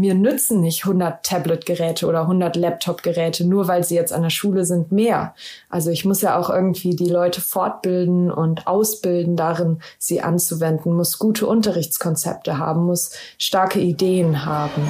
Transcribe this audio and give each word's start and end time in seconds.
mir 0.00 0.14
nützen 0.14 0.60
nicht 0.60 0.84
100 0.84 1.24
Tablet-Geräte 1.24 2.06
oder 2.06 2.22
100 2.22 2.56
Laptop-Geräte, 2.56 3.46
nur 3.46 3.68
weil 3.68 3.84
sie 3.84 3.94
jetzt 3.94 4.12
an 4.12 4.22
der 4.22 4.30
Schule 4.30 4.64
sind, 4.64 4.90
mehr. 4.90 5.34
Also 5.68 5.90
ich 5.90 6.04
muss 6.04 6.22
ja 6.22 6.38
auch 6.38 6.50
irgendwie 6.50 6.96
die 6.96 7.08
Leute 7.08 7.40
fortbilden 7.40 8.30
und 8.30 8.66
ausbilden 8.66 9.36
darin, 9.36 9.80
sie 9.98 10.20
anzuwenden, 10.20 10.94
muss 10.94 11.18
gute 11.18 11.46
Unterrichtskonzepte 11.46 12.58
haben, 12.58 12.84
muss 12.84 13.12
starke 13.38 13.80
Ideen 13.80 14.44
haben. 14.44 14.82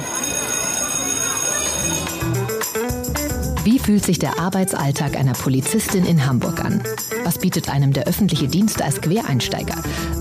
Wie 3.63 3.77
fühlt 3.77 4.03
sich 4.03 4.17
der 4.17 4.39
Arbeitsalltag 4.39 5.15
einer 5.15 5.33
Polizistin 5.33 6.03
in 6.03 6.25
Hamburg 6.25 6.65
an? 6.65 6.81
Was 7.23 7.37
bietet 7.37 7.69
einem 7.69 7.93
der 7.93 8.07
öffentliche 8.07 8.47
Dienst 8.47 8.81
als 8.81 9.01
Quereinsteiger? 9.01 9.75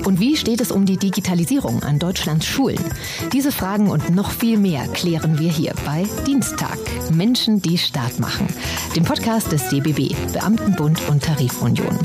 Und 0.05 0.21
wie 0.21 0.37
steht 0.37 0.61
es 0.61 0.71
um 0.71 0.85
die 0.85 0.99
Digitalisierung 0.99 1.83
an 1.83 1.99
Deutschlands 1.99 2.45
Schulen? 2.45 2.85
Diese 3.33 3.51
Fragen 3.51 3.89
und 3.89 4.11
noch 4.11 4.31
viel 4.31 4.59
mehr 4.59 4.87
klären 4.89 5.39
wir 5.39 5.51
hier 5.51 5.73
bei 5.87 6.07
Dienstag. 6.27 6.79
Menschen, 7.11 7.63
die 7.63 7.79
Staat 7.79 8.21
machen. 8.21 8.47
Dem 8.95 9.05
Podcast 9.05 9.51
des 9.53 9.69
DBB, 9.71 10.15
Beamtenbund 10.35 11.09
und 11.09 11.23
Tarifunion. 11.23 11.99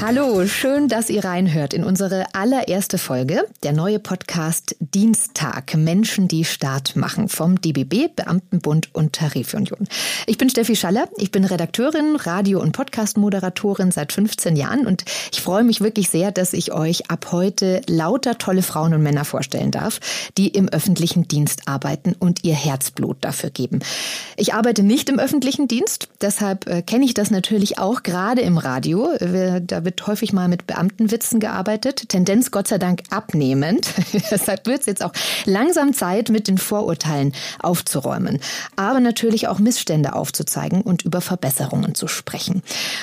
Hallo, 0.00 0.46
schön, 0.46 0.88
dass 0.88 1.08
ihr 1.08 1.24
reinhört 1.24 1.72
in 1.72 1.82
unsere 1.82 2.26
allererste 2.34 2.98
Folge, 2.98 3.46
der 3.62 3.72
neue 3.72 3.98
Podcast 3.98 4.76
Dienstag, 4.80 5.74
Menschen, 5.76 6.28
die 6.28 6.44
Staat 6.44 6.94
machen, 6.94 7.28
vom 7.28 7.58
DBB, 7.58 8.14
Beamtenbund 8.14 8.94
und 8.94 9.14
Tarifunion. 9.14 9.88
Ich 10.26 10.38
bin 10.38 10.50
Steffi 10.50 10.76
Schaller, 10.76 11.08
ich 11.16 11.30
bin 11.30 11.44
Redakteurin, 11.44 12.16
Radio- 12.16 12.60
und 12.60 12.72
Podcast-Moderatorin 12.72 13.90
seit 13.90 14.12
15 14.12 14.56
Jahren 14.56 14.86
und 14.86 15.04
ich 15.32 15.40
freue 15.40 15.64
mich 15.64 15.80
wirklich 15.80 16.10
sehr, 16.10 16.32
dass 16.32 16.52
ich 16.52 16.72
euch 16.72 17.10
ab 17.10 17.28
heute 17.32 17.80
lauter 17.88 18.36
tolle 18.36 18.62
Frauen 18.62 18.92
und 18.92 19.02
Männer 19.02 19.24
vorstellen 19.24 19.70
darf, 19.70 20.00
die 20.36 20.48
im 20.48 20.68
öffentlichen 20.68 21.28
Dienst 21.28 21.62
arbeiten 21.66 22.14
und 22.18 22.44
ihr 22.44 22.54
Herzblut 22.54 23.16
dafür 23.22 23.50
geben. 23.50 23.80
Ich 24.36 24.52
arbeite 24.52 24.82
nicht 24.82 25.08
im 25.08 25.18
öffentlichen 25.18 25.66
Dienst, 25.66 26.08
deshalb 26.20 26.66
äh, 26.66 26.82
kenne 26.82 27.06
ich 27.06 27.14
das 27.14 27.30
natürlich 27.30 27.78
auch 27.78 28.02
gerade 28.02 28.42
im 28.42 28.58
Radio. 28.58 29.08
Da 29.18 29.84
wird 29.84 29.94
wird 29.94 30.06
häufig 30.08 30.32
mal 30.32 30.48
mit 30.48 30.66
Beamtenwitzen 30.66 31.38
gearbeitet. 31.38 32.08
Tendenz 32.08 32.50
Gott 32.50 32.66
sei 32.66 32.78
Dank 32.78 33.02
abnehmend. 33.10 33.86
Deshalb 34.30 34.66
wird 34.66 34.80
es 34.80 34.86
jetzt 34.86 35.04
auch 35.04 35.12
langsam 35.44 35.92
Zeit, 35.92 36.30
mit 36.30 36.48
den 36.48 36.58
Vorurteilen 36.58 37.32
aufzuräumen. 37.60 38.40
Aber 38.74 38.98
natürlich 38.98 39.46
auch 39.46 39.60
Missstände 39.60 40.13
aufzuzeigen 40.14 40.82
und 40.82 41.02
über 41.02 41.20
Verbesserungen 41.20 41.94
zu 41.94 42.08
sprechen. 42.08 42.62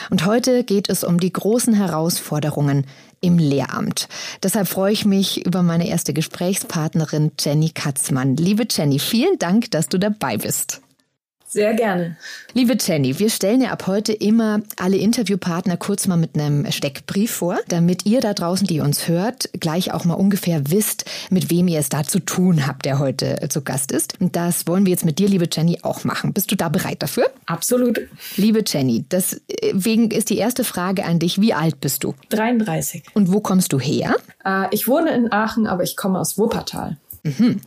Und 0.10 0.26
heute 0.26 0.64
geht 0.64 0.90
es 0.90 1.04
um 1.04 1.20
die 1.20 1.34
großen 1.34 1.74
Herausforderungen 1.74 2.86
im 3.22 3.38
Lehramt. 3.38 4.08
Deshalb 4.44 4.68
freue 4.68 4.94
ich 4.94 5.06
mich 5.06 5.46
über 5.46 5.62
meine 5.62 5.88
erste 5.88 6.14
Gesprächspartnerin 6.14 7.32
Jenny 7.40 7.70
Katzmann. 7.70 8.36
Liebe 8.36 8.66
Jenny, 8.70 9.00
vielen 9.00 9.38
Dank, 9.38 9.72
dass 9.72 9.88
du 9.88 10.00
dabei 10.00 10.38
bist. 10.38 10.82
Sehr 11.54 11.74
gerne. 11.74 12.16
Liebe 12.54 12.78
Jenny, 12.80 13.20
wir 13.20 13.30
stellen 13.30 13.60
ja 13.60 13.72
ab 13.72 13.86
heute 13.86 14.14
immer 14.14 14.62
alle 14.78 14.96
Interviewpartner 14.96 15.76
kurz 15.76 16.08
mal 16.08 16.16
mit 16.16 16.40
einem 16.40 16.72
Steckbrief 16.72 17.30
vor, 17.30 17.60
damit 17.68 18.06
ihr 18.06 18.22
da 18.22 18.34
draußen, 18.34 18.66
die 18.66 18.80
uns 18.80 19.10
hört, 19.10 19.50
gleich 19.60 19.94
auch 19.94 20.06
mal 20.06 20.14
ungefähr 20.14 20.72
wisst, 20.72 21.04
mit 21.30 21.50
wem 21.50 21.68
ihr 21.68 21.80
es 21.80 21.90
da 21.90 22.04
zu 22.04 22.20
tun 22.20 22.68
habt, 22.68 22.86
der 22.86 23.00
heute 23.00 23.38
zu 23.50 23.64
Gast 23.64 23.92
ist. 23.92 24.22
Und 24.22 24.38
das 24.38 24.66
wollen 24.66 24.86
wir 24.86 24.92
jetzt 24.92 25.04
mit 25.04 25.20
dir, 25.20 25.28
liebe 25.28 25.50
Jenny, 25.52 25.80
auch 25.82 26.06
machen. 26.06 26.32
Bist 26.32 26.50
du 26.52 26.56
da 26.56 26.70
bereit 26.70 27.04
dafür? 27.04 27.30
Absolut. 27.48 28.00
Liebe 28.38 28.64
Jenny, 28.66 29.04
deswegen 29.12 30.10
ist 30.10 30.30
die 30.30 30.38
erste 30.38 30.64
Frage 30.64 31.04
an 31.04 31.20
dich. 31.20 31.42
Wie 31.42 31.54
alt 31.54 31.82
bist 31.82 32.06
du? 32.06 32.16
33. 32.30 33.04
Und 33.14 33.30
wo 33.30 33.42
kommst 33.42 33.74
du 33.74 33.80
her? 33.82 34.16
Äh, 34.46 34.68
ich 34.72 34.88
wohne 34.88 35.12
in 35.12 35.34
Aachen, 35.34 35.68
aber 35.68 35.84
ich 35.84 35.98
komme 35.98 36.18
aus 36.18 36.38
Wuppertal. 36.38 36.96
Mhm. 37.24 37.60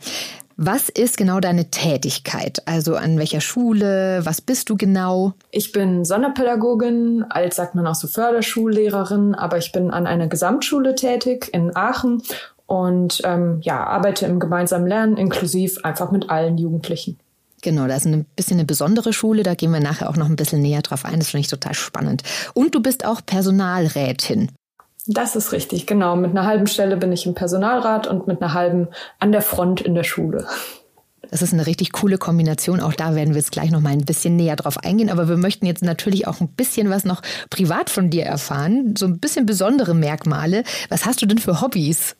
Was 0.57 0.87
ist 0.87 1.17
genau 1.17 1.41
deine 1.41 1.69
Tätigkeit? 1.69 2.61
Also 2.65 2.95
an 2.95 3.17
welcher 3.17 3.41
Schule? 3.41 4.21
Was 4.23 4.39
bist 4.39 4.69
du 4.69 4.77
genau? 4.77 5.33
Ich 5.51 5.73
bin 5.73 6.05
Sonderpädagogin, 6.05 7.25
als 7.29 7.57
sagt 7.57 7.75
man 7.75 7.85
auch 7.85 7.95
so 7.95 8.07
Förderschullehrerin, 8.07 9.35
aber 9.35 9.57
ich 9.57 9.73
bin 9.73 9.91
an 9.91 10.07
einer 10.07 10.27
Gesamtschule 10.27 10.95
tätig 10.95 11.49
in 11.51 11.75
Aachen 11.75 12.23
und 12.67 13.21
ähm, 13.25 13.59
ja, 13.63 13.83
arbeite 13.83 14.27
im 14.27 14.39
gemeinsamen 14.39 14.87
Lernen 14.87 15.17
inklusiv 15.17 15.79
einfach 15.83 16.11
mit 16.11 16.29
allen 16.29 16.57
Jugendlichen. 16.57 17.19
Genau, 17.61 17.87
das 17.87 18.05
ist 18.05 18.13
ein 18.13 18.25
bisschen 18.35 18.57
eine 18.57 18.65
besondere 18.65 19.11
Schule, 19.11 19.43
da 19.43 19.55
gehen 19.55 19.71
wir 19.71 19.79
nachher 19.81 20.09
auch 20.09 20.17
noch 20.17 20.29
ein 20.29 20.35
bisschen 20.35 20.61
näher 20.61 20.83
drauf 20.83 21.03
ein, 21.03 21.19
das 21.19 21.31
finde 21.31 21.41
ich 21.41 21.47
total 21.47 21.73
spannend. 21.73 22.23
Und 22.53 22.75
du 22.75 22.81
bist 22.81 23.05
auch 23.05 23.21
Personalrätin. 23.25 24.51
Das 25.07 25.35
ist 25.35 25.51
richtig, 25.51 25.85
genau. 25.85 26.15
Mit 26.15 26.31
einer 26.31 26.45
halben 26.45 26.67
Stelle 26.67 26.97
bin 26.97 27.11
ich 27.11 27.25
im 27.25 27.35
Personalrat 27.35 28.07
und 28.07 28.27
mit 28.27 28.41
einer 28.41 28.53
halben 28.53 28.87
an 29.19 29.31
der 29.31 29.41
Front 29.41 29.81
in 29.81 29.93
der 29.93 30.03
Schule. 30.03 30.47
Das 31.31 31.41
ist 31.41 31.53
eine 31.53 31.65
richtig 31.65 31.91
coole 31.91 32.17
Kombination. 32.17 32.79
Auch 32.79 32.93
da 32.93 33.15
werden 33.15 33.33
wir 33.33 33.41
jetzt 33.41 33.51
gleich 33.51 33.71
noch 33.71 33.81
mal 33.81 33.93
ein 33.93 34.05
bisschen 34.05 34.35
näher 34.35 34.55
drauf 34.55 34.77
eingehen. 34.83 35.09
Aber 35.09 35.27
wir 35.27 35.37
möchten 35.37 35.65
jetzt 35.65 35.83
natürlich 35.83 36.27
auch 36.27 36.41
ein 36.41 36.47
bisschen 36.49 36.89
was 36.89 37.05
noch 37.05 37.21
privat 37.49 37.89
von 37.89 38.09
dir 38.09 38.25
erfahren. 38.25 38.95
So 38.97 39.05
ein 39.05 39.19
bisschen 39.19 39.45
besondere 39.45 39.93
Merkmale. 39.93 40.63
Was 40.89 41.05
hast 41.05 41.21
du 41.21 41.25
denn 41.25 41.37
für 41.37 41.61
Hobbys? 41.61 42.15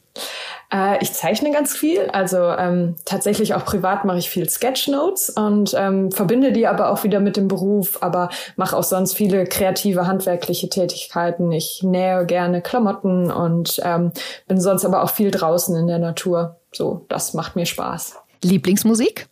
Äh, 0.72 1.02
ich 1.02 1.14
zeichne 1.14 1.52
ganz 1.52 1.76
viel, 1.76 2.10
also 2.12 2.38
ähm, 2.38 2.96
tatsächlich 3.06 3.54
auch 3.54 3.66
privat 3.66 4.06
mache 4.06 4.18
ich 4.18 4.30
viel 4.30 4.50
Sketchnotes 4.50 5.30
und 5.30 5.76
ähm, 5.78 6.12
verbinde 6.12 6.52
die 6.52 6.68
aber 6.68 6.90
auch 6.90 7.04
wieder 7.04 7.20
mit 7.20 7.38
dem 7.38 7.48
Beruf, 7.48 8.02
aber 8.02 8.30
mache 8.56 8.76
auch 8.76 8.84
sonst 8.84 9.14
viele 9.14 9.46
kreative 9.46 10.08
handwerkliche 10.08 10.70
Tätigkeiten. 10.70 11.52
Ich 11.52 11.84
nähe 11.84 12.26
gerne 12.26 12.62
Klamotten 12.62 13.32
und 13.32 13.82
ähm, 13.84 14.12
bin 14.48 14.60
sonst 14.60 14.86
aber 14.86 15.04
auch 15.04 15.10
viel 15.10 15.32
draußen 15.32 15.76
in 15.76 15.88
der 15.88 16.00
Natur. 16.00 16.58
So, 16.72 17.06
das 17.10 17.34
macht 17.34 17.56
mir 17.56 17.66
Spaß. 17.66 18.18
Lieblingsmusik? 18.46 19.28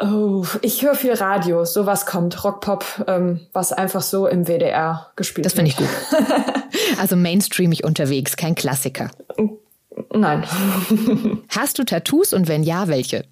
Oh, 0.00 0.44
ich 0.62 0.82
höre 0.82 0.94
viel 0.94 1.14
Radio, 1.14 1.64
sowas 1.64 2.06
kommt, 2.06 2.44
Rockpop, 2.44 2.84
ähm, 3.08 3.40
was 3.52 3.72
einfach 3.72 4.02
so 4.02 4.28
im 4.28 4.46
WDR 4.46 5.10
gespielt 5.16 5.44
das 5.44 5.56
wird. 5.56 5.68
Das 5.68 5.74
finde 5.74 5.88
ich 6.12 6.26
gut. 6.56 6.98
also 7.00 7.16
mainstreamig 7.16 7.82
unterwegs, 7.82 8.36
kein 8.36 8.54
Klassiker. 8.54 9.10
Nein. 10.12 10.44
Hast 11.48 11.80
du 11.80 11.84
Tattoos 11.84 12.32
und 12.32 12.46
wenn 12.46 12.62
ja, 12.62 12.86
welche? 12.86 13.24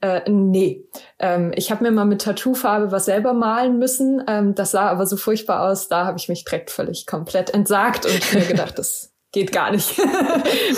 Äh, 0.00 0.22
nee. 0.30 0.84
Ähm, 1.18 1.52
ich 1.54 1.70
habe 1.70 1.84
mir 1.84 1.90
mal 1.90 2.06
mit 2.06 2.22
Tattoofarbe 2.22 2.90
was 2.90 3.04
selber 3.04 3.34
malen 3.34 3.78
müssen. 3.78 4.22
Ähm, 4.26 4.54
das 4.54 4.70
sah 4.70 4.88
aber 4.88 5.06
so 5.06 5.18
furchtbar 5.18 5.68
aus. 5.68 5.88
Da 5.88 6.06
habe 6.06 6.18
ich 6.18 6.28
mich 6.28 6.44
direkt 6.44 6.70
völlig 6.70 7.06
komplett 7.06 7.50
entsagt 7.50 8.06
und 8.06 8.34
mir 8.34 8.46
gedacht, 8.46 8.78
das 8.78 9.12
geht 9.32 9.52
gar 9.52 9.70
nicht. 9.70 9.98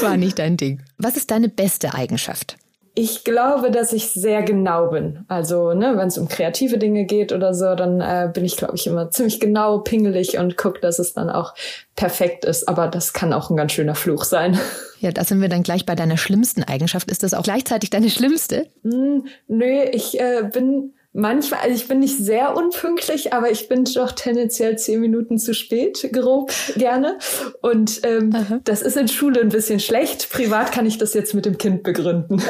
War 0.00 0.16
nicht 0.16 0.38
dein 0.40 0.56
Ding. 0.56 0.82
Was 0.98 1.16
ist 1.16 1.30
deine 1.30 1.48
beste 1.48 1.94
Eigenschaft? 1.94 2.56
Ich 2.98 3.24
glaube, 3.24 3.70
dass 3.70 3.92
ich 3.92 4.08
sehr 4.08 4.42
genau 4.42 4.88
bin. 4.88 5.26
Also, 5.28 5.74
ne, 5.74 5.98
wenn 5.98 6.08
es 6.08 6.16
um 6.16 6.28
kreative 6.28 6.78
Dinge 6.78 7.04
geht 7.04 7.30
oder 7.30 7.52
so, 7.52 7.74
dann 7.74 8.00
äh, 8.00 8.30
bin 8.32 8.42
ich, 8.42 8.56
glaube 8.56 8.74
ich, 8.74 8.86
immer 8.86 9.10
ziemlich 9.10 9.38
genau, 9.38 9.80
pingelig 9.80 10.38
und 10.38 10.56
gucke, 10.56 10.80
dass 10.80 10.98
es 10.98 11.12
dann 11.12 11.28
auch 11.28 11.54
perfekt 11.94 12.46
ist. 12.46 12.66
Aber 12.66 12.88
das 12.88 13.12
kann 13.12 13.34
auch 13.34 13.50
ein 13.50 13.56
ganz 13.56 13.72
schöner 13.72 13.94
Fluch 13.94 14.24
sein. 14.24 14.58
Ja, 14.98 15.12
da 15.12 15.24
sind 15.24 15.42
wir 15.42 15.50
dann 15.50 15.62
gleich 15.62 15.84
bei 15.84 15.94
deiner 15.94 16.16
schlimmsten 16.16 16.62
Eigenschaft. 16.62 17.10
Ist 17.10 17.22
das 17.22 17.34
auch 17.34 17.42
gleichzeitig 17.42 17.90
deine 17.90 18.08
schlimmste? 18.08 18.66
Mm, 18.82 19.26
nö, 19.46 19.82
ich 19.92 20.18
äh, 20.18 20.48
bin 20.50 20.94
manchmal, 21.16 21.60
also 21.60 21.74
ich 21.74 21.88
bin 21.88 21.98
nicht 21.98 22.16
sehr 22.18 22.56
unpünktlich, 22.56 23.32
aber 23.32 23.50
ich 23.50 23.68
bin 23.68 23.84
doch 23.84 24.12
tendenziell 24.12 24.78
zehn 24.78 25.00
Minuten 25.00 25.38
zu 25.38 25.54
spät, 25.54 26.08
grob 26.12 26.52
gerne. 26.76 27.18
Und 27.62 28.02
ähm, 28.04 28.60
das 28.64 28.82
ist 28.82 28.96
in 28.96 29.08
Schule 29.08 29.40
ein 29.40 29.48
bisschen 29.48 29.80
schlecht. 29.80 30.30
Privat 30.30 30.70
kann 30.72 30.86
ich 30.86 30.98
das 30.98 31.14
jetzt 31.14 31.34
mit 31.34 31.46
dem 31.46 31.58
Kind 31.58 31.82
begründen. 31.82 32.42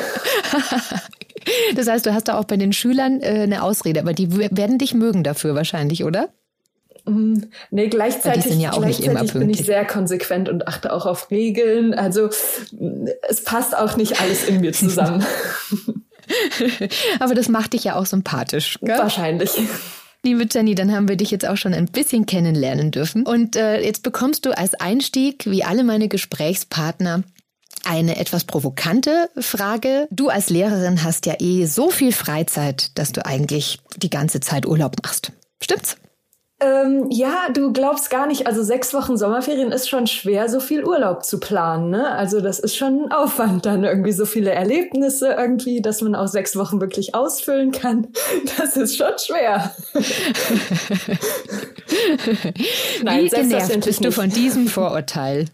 das 1.77 1.89
heißt, 1.89 2.05
du 2.05 2.13
hast 2.13 2.29
da 2.29 2.39
auch 2.39 2.45
bei 2.45 2.57
den 2.57 2.73
Schülern 2.73 3.21
äh, 3.21 3.43
eine 3.43 3.63
Ausrede, 3.63 4.01
aber 4.01 4.13
die 4.13 4.37
werden 4.37 4.79
dich 4.79 4.93
mögen 4.95 5.23
dafür 5.23 5.55
wahrscheinlich, 5.55 6.05
oder? 6.05 6.29
Mm, 7.05 7.37
nee, 7.71 7.87
gleichzeitig, 7.87 8.59
ja 8.59 8.71
gleichzeitig 8.71 9.33
bin 9.33 9.49
ich 9.49 9.65
sehr 9.65 9.85
konsequent 9.85 10.49
und 10.49 10.67
achte 10.67 10.93
auch 10.93 11.07
auf 11.07 11.31
Regeln. 11.31 11.95
Also 11.95 12.31
es 13.29 13.45
passt 13.45 13.77
auch 13.77 13.97
nicht 13.97 14.21
alles 14.21 14.49
in 14.49 14.61
mir 14.61 14.73
zusammen. 14.73 15.25
Aber 17.21 17.35
das 17.35 17.49
macht 17.49 17.73
dich 17.73 17.85
ja 17.85 17.97
auch 17.97 18.07
sympathisch. 18.07 18.79
Gell? 18.83 18.99
Wahrscheinlich. 18.99 19.51
Liebe 20.23 20.47
Jenny, 20.51 20.75
dann 20.75 20.93
haben 20.93 21.09
wir 21.09 21.17
dich 21.17 21.31
jetzt 21.31 21.47
auch 21.47 21.57
schon 21.57 21.73
ein 21.73 21.87
bisschen 21.87 22.27
kennenlernen 22.27 22.91
dürfen. 22.91 23.25
Und 23.25 23.55
äh, 23.55 23.81
jetzt 23.81 24.03
bekommst 24.03 24.45
du 24.45 24.57
als 24.57 24.75
Einstieg, 24.75 25.47
wie 25.47 25.63
alle 25.63 25.85
meine 25.85 26.09
Gesprächspartner, 26.09 27.23
eine 27.85 28.17
etwas 28.17 28.45
provokante 28.45 29.31
Frage. 29.39 30.09
Du 30.11 30.29
als 30.29 30.51
Lehrerin 30.51 31.05
hast 31.05 31.27
ja 31.27 31.35
eh 31.39 31.67
so 31.67 31.91
viel 31.91 32.11
Freizeit, 32.11 32.99
dass 32.99 33.13
du 33.13 33.25
eigentlich 33.25 33.79
die 33.97 34.11
ganze 34.11 34.41
Zeit 34.41 34.67
Urlaub 34.67 34.97
machst. 35.05 35.33
Stimmt's? 35.63 35.97
Ähm, 36.59 37.09
ja, 37.11 37.49
du 37.53 37.71
glaubst 37.71 38.09
gar 38.09 38.27
nicht, 38.27 38.47
also 38.47 38.63
sechs 38.63 38.95
Wochen 38.95 39.19
Sommerferien 39.19 39.73
ist 39.73 39.91
schon 39.91 40.07
schwer, 40.07 40.49
so 40.49 40.59
viel 40.59 40.85
Urlaub 40.85 41.23
zu 41.23 41.39
planen. 41.39 41.91
Ne? 41.91 42.11
Also 42.11 42.41
das 42.41 42.59
ist 42.59 42.75
schon 42.77 43.05
ein 43.05 43.13
Aufwand, 43.13 43.67
dann 43.67 43.85
irgendwie 43.85 44.13
so 44.13 44.25
viele 44.25 44.53
Erlebnisse 44.53 45.35
irgendwie, 45.35 45.83
dass 45.83 46.01
man 46.01 46.15
auch 46.15 46.29
sechs 46.29 46.57
Wochen 46.57 46.81
wirklich 46.81 47.15
ausfüllen 47.15 47.73
kann. 47.73 48.09
Das 48.59 48.77
ist 48.77 48.97
schon 48.97 49.13
schwer. 49.19 49.75
Nein, 53.03 53.25
Wie 53.25 53.29
genervt 53.29 53.85
bist 53.85 54.05
du 54.05 54.11
von 54.13 54.31
diesem 54.31 54.69
Vorurteil? 54.69 55.47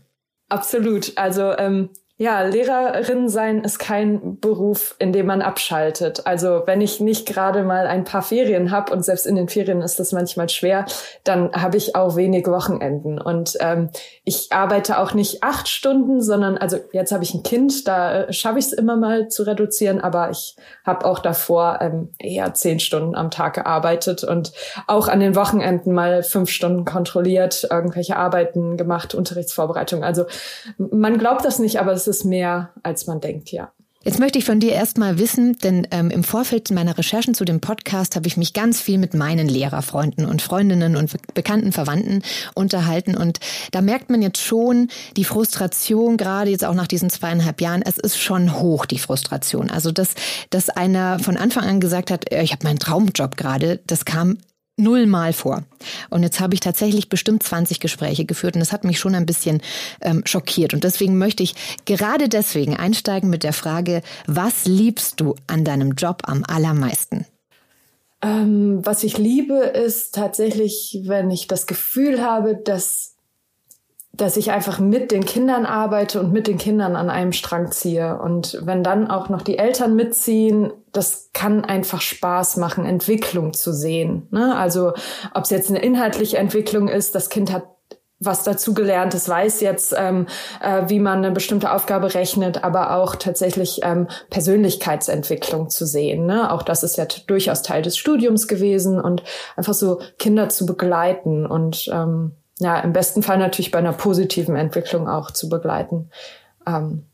Absolut. 0.49 1.13
Also 1.17 1.57
ähm, 1.59 1.91
Ja, 2.19 2.43
Lehrerin 2.43 3.31
sein 3.31 3.65
ist 3.65 3.79
kein 3.79 4.39
Beruf, 4.39 4.95
in 4.99 5.13
dem 5.13 5.27
man 5.27 5.41
abschaltet. 5.43 6.27
Also 6.27 6.63
wenn 6.67 6.83
ich 6.83 7.01
nicht 7.01 7.27
gerade 7.27 7.65
mal 7.65 7.87
ein 7.87 8.05
paar 8.05 8.21
Ferien 8.21 8.71
habe 8.71 8.93
und 8.93 9.03
selbst 9.03 9.27
in 9.27 9.35
den 9.35 9.49
Ferien 9.49 9.81
ist 9.81 9.99
das 9.99 10.13
manchmal 10.13 10.51
schwer, 10.51 10.85
dann 11.25 11.51
habe 11.53 11.79
ich 11.79 11.97
auch 11.97 12.15
wenig 12.15 12.47
Wochenenden. 12.47 13.19
Und 13.19 13.57
ähm, 13.61 13.89
ich 14.25 14.53
arbeite 14.53 14.99
auch 14.99 15.15
nicht 15.15 15.43
acht 15.43 15.69
Stunden, 15.69 16.21
sondern 16.21 16.59
also 16.59 16.77
jetzt 16.93 17.13
habe 17.13 17.25
ich 17.25 17.33
ein 17.33 17.43
Kind, 17.43 17.89
da 17.89 18.25
äh, 18.25 18.33
schaffe 18.33 18.59
ich 18.59 18.67
es 18.67 18.73
immer 18.73 18.97
mal 18.97 19.29
zu 19.29 19.43
reduzieren, 19.45 20.01
aber 20.01 20.31
ich 20.31 20.55
habe 20.85 21.07
auch 21.07 21.19
davor 21.19 21.79
ähm, 21.81 22.11
eher 22.19 22.53
zehn 22.53 22.79
Stunden 22.79 23.17
am 23.17 23.31
Tag 23.31 23.55
gearbeitet 23.55 24.23
und 24.23 24.53
auch 24.87 25.09
an 25.09 25.19
den 25.19 25.35
Wochenenden 25.35 25.93
mal 25.93 26.23
fünf 26.23 26.51
Stunden 26.51 26.85
kontrolliert, 26.85 27.67
irgendwelche 27.69 28.17
Arbeiten 28.17 28.77
gemacht, 28.77 29.15
Unterrichtsvorbereitung. 29.15 30.05
Also 30.05 30.27
man 30.77 31.19
glaubt 31.19 31.45
das 31.45 31.59
nicht, 31.59 31.81
aber 31.81 31.91
es 31.91 32.07
ist 32.07 32.12
mehr, 32.25 32.71
als 32.83 33.07
man 33.07 33.21
denkt, 33.21 33.51
ja. 33.51 33.73
Jetzt 34.05 34.19
möchte 34.19 34.37
ich 34.37 34.45
von 34.45 34.59
dir 34.59 34.73
erstmal 34.73 35.19
wissen, 35.19 35.59
denn 35.59 35.87
ähm, 35.93 36.11
im 36.11 36.25
Vorfeld 36.25 36.73
meiner 36.73 36.99
Recherchen 36.99 37.35
zu 37.35 37.45
dem 37.45 37.61
Podcast 37.61 38.17
habe 38.17 38.27
ich 38.27 38.37
mich 38.37 38.53
ganz 38.53 38.81
viel 38.81 38.99
mit 38.99 39.15
meinen 39.15 39.49
Lehrerfreunden 39.49 40.27
und 40.27 40.43
Freundinnen 40.43 40.97
und 40.97 41.13
bekannten 41.35 41.71
Verwandten 41.71 42.23
unterhalten. 42.55 43.17
Und 43.17 43.39
da 43.71 43.81
merkt 43.81 44.11
man 44.11 44.21
jetzt 44.21 44.43
schon 44.43 44.89
die 45.17 45.25
Frustration, 45.25 46.17
gerade 46.17 46.51
jetzt 46.51 46.65
auch 46.65 46.75
nach 46.75 46.89
diesen 46.89 47.11
zweieinhalb 47.11 47.61
Jahren, 47.61 47.83
es 47.83 47.97
ist 47.97 48.19
schon 48.19 48.59
hoch, 48.59 48.87
die 48.87 48.99
Frustration. 48.99 49.71
Also, 49.71 49.93
dass, 49.93 50.15
dass 50.51 50.69
einer 50.69 51.21
von 51.21 51.37
Anfang 51.37 51.65
an 51.65 51.79
gesagt 51.79 52.11
hat, 52.11 52.33
ich 52.33 52.51
habe 52.51 52.65
meinen 52.65 52.81
Traumjob 52.81 53.37
gerade, 53.37 53.79
das 53.87 54.05
kam 54.05 54.39
nullmal 54.83 55.33
vor. 55.33 55.63
Und 56.11 56.23
jetzt 56.23 56.41
habe 56.41 56.55
ich 56.55 56.61
tatsächlich 56.61 57.09
bestimmt 57.09 57.43
20 57.43 57.81
Gespräche 57.81 58.25
geführt 58.25 58.55
und 58.55 58.61
das 58.61 58.73
hat 58.73 58.85
mich 58.85 58.99
schon 58.99 59.15
ein 59.15 59.27
bisschen 59.27 59.63
ähm, 60.01 60.23
schockiert. 60.25 60.75
Und 60.75 60.85
deswegen 60.85 61.19
möchte 61.19 61.43
ich 61.43 61.55
gerade 61.85 62.29
deswegen 62.29 62.77
einsteigen 62.77 63.31
mit 63.31 63.45
der 63.45 63.53
Frage, 63.53 64.03
was 64.27 64.65
liebst 64.67 65.21
du 65.21 65.35
an 65.47 65.65
deinem 65.65 65.93
Job 65.93 66.23
am 66.27 66.45
allermeisten? 66.47 67.27
Ähm, 68.23 68.81
was 68.85 69.03
ich 69.03 69.19
liebe, 69.19 69.55
ist 69.55 70.15
tatsächlich, 70.15 71.01
wenn 71.05 71.31
ich 71.31 71.49
das 71.49 71.67
Gefühl 71.67 72.23
habe, 72.23 72.57
dass 72.57 73.12
dass 74.15 74.37
ich 74.37 74.51
einfach 74.51 74.79
mit 74.79 75.11
den 75.11 75.25
Kindern 75.25 75.65
arbeite 75.65 76.21
und 76.21 76.33
mit 76.33 76.47
den 76.47 76.59
Kindern 76.59 76.97
an 76.97 77.09
einem 77.09 77.33
Strang 77.33 77.71
ziehe. 77.71 78.19
Und 78.19 78.59
wenn 78.63 78.85
dann 78.85 79.11
auch 79.11 79.31
noch 79.31 79.41
die 79.41 79.59
Eltern 79.59 79.97
mitziehen, 79.97 80.71
das 80.93 81.31
kann 81.33 81.65
einfach 81.65 82.03
Spaß 82.03 82.59
machen, 82.59 82.85
Entwicklung 82.85 83.55
zu 83.55 83.73
sehen. 83.73 84.29
Ne? 84.31 84.55
Also 84.55 84.93
ob 85.33 85.45
es 85.45 85.51
jetzt 85.51 85.71
eine 85.71 85.81
inhaltliche 85.81 86.37
Entwicklung 86.37 86.89
ist, 86.89 87.15
das 87.15 87.31
Kind 87.31 87.53
hat 87.53 87.65
was 88.25 88.45
dazu 88.45 88.73
gelernt, 88.73 89.15
es 89.15 89.29
weiß 89.29 89.61
jetzt, 89.63 89.95
ähm, 89.97 90.27
äh, 90.61 90.83
wie 90.89 91.01
man 91.01 91.19
eine 91.19 91.33
bestimmte 91.33 91.73
Aufgabe 91.73 92.15
rechnet, 92.15 92.63
aber 92.63 92.97
auch 92.97 93.17
tatsächlich 93.17 93.81
ähm, 93.83 94.07
Persönlichkeitsentwicklung 94.31 95.71
zu 95.71 95.87
sehen. 95.87 96.27
Ne? 96.27 96.53
Auch 96.53 96.63
das 96.63 96.85
ist 96.85 96.97
ja 96.99 97.07
durchaus 97.27 97.63
Teil 97.63 97.83
des 97.83 97.97
Studiums 97.97 98.47
gewesen 98.47 99.01
und 99.01 99.25
einfach 99.57 99.75
so 99.75 100.01
Kinder 100.19 100.49
zu 100.51 100.67
begleiten 100.67 101.47
und 101.47 101.91
ähm, 101.93 102.37
ja, 102.63 102.79
im 102.81 102.93
besten 102.93 103.23
Fall 103.23 103.39
natürlich 103.39 103.71
bei 103.71 103.79
einer 103.79 103.93
positiven 103.93 104.57
Entwicklung 104.57 105.09
auch 105.09 105.31
zu 105.31 105.49
begleiten. 105.49 106.11
Ähm, 106.67 107.05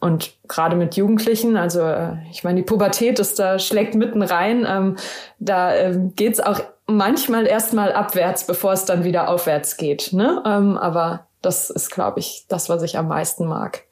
und 0.00 0.34
gerade 0.46 0.76
mit 0.76 0.96
Jugendlichen, 0.96 1.56
also 1.56 1.80
äh, 1.80 2.16
ich 2.30 2.44
meine, 2.44 2.60
die 2.60 2.66
Pubertät 2.66 3.18
ist 3.18 3.38
da 3.38 3.58
schlägt 3.58 3.94
mitten 3.94 4.22
rein. 4.22 4.64
Ähm, 4.68 4.96
da 5.40 5.74
ähm, 5.74 6.14
geht's 6.14 6.38
auch 6.38 6.60
manchmal 6.86 7.46
erstmal 7.46 7.92
abwärts, 7.92 8.46
bevor 8.46 8.72
es 8.72 8.84
dann 8.84 9.02
wieder 9.02 9.28
aufwärts 9.28 9.76
geht. 9.76 10.12
Ne? 10.12 10.42
Ähm, 10.46 10.78
aber 10.78 11.26
das 11.42 11.70
ist, 11.70 11.90
glaube 11.90 12.20
ich, 12.20 12.44
das, 12.48 12.68
was 12.68 12.82
ich 12.82 12.96
am 12.96 13.08
meisten 13.08 13.46
mag. 13.46 13.84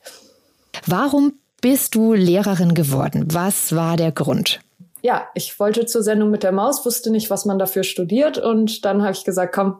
Warum 0.86 1.34
bist 1.60 1.94
du 1.94 2.12
Lehrerin 2.12 2.74
geworden? 2.74 3.26
Was 3.32 3.74
war 3.74 3.96
der 3.96 4.12
Grund? 4.12 4.60
Ja, 5.02 5.26
ich 5.34 5.58
wollte 5.58 5.86
zur 5.86 6.02
Sendung 6.02 6.30
mit 6.30 6.42
der 6.42 6.52
Maus, 6.52 6.84
wusste 6.84 7.10
nicht, 7.10 7.30
was 7.30 7.44
man 7.44 7.58
dafür 7.58 7.84
studiert 7.84 8.38
und 8.38 8.84
dann 8.84 9.02
habe 9.02 9.12
ich 9.12 9.24
gesagt, 9.24 9.54
komm, 9.54 9.78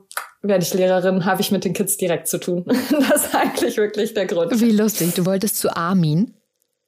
werde 0.49 0.65
ich 0.65 0.73
Lehrerin, 0.75 1.25
habe 1.25 1.41
ich 1.41 1.51
mit 1.51 1.65
den 1.65 1.73
Kids 1.73 1.97
direkt 1.97 2.29
zu 2.29 2.39
tun. 2.39 2.65
Das 3.09 3.27
ist 3.27 3.35
eigentlich 3.35 3.77
wirklich 3.77 4.15
der 4.15 4.27
Grund. 4.27 4.61
Wie 4.61 4.71
lustig. 4.71 5.15
Du 5.15 5.27
wolltest 5.27 5.59
zu 5.59 5.75
Armin. 5.77 6.35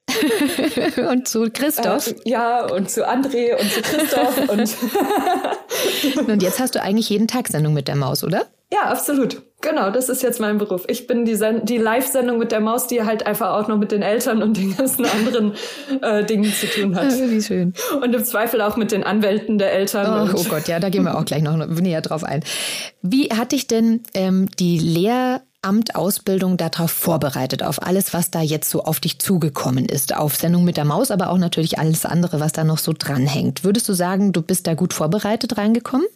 und 1.11 1.29
zu 1.29 1.51
Christoph. 1.53 2.09
Äh, 2.09 2.15
ja, 2.25 2.65
und 2.67 2.91
zu 2.91 3.07
André 3.07 3.55
und 3.61 3.71
zu 3.71 3.83
Christoph. 3.83 4.49
und, 4.49 6.29
und 6.29 6.43
jetzt 6.43 6.61
hast 6.61 6.75
du 6.75 6.83
eigentlich 6.83 7.11
jeden 7.11 7.29
Tag 7.29 7.49
Sendung 7.49 7.75
mit 7.75 7.89
der 7.89 7.97
Maus, 7.97 8.25
oder? 8.25 8.47
Ja, 8.71 8.91
absolut. 8.91 9.43
Genau, 9.61 9.91
das 9.91 10.09
ist 10.09 10.23
jetzt 10.23 10.41
mein 10.41 10.59
Beruf. 10.59 10.85
Ich 10.89 11.07
bin 11.07 11.25
die, 11.25 11.37
die 11.63 11.79
Live-Sendung 11.79 12.39
mit 12.39 12.53
der 12.53 12.61
Maus, 12.61 12.87
die 12.87 13.03
halt 13.03 13.27
einfach 13.27 13.55
auch 13.55 13.67
noch 13.67 13.77
mit 13.77 13.91
den 13.91 14.03
Eltern 14.03 14.43
und 14.43 14.57
den 14.57 14.77
ganzen 14.77 15.05
anderen 15.05 15.55
äh, 16.01 16.25
Dingen 16.25 16.53
zu 16.53 16.67
tun 16.67 16.95
hat. 16.95 17.11
Wie 17.11 17.43
schön. 17.43 17.73
Und 18.01 18.15
im 18.15 18.25
Zweifel 18.25 18.61
auch 18.61 18.77
mit 18.77 18.93
den 18.93 19.03
Anwälten 19.03 19.59
der 19.59 19.73
Eltern. 19.73 20.31
Oh, 20.31 20.39
oh 20.39 20.45
Gott, 20.45 20.69
ja, 20.69 20.79
da 20.79 20.91
gehen 20.91 21.03
wir 21.05 21.19
auch 21.19 21.25
gleich 21.25 21.43
noch 21.43 21.57
näher 21.57 22.03
drauf 22.03 22.23
ein. 22.23 22.45
Wie 23.03 23.31
hat 23.31 23.53
dich 23.53 23.67
denn 23.67 24.03
ähm, 24.15 24.49
die 24.61 24.79
Lehramtausbildung 24.79 26.57
darauf 26.57 26.93
vorbereitet, 26.93 27.65
auf 27.65 27.83
alles, 27.83 28.15
was 28.15 28.31
da 28.31 28.43
jetzt 28.43 28.71
so 28.71 28.85
auf 28.85 29.01
dich 29.01 29.19
zugekommen 29.19 29.87
ist? 29.87 30.15
Auf 30.15 30.37
Sendung 30.37 30.63
mit 30.63 30.77
der 30.77 30.85
Maus, 30.85 31.11
aber 31.11 31.31
auch 31.31 31.39
natürlich 31.39 31.81
alles 31.81 32.05
andere, 32.05 32.39
was 32.39 32.53
da 32.53 32.63
noch 32.63 32.79
so 32.79 32.93
dranhängt. 32.97 33.65
Würdest 33.65 33.89
du 33.89 33.95
sagen, 33.95 34.33
du 34.33 34.41
bist 34.41 34.69
da 34.69 34.75
gut 34.75 34.93
vorbereitet 34.93 35.59
reingekommen? 35.59 36.07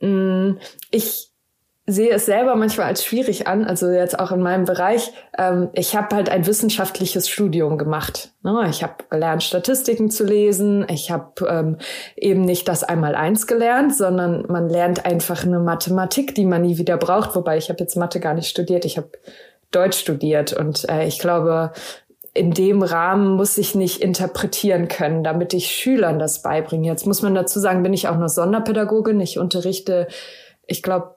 Mm, 0.00 0.58
ich 0.90 1.29
sehe 1.86 2.10
es 2.10 2.26
selber 2.26 2.56
manchmal 2.56 2.86
als 2.86 3.04
schwierig 3.04 3.46
an, 3.46 3.64
also 3.64 3.88
jetzt 3.90 4.18
auch 4.18 4.30
in 4.32 4.40
meinem 4.40 4.64
Bereich. 4.64 5.12
Ähm, 5.36 5.70
ich 5.72 5.96
habe 5.96 6.14
halt 6.14 6.28
ein 6.28 6.46
wissenschaftliches 6.46 7.28
Studium 7.28 7.78
gemacht. 7.78 8.32
Ne? 8.42 8.66
Ich 8.68 8.82
habe 8.82 8.94
gelernt, 9.10 9.42
Statistiken 9.42 10.10
zu 10.10 10.24
lesen. 10.24 10.86
Ich 10.88 11.10
habe 11.10 11.46
ähm, 11.48 11.78
eben 12.16 12.42
nicht 12.42 12.68
das 12.68 12.84
Einmal-Eins 12.84 13.46
gelernt, 13.46 13.94
sondern 13.94 14.46
man 14.48 14.68
lernt 14.68 15.04
einfach 15.04 15.44
eine 15.44 15.58
Mathematik, 15.58 16.34
die 16.34 16.44
man 16.44 16.62
nie 16.62 16.78
wieder 16.78 16.96
braucht. 16.96 17.34
Wobei 17.34 17.56
ich 17.56 17.68
habe 17.68 17.80
jetzt 17.80 17.96
Mathe 17.96 18.20
gar 18.20 18.34
nicht 18.34 18.48
studiert. 18.48 18.84
Ich 18.84 18.96
habe 18.96 19.10
Deutsch 19.70 19.98
studiert 19.98 20.52
und 20.52 20.88
äh, 20.88 21.06
ich 21.06 21.18
glaube, 21.18 21.72
in 22.32 22.52
dem 22.52 22.82
Rahmen 22.82 23.34
muss 23.34 23.58
ich 23.58 23.74
nicht 23.74 24.00
interpretieren 24.00 24.86
können, 24.86 25.24
damit 25.24 25.52
ich 25.52 25.74
Schülern 25.74 26.18
das 26.18 26.42
beibringe. 26.42 26.86
Jetzt 26.86 27.06
muss 27.06 27.22
man 27.22 27.34
dazu 27.34 27.58
sagen, 27.58 27.82
bin 27.82 27.92
ich 27.92 28.06
auch 28.06 28.16
nur 28.16 28.28
Sonderpädagogin. 28.28 29.20
Ich 29.20 29.38
unterrichte, 29.38 30.06
ich 30.66 30.82
glaube, 30.82 31.16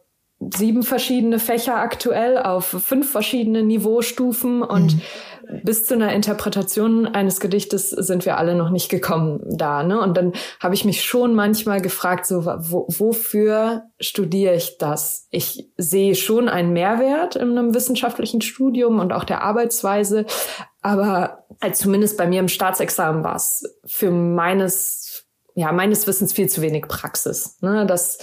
sieben 0.55 0.83
verschiedene 0.83 1.39
Fächer 1.39 1.75
aktuell 1.75 2.37
auf 2.37 2.65
fünf 2.65 3.11
verschiedene 3.11 3.63
Niveaustufen 3.63 4.61
und 4.61 4.95
mhm. 4.95 5.61
bis 5.63 5.85
zu 5.85 5.93
einer 5.93 6.13
Interpretation 6.13 7.05
eines 7.05 7.39
Gedichtes 7.39 7.89
sind 7.89 8.25
wir 8.25 8.37
alle 8.37 8.55
noch 8.55 8.69
nicht 8.69 8.89
gekommen 8.89 9.41
da. 9.45 9.83
Ne? 9.83 9.99
Und 9.99 10.17
dann 10.17 10.33
habe 10.59 10.75
ich 10.75 10.85
mich 10.85 11.03
schon 11.03 11.35
manchmal 11.35 11.81
gefragt, 11.81 12.25
so 12.25 12.45
wo, 12.45 12.87
wofür 12.89 13.83
studiere 13.99 14.55
ich 14.55 14.77
das? 14.77 15.27
Ich 15.29 15.69
sehe 15.77 16.15
schon 16.15 16.49
einen 16.49 16.73
Mehrwert 16.73 17.35
in 17.35 17.57
einem 17.57 17.73
wissenschaftlichen 17.73 18.41
Studium 18.41 18.99
und 18.99 19.13
auch 19.13 19.23
der 19.23 19.43
Arbeitsweise, 19.43 20.25
aber 20.81 21.45
also 21.59 21.83
zumindest 21.83 22.17
bei 22.17 22.27
mir 22.27 22.39
im 22.39 22.49
Staatsexamen 22.49 23.23
war 23.23 23.35
es 23.35 23.63
für 23.85 24.11
meines 24.11 25.03
ja 25.55 25.71
meines 25.71 26.07
Wissens 26.07 26.33
viel 26.33 26.49
zu 26.49 26.61
wenig 26.61 26.87
Praxis. 26.87 27.57
Ne? 27.61 27.85
Das 27.85 28.17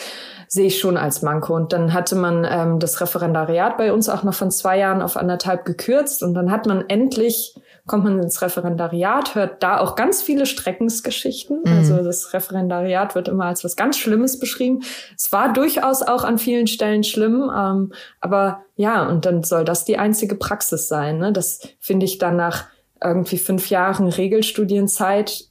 sehe 0.52 0.66
ich 0.66 0.80
schon 0.80 0.96
als 0.96 1.22
Manko. 1.22 1.54
Und 1.54 1.72
dann 1.72 1.94
hatte 1.94 2.16
man 2.16 2.46
ähm, 2.48 2.80
das 2.80 3.00
Referendariat 3.00 3.78
bei 3.78 3.92
uns 3.92 4.08
auch 4.08 4.24
noch 4.24 4.34
von 4.34 4.50
zwei 4.50 4.78
Jahren 4.78 5.00
auf 5.00 5.16
anderthalb 5.16 5.64
gekürzt 5.64 6.22
und 6.22 6.34
dann 6.34 6.50
hat 6.50 6.66
man 6.66 6.84
endlich 6.88 7.54
kommt 7.86 8.04
man 8.04 8.20
ins 8.20 8.40
Referendariat, 8.40 9.34
hört 9.34 9.64
da 9.64 9.80
auch 9.80 9.96
ganz 9.96 10.22
viele 10.22 10.46
Streckensgeschichten. 10.46 11.62
Mhm. 11.64 11.72
Also 11.72 11.96
das 12.04 12.32
Referendariat 12.32 13.16
wird 13.16 13.26
immer 13.26 13.46
als 13.46 13.64
was 13.64 13.74
ganz 13.74 13.98
Schlimmes 13.98 14.38
beschrieben. 14.38 14.82
Es 15.16 15.32
war 15.32 15.52
durchaus 15.52 16.02
auch 16.02 16.22
an 16.22 16.38
vielen 16.38 16.68
Stellen 16.68 17.02
schlimm, 17.02 17.50
ähm, 17.52 17.92
aber 18.20 18.62
ja, 18.76 19.08
und 19.08 19.26
dann 19.26 19.42
soll 19.42 19.64
das 19.64 19.84
die 19.84 19.98
einzige 19.98 20.36
Praxis 20.36 20.86
sein. 20.86 21.18
Ne? 21.18 21.32
Das 21.32 21.60
finde 21.80 22.06
ich 22.06 22.18
dann 22.18 22.36
nach 22.36 22.66
irgendwie 23.02 23.38
fünf 23.38 23.70
Jahren 23.70 24.08
Regelstudienzeit 24.08 25.49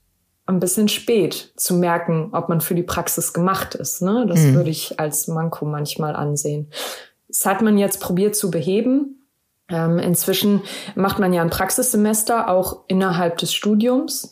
ein 0.49 0.59
bisschen 0.59 0.87
spät 0.87 1.53
zu 1.55 1.75
merken, 1.75 2.29
ob 2.33 2.49
man 2.49 2.61
für 2.61 2.75
die 2.75 2.83
Praxis 2.83 3.33
gemacht 3.33 3.75
ist. 3.75 4.01
Ne? 4.01 4.25
Das 4.27 4.41
mhm. 4.41 4.55
würde 4.55 4.69
ich 4.69 4.99
als 4.99 5.27
Manko 5.27 5.65
manchmal 5.65 6.15
ansehen. 6.15 6.71
Das 7.27 7.45
hat 7.45 7.61
man 7.61 7.77
jetzt 7.77 7.99
probiert 8.01 8.35
zu 8.35 8.51
beheben. 8.51 9.27
Ähm, 9.69 9.99
inzwischen 9.99 10.61
macht 10.95 11.19
man 11.19 11.31
ja 11.31 11.43
ein 11.43 11.51
Praxissemester 11.51 12.49
auch 12.49 12.81
innerhalb 12.87 13.37
des 13.37 13.53
Studiums. 13.53 14.29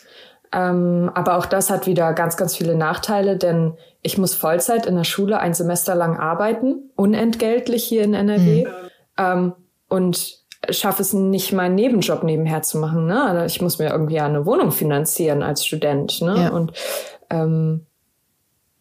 Ähm, 0.51 1.11
aber 1.13 1.37
auch 1.37 1.45
das 1.45 1.69
hat 1.69 1.87
wieder 1.87 2.13
ganz, 2.13 2.37
ganz 2.37 2.55
viele 2.55 2.75
Nachteile, 2.75 3.37
denn 3.37 3.73
ich 4.01 4.17
muss 4.17 4.33
Vollzeit 4.33 4.85
in 4.85 4.95
der 4.95 5.03
Schule 5.03 5.39
ein 5.39 5.53
Semester 5.53 5.93
lang 5.93 6.17
arbeiten, 6.17 6.89
unentgeltlich 6.95 7.83
hier 7.83 8.03
in 8.03 8.13
NRW. 8.13 8.65
Mhm. 8.65 8.71
Ähm, 9.17 9.53
und 9.89 10.46
schaffe 10.69 11.01
es 11.01 11.13
nicht, 11.13 11.53
meinen 11.53 11.75
Nebenjob 11.75 12.23
nebenher 12.23 12.61
zu 12.61 12.77
machen. 12.77 13.07
Ne? 13.07 13.23
Also 13.23 13.45
ich 13.45 13.61
muss 13.61 13.79
mir 13.79 13.89
irgendwie 13.89 14.19
eine 14.19 14.45
Wohnung 14.45 14.71
finanzieren 14.71 15.43
als 15.43 15.65
Student. 15.65 16.21
Ne? 16.21 16.35
Ja. 16.37 16.49
Und 16.49 16.73
ähm, 17.29 17.86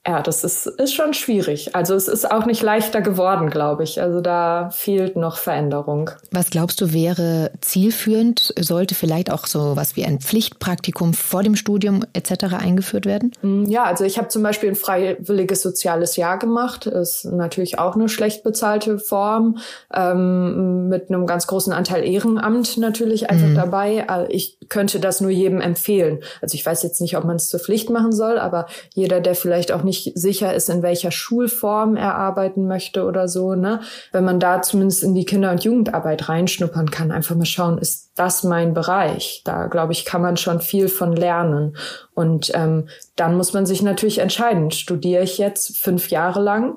Ja, 0.07 0.23
das 0.23 0.45
ist, 0.45 0.67
ist 0.67 0.95
schon 0.95 1.15
schwierig. 1.15 1.75
Also 1.75 1.95
es 1.97 2.07
ist 2.07 2.31
auch 2.31 2.47
nicht 2.47 2.63
leichter 2.63 3.01
geworden, 3.01 3.51
glaube 3.51 3.83
ich. 3.83 4.01
Also 4.01 4.21
da 4.21 4.71
fehlt 4.71 5.17
noch 5.17 5.37
Veränderung. 5.37 6.11
Was 6.31 6.51
glaubst 6.51 6.81
du 6.81 6.93
wäre 6.93 7.51
zielführend? 7.61 8.55
Sollte 8.57 8.95
vielleicht 8.95 9.33
auch 9.33 9.47
so 9.47 9.75
was 9.75 9.97
wie 9.97 10.05
ein 10.05 10.21
Pflichtpraktikum 10.21 11.13
vor 11.13 11.43
dem 11.43 11.57
Studium 11.57 12.05
etc. 12.13 12.55
eingeführt 12.55 13.05
werden? 13.05 13.33
Mm, 13.43 13.65
ja, 13.65 13.83
also 13.83 14.05
ich 14.05 14.17
habe 14.17 14.29
zum 14.29 14.45
Beispiel 14.45 14.69
ein 14.69 14.77
freiwilliges 14.77 15.63
soziales 15.63 16.15
Jahr 16.15 16.39
gemacht. 16.39 16.87
Ist 16.87 17.25
natürlich 17.25 17.81
auch 17.81 17.97
eine 17.97 18.09
schlecht 18.09 18.45
bezahlte 18.45 19.01
Form 19.01 19.59
ähm, 19.93 20.89
mit 20.89 21.09
einem 21.09 21.27
ganz 21.27 21.49
großen 21.49 21.73
Anteil 21.73 22.05
Ehrenamt 22.05 22.79
natürlich 22.79 23.29
einfach 23.29 23.49
mhm. 23.49 23.57
dabei. 23.57 24.07
Äh, 24.09 24.33
ich 24.33 24.59
könnte 24.69 25.01
das 25.01 25.21
nur 25.21 25.31
jedem 25.31 25.61
empfehlen. 25.61 26.21
Also 26.41 26.55
ich 26.55 26.65
weiß 26.65 26.85
jetzt 26.85 27.01
nicht, 27.01 27.17
ob 27.17 27.25
man 27.25 27.37
es 27.37 27.49
zur 27.49 27.59
Pflicht 27.59 27.91
machen 27.91 28.13
soll, 28.13 28.39
aber 28.39 28.67
jeder, 28.95 29.21
der 29.21 29.35
vielleicht 29.35 29.73
auch 29.73 29.83
nicht 29.83 29.96
sicher 30.15 30.55
ist, 30.55 30.71
in 30.71 30.83
welcher 30.83 31.11
Schulform 31.11 31.97
er 31.97 32.15
arbeiten 32.15 32.67
möchte 32.67 33.05
oder 33.05 33.29
so, 33.29 33.55
ne, 33.55 33.81
wenn 34.13 34.25
man 34.25 34.41
da 34.41 34.63
zumindest 34.63 35.03
in 35.03 35.15
die 35.15 35.25
Kinder- 35.25 35.51
und 35.51 35.65
Jugendarbeit 35.65 36.29
reinschnuppern 36.29 36.91
kann, 36.91 37.11
einfach 37.11 37.37
mal 37.37 37.45
schauen, 37.45 37.79
ist 37.79 38.13
das 38.17 38.45
mein 38.45 38.75
Bereich? 38.75 39.43
Da 39.45 39.67
glaube 39.67 39.93
ich, 39.93 40.05
kann 40.05 40.23
man 40.23 40.37
schon 40.37 40.61
viel 40.61 40.89
von 40.89 41.15
lernen. 41.15 41.77
Und 42.15 42.51
ähm, 42.55 42.89
dann 43.17 43.37
muss 43.37 43.53
man 43.53 43.67
sich 43.67 43.83
natürlich 43.83 44.19
entscheiden, 44.19 44.71
studiere 44.71 45.23
ich 45.23 45.39
jetzt 45.39 45.79
fünf 45.79 46.11
Jahre 46.11 46.41
lang 46.41 46.77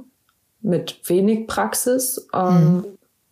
mit 0.61 0.99
wenig 1.07 1.47
Praxis 1.47 2.27
ähm, 2.33 2.75
mhm 2.75 2.85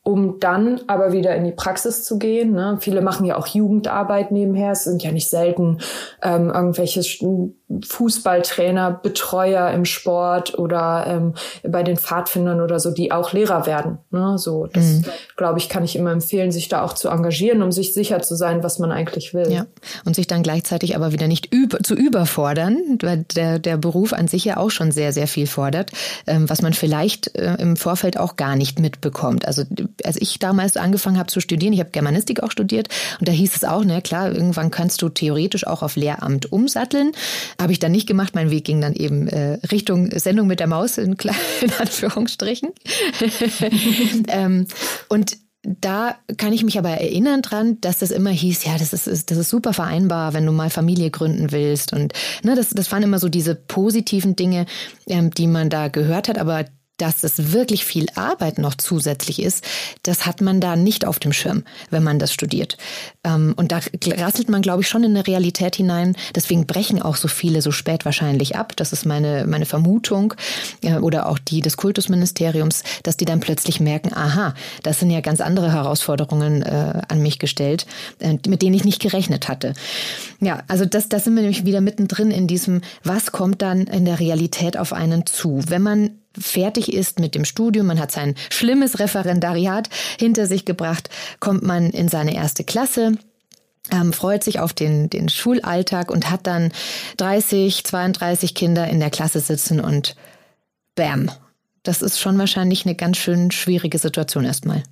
um 0.08 0.40
dann 0.40 0.80
aber 0.88 1.12
wieder 1.12 1.36
in 1.36 1.44
die 1.44 1.52
Praxis 1.52 2.06
zu 2.06 2.18
gehen. 2.18 2.54
Ne? 2.54 2.78
Viele 2.80 3.02
machen 3.02 3.26
ja 3.26 3.36
auch 3.36 3.48
Jugendarbeit 3.48 4.32
nebenher. 4.32 4.72
Es 4.72 4.86
sind 4.86 5.04
ja 5.04 5.12
nicht 5.12 5.30
selten 5.30 5.80
ähm, 6.24 6.50
irgendwelche 6.50 7.02
Fußballtrainer, 7.86 9.02
Betreuer 9.04 9.70
im 9.72 9.84
Sport 9.84 10.58
oder 10.58 11.06
ähm, 11.08 11.34
bei 11.70 11.84
den 11.84 11.98
Pfadfindern 11.98 12.62
oder 12.62 12.80
so, 12.80 12.92
die 12.92 13.12
auch 13.12 13.34
Lehrer 13.34 13.66
werden. 13.66 13.98
Ne? 14.10 14.38
So, 14.38 14.68
das 14.68 14.86
mhm. 14.86 15.06
glaube 15.36 15.60
ich, 15.60 15.68
kann 15.68 15.84
ich 15.84 15.98
immer 15.98 16.14
empfehlen, 16.14 16.54
sich 16.54 16.70
da 16.70 16.84
auch 16.84 16.94
zu 16.94 17.10
engagieren, 17.10 17.62
um 17.62 17.74
sich 17.74 17.94
sicher 17.94 18.22
zu 18.22 18.36
sein, 18.36 18.64
was 18.64 18.80
man 18.80 18.94
eigentlich 18.94 19.34
will. 19.34 19.52
Ja. 19.52 19.66
Und 20.06 20.16
sich 20.16 20.28
dann 20.28 20.42
gleichzeitig 20.42 20.96
aber 20.96 21.12
wieder 21.12 21.28
nicht 21.28 21.54
über, 21.54 21.80
zu 21.80 21.96
überfordern, 21.96 22.98
weil 23.02 23.26
der, 23.36 23.60
der 23.60 23.76
Beruf 23.76 24.14
an 24.14 24.30
sich 24.30 24.46
ja 24.46 24.56
auch 24.56 24.72
schon 24.72 24.92
sehr, 24.92 25.12
sehr 25.12 25.28
viel 25.28 25.48
fordert, 25.48 25.92
ähm, 26.28 26.50
was 26.50 26.62
man 26.62 26.72
vielleicht 26.72 27.36
äh, 27.36 27.56
im 27.56 27.76
Vorfeld 27.76 28.18
auch 28.18 28.38
gar 28.38 28.56
nicht 28.56 28.80
mitbekommt. 28.80 29.46
Also 29.46 29.64
als 30.06 30.18
ich 30.20 30.40
damals 30.40 30.78
angefangen 30.78 31.18
habe 31.18 31.28
zu 31.28 31.40
studieren, 31.40 31.74
ich 31.74 31.80
habe 31.80 31.92
Germanistik 31.92 32.44
auch 32.44 32.52
studiert 32.52 32.90
und 33.20 33.28
da 33.28 33.32
hieß 33.32 33.56
es 33.56 33.64
auch, 33.64 33.84
ne, 33.84 34.02
klar, 34.02 34.32
irgendwann 34.32 34.72
kannst 34.72 35.02
du 35.02 35.10
theoretisch 35.10 35.66
auch 35.66 35.82
auf 35.84 35.96
Lehramt 35.96 36.52
umsatteln. 36.52 37.12
Habe 37.60 37.72
ich 37.72 37.80
dann 37.80 37.92
nicht 37.92 38.08
gemacht. 38.08 38.36
Mein 38.36 38.52
Weg 38.52 38.66
ging 38.66 38.82
dann 38.82 38.94
eben 38.94 39.28
äh, 39.28 39.60
Richtung 39.72 40.12
Sendung 40.12 40.48
mit 40.48 40.60
der 40.60 40.68
Maus 40.68 40.98
in, 40.98 41.14
in 41.62 41.72
Anführungsstrichen. 41.80 42.70
ähm, 44.28 44.68
und 45.10 45.38
da 45.64 46.16
kann 46.38 46.54
ich 46.54 46.64
mich 46.64 46.78
aber 46.80 46.90
erinnern 46.92 47.42
dran, 47.42 47.82
dass 47.82 48.00
das 48.00 48.12
immer 48.12 48.30
hieß, 48.30 48.64
ja, 48.64 48.78
das 48.78 48.94
ist, 48.94 49.30
das 49.30 49.38
ist 49.38 49.50
super 49.50 49.74
vereinbar, 49.74 50.34
wenn 50.34 50.46
du 50.46 50.54
mal 50.54 50.70
Familie 50.70 51.12
gründen 51.12 51.52
willst. 51.52 51.92
Und 51.92 52.14
ne, 52.44 52.56
das, 52.56 52.70
das 52.70 52.92
waren 52.92 53.04
immer 53.04 53.20
so 53.20 53.28
diese 53.28 53.56
positiven 53.56 54.36
Dinge, 54.36 54.66
ähm, 55.08 55.32
die 55.32 55.48
man 55.48 55.70
da 55.70 55.90
gehört 55.90 56.30
hat. 56.30 56.38
Aber 56.38 56.66
dass 56.98 57.24
es 57.24 57.54
wirklich 57.54 57.86
viel 57.86 58.08
Arbeit 58.16 58.58
noch 58.58 58.76
zusätzlich 58.76 59.42
ist, 59.42 59.64
das 60.04 60.26
hat 60.26 60.42
man 60.42 60.60
da 60.60 60.76
nicht 60.76 61.06
auf 61.06 61.20
dem 61.20 61.34
Schirm, 61.34 61.64
wenn 61.90 62.04
man 62.04 62.20
das 62.20 62.34
studiert. 62.34 62.78
Ähm, 63.24 63.54
und 63.56 63.72
da 63.72 63.80
rasselt 64.06 64.50
man, 64.50 64.62
glaube 64.62 64.82
ich, 64.82 64.88
schon 64.88 65.04
in 65.04 65.12
eine 65.12 65.26
Realität 65.26 65.76
hinein. 65.76 66.16
Deswegen 66.36 66.66
brechen 66.66 67.02
auch 67.02 67.16
so 67.16 67.28
viele 67.28 67.62
so 67.62 67.72
spät 67.72 68.06
wahrscheinlich 68.06 68.56
ab. 68.56 68.74
Das 68.76 68.94
ist 68.94 69.06
meine, 69.06 69.46
meine 69.48 69.66
Vermutung 69.66 70.34
äh, 70.82 70.96
oder 70.96 71.30
auch 71.30 71.40
die 71.40 71.62
des 71.62 71.78
Kultusministeriums, 71.78 72.84
dass 73.04 73.18
die 73.18 73.26
dann 73.26 73.40
plötzlich 73.40 73.80
merken, 73.80 74.14
aha, 74.14 74.56
das 74.84 75.00
sind 75.00 75.12
ja 75.12 75.22
ganz 75.22 75.42
andere 75.42 75.72
Herausforderungen 75.72 76.64
äh, 76.64 77.02
an 77.08 77.22
mich 77.22 77.40
gestellt, 77.40 77.86
äh, 78.20 78.38
mit 78.48 78.62
denen 78.62 78.74
ich 78.74 78.84
nicht 78.84 79.02
gerechnet 79.02 79.48
hatte. 79.48 79.74
Ja, 80.40 80.64
also 80.68 80.86
das, 80.86 81.10
das 81.10 81.24
sind 81.24 81.36
wir 81.36 81.42
nämlich 81.42 81.66
wieder 81.66 81.82
mittendrin 81.82 82.32
in 82.32 82.48
diesem, 82.48 82.82
was 83.04 83.32
kommt 83.32 83.62
dann 83.62 83.82
in 83.82 84.06
der 84.06 84.20
Realität 84.20 84.78
auf 84.78 84.94
einen 84.94 85.26
zu? 85.26 85.62
Wenn 85.68 85.82
man 85.82 86.12
fertig 86.40 86.94
ist 86.94 87.20
mit 87.20 87.36
dem 87.36 87.46
Studium, 87.46 87.88
man 87.88 88.00
hat 88.00 88.12
sein 88.12 88.36
schlimmes 88.50 89.00
Referendariat 89.00 89.90
hinter 90.20 90.46
sich 90.46 90.66
gebracht, 90.66 91.10
kommt 91.40 91.64
man 91.64 91.90
in 91.90 92.08
seine 92.08 92.36
erste 92.36 92.64
Klasse. 92.64 93.14
Ähm, 93.92 94.12
freut 94.12 94.44
sich 94.44 94.60
auf 94.60 94.74
den, 94.74 95.10
den 95.10 95.30
Schulalltag 95.30 96.12
und 96.12 96.30
hat 96.30 96.46
dann 96.46 96.74
30, 97.18 97.86
32 97.86 98.54
Kinder 98.54 98.88
in 98.88 99.00
der 99.00 99.10
Klasse 99.10 99.40
sitzen 99.40 99.80
und 99.80 100.16
bam. 100.96 101.32
Das 101.84 102.02
ist 102.02 102.20
schon 102.20 102.38
wahrscheinlich 102.38 102.86
eine 102.86 102.96
ganz 102.96 103.18
schön 103.18 103.50
schwierige 103.50 103.98
Situation 103.98 104.44
erstmal. 104.44 104.84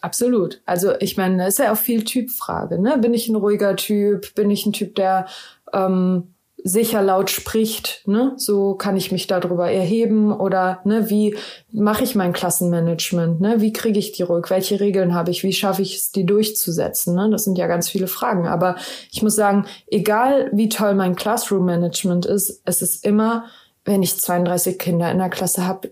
Absolut. 0.00 0.60
Also 0.66 0.94
ich 0.98 1.16
meine, 1.16 1.46
ist 1.46 1.60
ja 1.60 1.72
auch 1.72 1.78
viel 1.78 2.04
Typfrage. 2.04 2.80
Ne? 2.80 2.98
Bin 2.98 3.14
ich 3.14 3.28
ein 3.28 3.36
ruhiger 3.36 3.76
Typ? 3.76 4.34
Bin 4.34 4.50
ich 4.50 4.66
ein 4.66 4.72
Typ, 4.72 4.96
der 4.96 5.26
ähm, 5.72 6.33
sicher 6.66 7.02
laut 7.02 7.28
spricht, 7.28 8.00
ne? 8.06 8.32
So 8.38 8.74
kann 8.74 8.96
ich 8.96 9.12
mich 9.12 9.26
darüber 9.26 9.70
erheben 9.70 10.32
oder 10.32 10.80
ne, 10.84 11.10
wie 11.10 11.36
mache 11.70 12.04
ich 12.04 12.14
mein 12.14 12.32
Klassenmanagement, 12.32 13.38
ne? 13.38 13.60
Wie 13.60 13.74
kriege 13.74 13.98
ich 13.98 14.12
die 14.12 14.22
ruhig? 14.22 14.46
Welche 14.48 14.80
Regeln 14.80 15.14
habe 15.14 15.30
ich? 15.30 15.44
Wie 15.44 15.52
schaffe 15.52 15.82
ich 15.82 15.94
es, 15.96 16.10
die 16.10 16.24
durchzusetzen? 16.24 17.14
Ne? 17.14 17.28
Das 17.30 17.44
sind 17.44 17.58
ja 17.58 17.66
ganz 17.66 17.90
viele 17.90 18.06
Fragen. 18.06 18.48
Aber 18.48 18.76
ich 19.12 19.22
muss 19.22 19.36
sagen, 19.36 19.66
egal 19.88 20.48
wie 20.54 20.70
toll 20.70 20.94
mein 20.94 21.16
Classroom 21.16 21.66
Management 21.66 22.24
ist, 22.24 22.62
es 22.64 22.80
ist 22.80 23.04
immer, 23.04 23.44
wenn 23.84 24.02
ich 24.02 24.18
32 24.18 24.78
Kinder 24.78 25.12
in 25.12 25.18
der 25.18 25.28
Klasse 25.28 25.66
habe, 25.66 25.90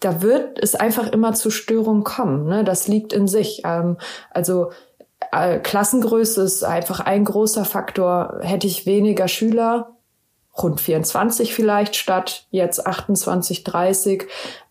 da 0.00 0.22
wird 0.22 0.58
es 0.60 0.74
einfach 0.74 1.12
immer 1.12 1.34
zu 1.34 1.50
Störungen 1.50 2.02
kommen. 2.02 2.48
Ne? 2.48 2.64
Das 2.64 2.88
liegt 2.88 3.12
in 3.12 3.28
sich. 3.28 3.62
Ähm, 3.64 3.96
also 4.32 4.72
Klassengröße 5.62 6.42
ist 6.42 6.64
einfach 6.64 7.00
ein 7.00 7.24
großer 7.24 7.64
Faktor. 7.64 8.38
Hätte 8.40 8.66
ich 8.66 8.86
weniger 8.86 9.28
Schüler, 9.28 9.97
rund 10.62 10.80
24 10.80 11.54
vielleicht 11.54 11.96
statt 11.96 12.46
jetzt 12.50 12.86
28, 12.86 13.64
30, 13.64 14.24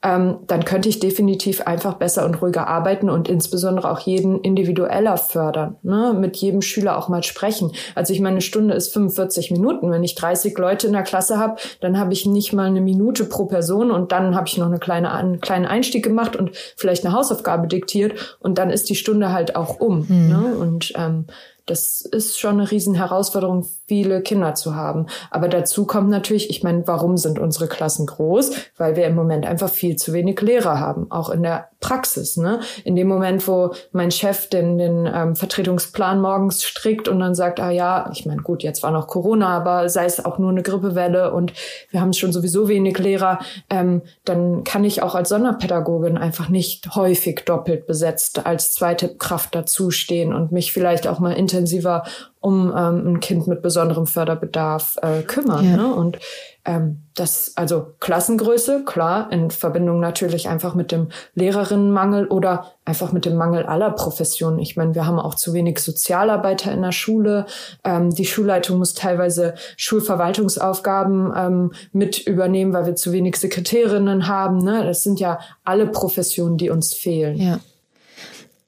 ähm, 0.03 0.38
dann 0.48 0.65
könnte 0.65 0.89
ich 0.89 1.00
definitiv 1.00 1.62
einfach 1.62 1.96
besser 1.96 2.25
und 2.25 2.41
ruhiger 2.41 2.67
arbeiten 2.67 3.10
und 3.10 3.27
insbesondere 3.27 3.89
auch 3.91 4.00
jeden 4.00 4.41
individueller 4.41 5.17
fördern, 5.17 5.75
ne? 5.84 6.15
mit 6.17 6.38
jedem 6.38 6.62
Schüler 6.62 6.98
auch 6.98 7.10
mal 7.10 7.24
sprechen. 7.24 7.72
Also 7.96 8.13
ich 8.13 8.20
meine, 8.20 8.36
eine 8.36 8.41
Stunde 8.41 8.74
ist 8.74 8.94
45 8.94 9.51
Minuten. 9.51 9.91
Wenn 9.91 10.03
ich 10.03 10.15
30 10.15 10.58
Leute 10.58 10.88
in 10.88 10.94
der 10.94 11.03
Klasse 11.03 11.38
habe, 11.38 11.58
dann 11.82 11.98
habe 11.98 12.13
ich 12.13 12.25
nicht 12.25 12.53
mal 12.53 12.67
eine 12.67 12.82
Minute 12.82 13.25
pro 13.25 13.46
Person 13.46 13.91
und 13.91 14.12
dann 14.12 14.36
habe 14.36 14.48
ich 14.48 14.58
noch 14.58 14.67
eine 14.67 14.79
kleine, 14.79 15.12
einen 15.12 15.41
kleinen 15.41 15.65
Einstieg 15.65 16.03
gemacht 16.03 16.36
und 16.36 16.51
vielleicht 16.75 17.06
eine 17.06 17.15
Hausaufgabe 17.15 17.67
diktiert 17.67 18.38
und 18.39 18.58
dann 18.58 18.70
ist 18.70 18.89
die 18.89 18.96
Stunde 18.96 19.32
halt 19.34 19.56
auch 19.56 19.79
um. 19.79 20.06
Mhm. 20.08 20.29
Ne? 20.29 20.56
Und 20.60 20.94
ähm, 20.96 21.25
das 21.67 22.01
ist 22.01 22.39
schon 22.39 22.59
eine 22.59 22.71
riesen 22.71 22.95
Herausforderung, 22.95 23.67
viele 23.88 24.21
Kinder 24.21 24.55
zu 24.55 24.75
haben. 24.75 25.07
Aber 25.29 25.50
dazu 25.50 25.86
kommt 25.86 26.09
natürlich, 26.09 26.50
ich 26.50 26.63
meine, 26.63 26.88
warum 26.88 27.17
sind 27.17 27.39
unsere 27.39 27.67
Klassen 27.67 28.07
groß? 28.07 28.51
Weil 28.77 28.95
wir 28.95 29.05
im 29.05 29.15
Moment 29.15 29.45
einfach 29.45 29.69
viel 29.69 29.97
zu 29.97 30.13
wenig 30.13 30.39
Lehrer 30.41 30.79
haben, 30.79 31.12
auch 31.12 31.29
in 31.29 31.43
der 31.43 31.69
Praxis. 31.79 32.38
Ne? 32.38 32.60
In 32.84 32.96
dem 32.96 33.07
Moment, 33.07 33.48
wo 33.48 33.72
mein 33.91 34.12
Chef 34.12 34.50
den, 34.50 34.77
den 34.77 35.05
ähm, 35.05 35.36
Vertretungsplan 35.36 36.19
morgens 36.19 36.63
strickt 36.63 37.07
und 37.07 37.19
dann 37.19 37.36
sagt, 37.36 37.60
ah 37.60 37.69
ja, 37.69 38.10
ich 38.13 38.25
meine, 38.25 38.41
gut, 38.41 38.63
jetzt 38.63 38.84
war 38.84 38.91
noch 38.91 39.07
Corona, 39.07 39.55
aber 39.55 39.88
sei 39.89 40.05
es 40.05 40.24
auch 40.24 40.39
nur 40.39 40.50
eine 40.50 40.63
Grippewelle 40.63 41.31
und 41.31 41.53
wir 41.91 42.01
haben 42.01 42.13
schon 42.13 42.31
sowieso 42.31 42.67
wenig 42.67 42.98
Lehrer, 42.98 43.39
ähm, 43.69 44.01
dann 44.25 44.63
kann 44.63 44.84
ich 44.84 45.03
auch 45.03 45.13
als 45.13 45.29
Sonderpädagogin 45.29 46.17
einfach 46.17 46.50
nicht 46.50 46.96
häufig 46.96 47.43
doppelt 47.46 47.86
besetzt 47.86 48.46
als 48.46 48.74
zweite 48.74 49.15
Kraft 49.15 49.53
dazustehen 49.53 50.34
und 50.34 50.51
mich 50.51 50.74
vielleicht 50.74 51.07
auch 51.07 51.19
mal 51.19 51.34
intensiver 51.34 52.03
um 52.39 52.72
ähm, 52.75 53.08
ein 53.08 53.20
Kind 53.20 53.48
mit 53.48 53.62
besonderem 53.62 54.06
Förderbedarf 54.06 54.98
äh, 55.01 55.22
kümmern. 55.24 55.65
Ja. 55.65 55.77
Ne? 55.77 55.94
Und 55.94 56.20
ähm, 56.65 57.03
das, 57.15 57.53
also 57.56 57.94
Klassengröße, 58.00 58.84
klar, 58.86 59.32
in 59.32 59.51
Verbindung 59.51 60.00
natürlich 60.00 60.50
einfach 60.50 60.75
mit 60.75 60.91
dem 60.91 61.08
Lehrerinnenmangel 61.34 62.27
oder 62.27 62.74
einfach 62.86 63.12
mit 63.12 63.25
dem 63.25 63.36
Mangel 63.38 63.65
aller 63.65 63.91
Professionen. 63.91 64.60
Ich 64.60 64.75
meine, 64.75 64.94
wir 64.94 65.06
haben 65.06 65.17
auch 65.17 65.36
zu 65.36 65.53
wenig 65.53 65.79
Sozialarbeiter 65.79 66.72
in 66.72 66.82
der 66.82 66.91
Schule. 66.91 67.46
Ähm, 67.84 68.13
die 68.13 68.25
Schulleitung 68.25 68.77
muss 68.77 68.94
teilweise 68.94 69.56
Schulverwaltungsaufgaben 69.77 71.34
ähm, 71.36 71.72
mit 71.94 72.20
übernehmen, 72.27 72.74
weil 72.74 72.86
wir 72.86 72.96
zu 72.96 73.13
wenig 73.13 73.38
Sekretärinnen 73.38 74.27
haben. 74.27 74.58
Ne? 74.60 74.84
Das 74.84 75.03
sind 75.03 75.20
ja 75.20 75.39
alle 75.63 75.88
Professionen, 75.88 76.58
die 76.58 76.70
uns 76.70 76.94
fehlen. 76.94 77.38
Ja. 77.38 77.60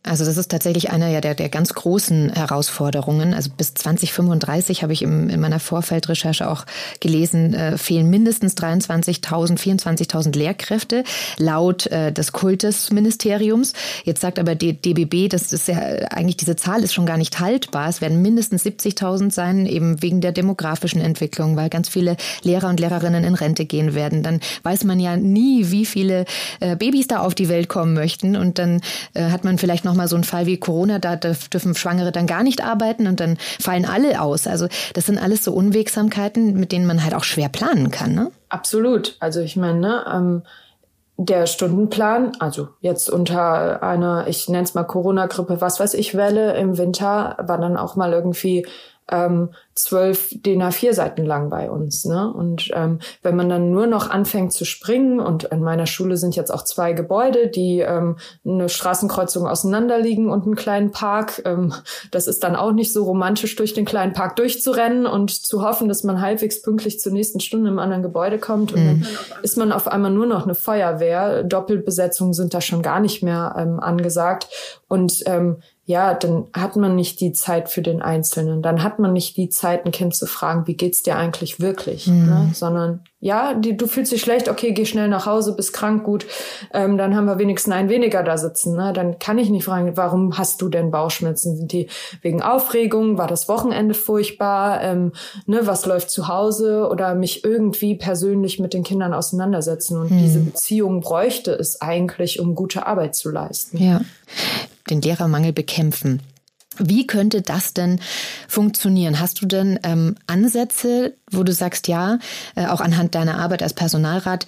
Also 0.01 0.23
das 0.23 0.37
ist 0.37 0.49
tatsächlich 0.49 0.91
eine 0.91 1.11
ja 1.11 1.19
der, 1.19 1.35
der 1.35 1.49
ganz 1.49 1.73
großen 1.73 2.31
Herausforderungen. 2.31 3.33
Also 3.33 3.49
bis 3.55 3.73
2035 3.73 4.81
habe 4.81 4.93
ich 4.93 5.01
im, 5.01 5.29
in 5.29 5.41
meiner 5.41 5.59
Vorfeldrecherche 5.59 6.49
auch 6.49 6.65
gelesen, 7.01 7.53
äh, 7.53 7.77
fehlen 7.77 8.09
mindestens 8.09 8.55
23.000, 8.55 9.59
24.000 9.59 10.37
Lehrkräfte 10.37 11.03
laut 11.37 11.87
äh, 11.87 12.13
des 12.13 12.31
Kultusministeriums. 12.31 13.73
Jetzt 14.05 14.21
sagt 14.21 14.39
aber 14.39 14.55
die 14.55 14.73
DBB, 14.73 15.29
das 15.29 15.51
ist 15.51 15.67
ja 15.67 15.77
eigentlich 15.77 16.37
diese 16.37 16.55
Zahl 16.55 16.81
ist 16.81 16.93
schon 16.93 17.05
gar 17.05 17.17
nicht 17.17 17.41
haltbar. 17.41 17.89
Es 17.89 17.99
werden 17.99 18.21
mindestens 18.21 18.65
70.000 18.65 19.31
sein, 19.31 19.65
eben 19.65 20.01
wegen 20.01 20.21
der 20.21 20.31
demografischen 20.31 21.01
Entwicklung, 21.01 21.57
weil 21.57 21.69
ganz 21.69 21.89
viele 21.89 22.15
Lehrer 22.41 22.69
und 22.69 22.79
Lehrerinnen 22.79 23.25
in 23.25 23.35
Rente 23.35 23.65
gehen 23.65 23.95
werden. 23.95 24.23
Dann 24.23 24.39
weiß 24.63 24.85
man 24.85 25.01
ja 25.01 25.17
nie, 25.17 25.71
wie 25.71 25.85
viele 25.85 26.23
äh, 26.61 26.77
Babys 26.77 27.07
da 27.07 27.19
auf 27.19 27.35
die 27.35 27.49
Welt 27.49 27.67
kommen 27.67 27.93
möchten 27.93 28.37
und 28.37 28.59
dann 28.59 28.79
äh, 29.13 29.29
hat 29.29 29.43
man 29.43 29.57
vielleicht 29.57 29.83
noch 29.83 29.88
mal 29.95 30.07
so 30.07 30.15
einen 30.15 30.23
Fall 30.23 30.45
wie 30.45 30.57
Corona, 30.57 30.99
da 30.99 31.15
dürfen 31.15 31.75
Schwangere 31.75 32.11
dann 32.11 32.27
gar 32.27 32.43
nicht 32.43 32.63
arbeiten 32.63 33.07
und 33.07 33.19
dann 33.19 33.37
fallen 33.59 33.85
alle 33.85 34.21
aus. 34.21 34.47
Also 34.47 34.67
das 34.93 35.05
sind 35.05 35.17
alles 35.17 35.43
so 35.43 35.53
Unwegsamkeiten, 35.53 36.53
mit 36.53 36.71
denen 36.71 36.85
man 36.85 37.03
halt 37.03 37.13
auch 37.15 37.23
schwer 37.23 37.49
planen 37.49 37.91
kann. 37.91 38.13
Ne? 38.13 38.31
Absolut. 38.49 39.17
Also 39.19 39.39
ich 39.41 39.55
meine, 39.55 39.79
ne, 39.79 40.05
ähm, 40.11 40.43
der 41.17 41.47
Stundenplan, 41.47 42.31
also 42.39 42.69
jetzt 42.79 43.09
unter 43.09 43.83
einer, 43.83 44.27
ich 44.27 44.47
nenne 44.47 44.63
es 44.63 44.73
mal 44.73 44.85
Corona-Grippe, 44.85 45.59
was 45.59 45.79
weiß 45.79 45.93
ich, 45.95 46.15
Welle 46.15 46.55
im 46.55 46.77
Winter, 46.77 47.35
war 47.39 47.57
dann 47.57 47.75
auch 47.75 47.97
mal 47.97 48.13
irgendwie 48.13 48.65
ähm, 49.11 49.49
zwölf 49.75 50.29
DIN 50.31 50.61
A4 50.61 50.93
Seiten 50.93 51.25
lang 51.25 51.49
bei 51.49 51.69
uns. 51.69 52.03
Ne? 52.05 52.31
Und 52.33 52.69
ähm, 52.73 52.99
wenn 53.21 53.35
man 53.35 53.47
dann 53.47 53.71
nur 53.71 53.87
noch 53.87 54.09
anfängt 54.09 54.51
zu 54.51 54.65
springen, 54.65 55.19
und 55.19 55.45
in 55.45 55.61
meiner 55.61 55.85
Schule 55.85 56.17
sind 56.17 56.35
jetzt 56.35 56.51
auch 56.51 56.63
zwei 56.63 56.93
Gebäude, 56.93 57.47
die 57.47 57.79
ähm, 57.79 58.17
eine 58.45 58.67
Straßenkreuzung 58.67 59.47
auseinanderliegen 59.47 60.29
und 60.29 60.45
einen 60.45 60.55
kleinen 60.55 60.91
Park, 60.91 61.41
ähm, 61.45 61.73
das 62.11 62.27
ist 62.27 62.43
dann 62.43 62.55
auch 62.55 62.73
nicht 62.73 62.91
so 62.91 63.05
romantisch, 63.05 63.55
durch 63.55 63.73
den 63.73 63.85
kleinen 63.85 64.13
Park 64.13 64.35
durchzurennen 64.35 65.05
und 65.05 65.31
zu 65.31 65.63
hoffen, 65.63 65.87
dass 65.87 66.03
man 66.03 66.21
halbwegs 66.21 66.61
pünktlich 66.61 66.99
zur 66.99 67.13
nächsten 67.13 67.39
Stunde 67.39 67.69
im 67.69 67.79
anderen 67.79 68.03
Gebäude 68.03 68.37
kommt. 68.37 68.73
Und 68.73 68.83
mhm. 68.83 69.01
dann 69.01 69.43
ist 69.43 69.57
man 69.57 69.71
auf 69.71 69.87
einmal 69.87 70.11
nur 70.11 70.25
noch 70.25 70.43
eine 70.43 70.55
Feuerwehr. 70.55 71.43
Doppelbesetzungen 71.43 72.33
sind 72.33 72.53
da 72.53 72.59
schon 72.59 72.81
gar 72.81 72.99
nicht 72.99 73.23
mehr 73.23 73.55
ähm, 73.57 73.79
angesagt. 73.79 74.47
Und 74.87 75.23
ähm, 75.25 75.57
ja, 75.89 76.13
dann 76.13 76.45
hat 76.53 76.75
man 76.75 76.95
nicht 76.95 77.19
die 77.19 77.33
Zeit 77.33 77.67
für 77.67 77.81
den 77.81 77.99
Einzelnen. 77.99 78.61
Dann 78.61 78.83
hat 78.83 78.99
man 78.99 79.11
nicht 79.11 79.37
die 79.37 79.49
Zeit, 79.49 79.87
ein 79.87 79.91
Kind 79.91 80.15
zu 80.15 80.27
fragen, 80.27 80.67
wie 80.67 80.75
geht's 80.75 81.01
dir 81.01 81.15
eigentlich 81.15 81.59
wirklich, 81.59 82.05
mhm. 82.05 82.25
ne? 82.27 82.51
sondern 82.53 82.99
ja, 83.19 83.55
die, 83.55 83.75
du 83.75 83.87
fühlst 83.87 84.11
dich 84.11 84.21
schlecht, 84.21 84.49
okay, 84.49 84.71
geh 84.71 84.85
schnell 84.85 85.07
nach 85.07 85.25
Hause, 85.25 85.55
bist 85.55 85.73
krank, 85.73 86.03
gut, 86.03 86.27
ähm, 86.75 86.99
dann 86.99 87.15
haben 87.15 87.25
wir 87.25 87.39
wenigstens 87.39 87.73
einen 87.73 87.89
weniger 87.89 88.21
da 88.21 88.37
sitzen. 88.37 88.75
Ne? 88.75 88.93
Dann 88.93 89.17
kann 89.17 89.39
ich 89.39 89.49
nicht 89.49 89.63
fragen, 89.63 89.97
warum 89.97 90.37
hast 90.37 90.61
du 90.61 90.69
denn 90.69 90.91
Bauchschmerzen? 90.91 91.57
Sind 91.57 91.71
die 91.71 91.87
wegen 92.21 92.43
Aufregung? 92.43 93.17
War 93.17 93.27
das 93.27 93.49
Wochenende 93.49 93.95
furchtbar? 93.95 94.83
Ähm, 94.83 95.13
ne, 95.47 95.61
was 95.63 95.87
läuft 95.87 96.11
zu 96.11 96.27
Hause? 96.27 96.87
Oder 96.87 97.15
mich 97.15 97.43
irgendwie 97.43 97.95
persönlich 97.95 98.59
mit 98.59 98.75
den 98.75 98.83
Kindern 98.83 99.15
auseinandersetzen. 99.15 99.97
Und 99.97 100.11
mhm. 100.11 100.19
diese 100.19 100.39
Beziehung 100.39 101.01
bräuchte 101.01 101.51
es 101.51 101.81
eigentlich, 101.81 102.39
um 102.39 102.53
gute 102.53 102.85
Arbeit 102.85 103.15
zu 103.15 103.31
leisten. 103.31 103.77
Ja 103.77 104.01
den 104.89 105.01
Lehrermangel 105.01 105.53
bekämpfen. 105.53 106.21
Wie 106.77 107.05
könnte 107.05 107.41
das 107.41 107.73
denn 107.73 107.99
funktionieren? 108.47 109.19
Hast 109.19 109.41
du 109.41 109.45
denn 109.45 109.79
ähm, 109.83 110.15
Ansätze, 110.27 111.15
wo 111.29 111.43
du 111.43 111.51
sagst, 111.51 111.87
ja, 111.87 112.19
äh, 112.55 112.67
auch 112.67 112.79
anhand 112.79 113.15
deiner 113.15 113.37
Arbeit 113.37 113.61
als 113.61 113.73
Personalrat, 113.73 114.45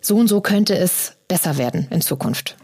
so 0.00 0.16
und 0.16 0.28
so 0.28 0.40
könnte 0.40 0.76
es 0.76 1.16
besser 1.28 1.58
werden 1.58 1.86
in 1.90 2.00
Zukunft? 2.00 2.56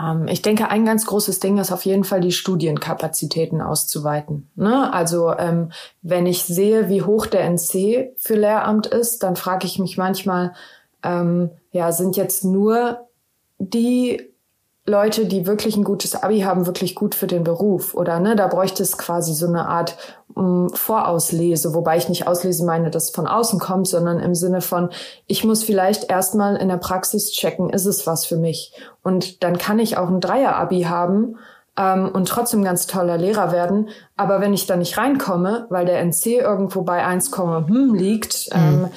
Ähm, 0.00 0.28
ich 0.28 0.42
denke, 0.42 0.68
ein 0.68 0.84
ganz 0.84 1.06
großes 1.06 1.40
Ding 1.40 1.58
ist 1.58 1.72
auf 1.72 1.84
jeden 1.84 2.04
Fall 2.04 2.20
die 2.20 2.32
Studienkapazitäten 2.32 3.60
auszuweiten. 3.60 4.50
Ne? 4.54 4.92
Also 4.92 5.32
ähm, 5.36 5.72
wenn 6.02 6.26
ich 6.26 6.44
sehe, 6.44 6.88
wie 6.88 7.02
hoch 7.02 7.26
der 7.26 7.44
NC 7.44 8.12
für 8.16 8.36
Lehramt 8.36 8.86
ist, 8.86 9.22
dann 9.22 9.36
frage 9.36 9.66
ich 9.66 9.78
mich 9.78 9.96
manchmal, 9.96 10.54
ähm, 11.02 11.50
ja, 11.72 11.92
sind 11.92 12.16
jetzt 12.16 12.44
nur 12.44 13.08
die 13.58 14.30
Leute, 14.90 15.26
die 15.26 15.46
wirklich 15.46 15.76
ein 15.76 15.84
gutes 15.84 16.20
Abi 16.20 16.40
haben, 16.40 16.66
wirklich 16.66 16.94
gut 16.94 17.14
für 17.14 17.26
den 17.26 17.44
Beruf 17.44 17.94
oder 17.94 18.18
ne, 18.20 18.36
da 18.36 18.48
bräuchte 18.48 18.82
es 18.82 18.98
quasi 18.98 19.32
so 19.32 19.46
eine 19.46 19.66
Art 19.68 19.96
um, 20.34 20.66
mm, 20.66 20.70
Vorauslese, 20.70 21.74
wobei 21.74 21.96
ich 21.96 22.08
nicht 22.08 22.26
auslese 22.26 22.64
meine, 22.64 22.90
dass 22.90 23.10
von 23.10 23.26
außen 23.26 23.58
kommt, 23.60 23.88
sondern 23.88 24.18
im 24.18 24.34
Sinne 24.34 24.60
von, 24.60 24.90
ich 25.26 25.44
muss 25.44 25.62
vielleicht 25.62 26.10
erstmal 26.10 26.56
in 26.56 26.68
der 26.68 26.76
Praxis 26.76 27.30
checken, 27.30 27.70
ist 27.70 27.86
es 27.86 28.06
was 28.06 28.26
für 28.26 28.36
mich? 28.36 28.72
Und 29.02 29.42
dann 29.42 29.58
kann 29.58 29.78
ich 29.78 29.96
auch 29.96 30.08
ein 30.08 30.20
Dreier-Abi 30.20 30.82
haben 30.82 31.36
ähm, 31.76 32.10
und 32.12 32.28
trotzdem 32.28 32.64
ganz 32.64 32.86
toller 32.86 33.16
Lehrer 33.16 33.52
werden, 33.52 33.88
aber 34.16 34.40
wenn 34.40 34.52
ich 34.52 34.66
da 34.66 34.76
nicht 34.76 34.98
reinkomme, 34.98 35.66
weil 35.70 35.86
der 35.86 36.00
NC 36.00 36.26
irgendwo 36.40 36.82
bei 36.82 37.04
1, 37.04 37.30
hm 37.36 37.94
liegt, 37.94 38.48
mhm. 38.54 38.88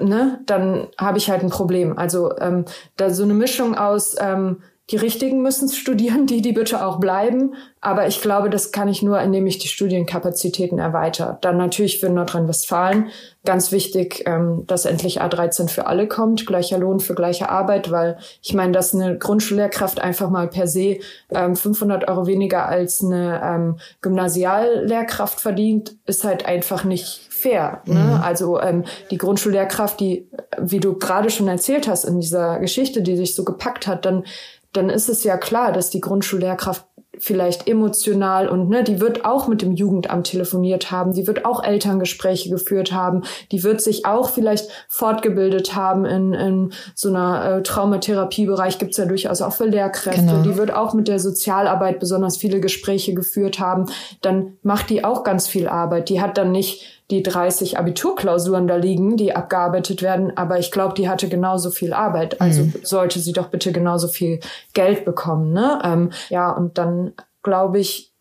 ähm, 0.00 0.08
ne, 0.08 0.40
dann 0.46 0.88
habe 0.96 1.18
ich 1.18 1.30
halt 1.30 1.42
ein 1.42 1.50
Problem. 1.50 1.98
Also 1.98 2.36
ähm, 2.38 2.64
da 2.96 3.10
so 3.10 3.22
eine 3.22 3.34
Mischung 3.34 3.76
aus 3.76 4.16
ähm, 4.18 4.62
die 4.90 4.96
Richtigen 4.96 5.42
müssen 5.42 5.68
studieren, 5.68 6.26
die, 6.26 6.40
die 6.40 6.52
bitte 6.52 6.84
auch 6.84 6.98
bleiben. 6.98 7.54
Aber 7.80 8.06
ich 8.06 8.22
glaube, 8.22 8.48
das 8.48 8.72
kann 8.72 8.88
ich 8.88 9.02
nur, 9.02 9.20
indem 9.20 9.46
ich 9.46 9.58
die 9.58 9.68
Studienkapazitäten 9.68 10.78
erweitere. 10.78 11.36
Dann 11.42 11.58
natürlich 11.58 12.00
für 12.00 12.08
Nordrhein-Westfalen 12.08 13.08
ganz 13.44 13.70
wichtig, 13.70 14.24
ähm, 14.26 14.64
dass 14.66 14.86
endlich 14.86 15.22
A13 15.22 15.68
für 15.68 15.86
alle 15.86 16.08
kommt, 16.08 16.46
gleicher 16.46 16.78
Lohn 16.78 17.00
für 17.00 17.14
gleiche 17.14 17.50
Arbeit, 17.50 17.90
weil 17.90 18.18
ich 18.42 18.54
meine, 18.54 18.72
dass 18.72 18.94
eine 18.94 19.16
Grundschullehrkraft 19.18 20.00
einfach 20.00 20.30
mal 20.30 20.48
per 20.48 20.66
se 20.66 20.98
ähm, 21.30 21.54
500 21.54 22.08
Euro 22.08 22.26
weniger 22.26 22.66
als 22.66 23.04
eine 23.04 23.40
ähm, 23.44 23.78
Gymnasiallehrkraft 24.00 25.40
verdient, 25.40 25.96
ist 26.06 26.24
halt 26.24 26.46
einfach 26.46 26.84
nicht 26.84 27.28
fair. 27.28 27.82
Ne? 27.86 27.94
Mhm. 27.94 28.22
Also 28.22 28.60
ähm, 28.60 28.84
die 29.10 29.18
Grundschullehrkraft, 29.18 30.00
die, 30.00 30.28
wie 30.58 30.80
du 30.80 30.98
gerade 30.98 31.30
schon 31.30 31.48
erzählt 31.48 31.88
hast 31.88 32.04
in 32.04 32.20
dieser 32.20 32.58
Geschichte, 32.58 33.02
die 33.02 33.16
sich 33.16 33.34
so 33.34 33.44
gepackt 33.44 33.86
hat, 33.86 34.04
dann 34.04 34.24
dann 34.72 34.90
ist 34.90 35.08
es 35.08 35.24
ja 35.24 35.36
klar, 35.36 35.72
dass 35.72 35.90
die 35.90 36.00
Grundschullehrkraft 36.00 36.84
vielleicht 37.20 37.68
emotional 37.68 38.48
und 38.48 38.68
ne, 38.68 38.84
die 38.84 39.00
wird 39.00 39.24
auch 39.24 39.48
mit 39.48 39.62
dem 39.62 39.72
Jugendamt 39.72 40.28
telefoniert 40.28 40.90
haben, 40.90 41.12
die 41.12 41.26
wird 41.26 41.44
auch 41.44 41.62
Elterngespräche 41.62 42.50
geführt 42.50 42.92
haben, 42.92 43.22
die 43.50 43.64
wird 43.64 43.80
sich 43.80 44.06
auch 44.06 44.30
vielleicht 44.30 44.70
fortgebildet 44.88 45.74
haben 45.74 46.04
in, 46.04 46.32
in 46.32 46.72
so 46.94 47.08
einer 47.08 47.56
äh, 47.56 47.62
Traumatherapiebereich 47.62 48.78
gibt's 48.78 48.96
ja 48.96 49.04
durchaus 49.04 49.42
auch 49.42 49.52
für 49.52 49.66
Lehrkräfte, 49.66 50.20
genau. 50.20 50.42
die 50.42 50.56
wird 50.56 50.72
auch 50.72 50.94
mit 50.94 51.08
der 51.08 51.18
Sozialarbeit 51.18 51.98
besonders 51.98 52.36
viele 52.36 52.60
Gespräche 52.60 53.14
geführt 53.14 53.58
haben, 53.58 53.86
dann 54.20 54.56
macht 54.62 54.90
die 54.90 55.04
auch 55.04 55.24
ganz 55.24 55.48
viel 55.48 55.68
Arbeit. 55.68 56.08
Die 56.08 56.20
hat 56.20 56.38
dann 56.38 56.52
nicht 56.52 56.97
die 57.10 57.22
30 57.22 57.78
Abiturklausuren 57.78 58.66
da 58.66 58.76
liegen, 58.76 59.16
die 59.16 59.34
abgearbeitet 59.34 60.02
werden, 60.02 60.36
aber 60.36 60.58
ich 60.58 60.70
glaube, 60.70 60.94
die 60.94 61.08
hatte 61.08 61.28
genauso 61.28 61.70
viel 61.70 61.92
Arbeit. 61.92 62.40
Also 62.40 62.64
mhm. 62.64 62.74
sollte 62.82 63.18
sie 63.20 63.32
doch 63.32 63.48
bitte 63.48 63.72
genauso 63.72 64.08
viel 64.08 64.40
Geld 64.74 65.04
bekommen. 65.04 65.52
Ne? 65.52 65.80
Ähm, 65.82 66.10
ja, 66.28 66.50
und 66.50 66.76
dann 66.76 67.14
glaube 67.42 67.78
ich, 67.78 68.12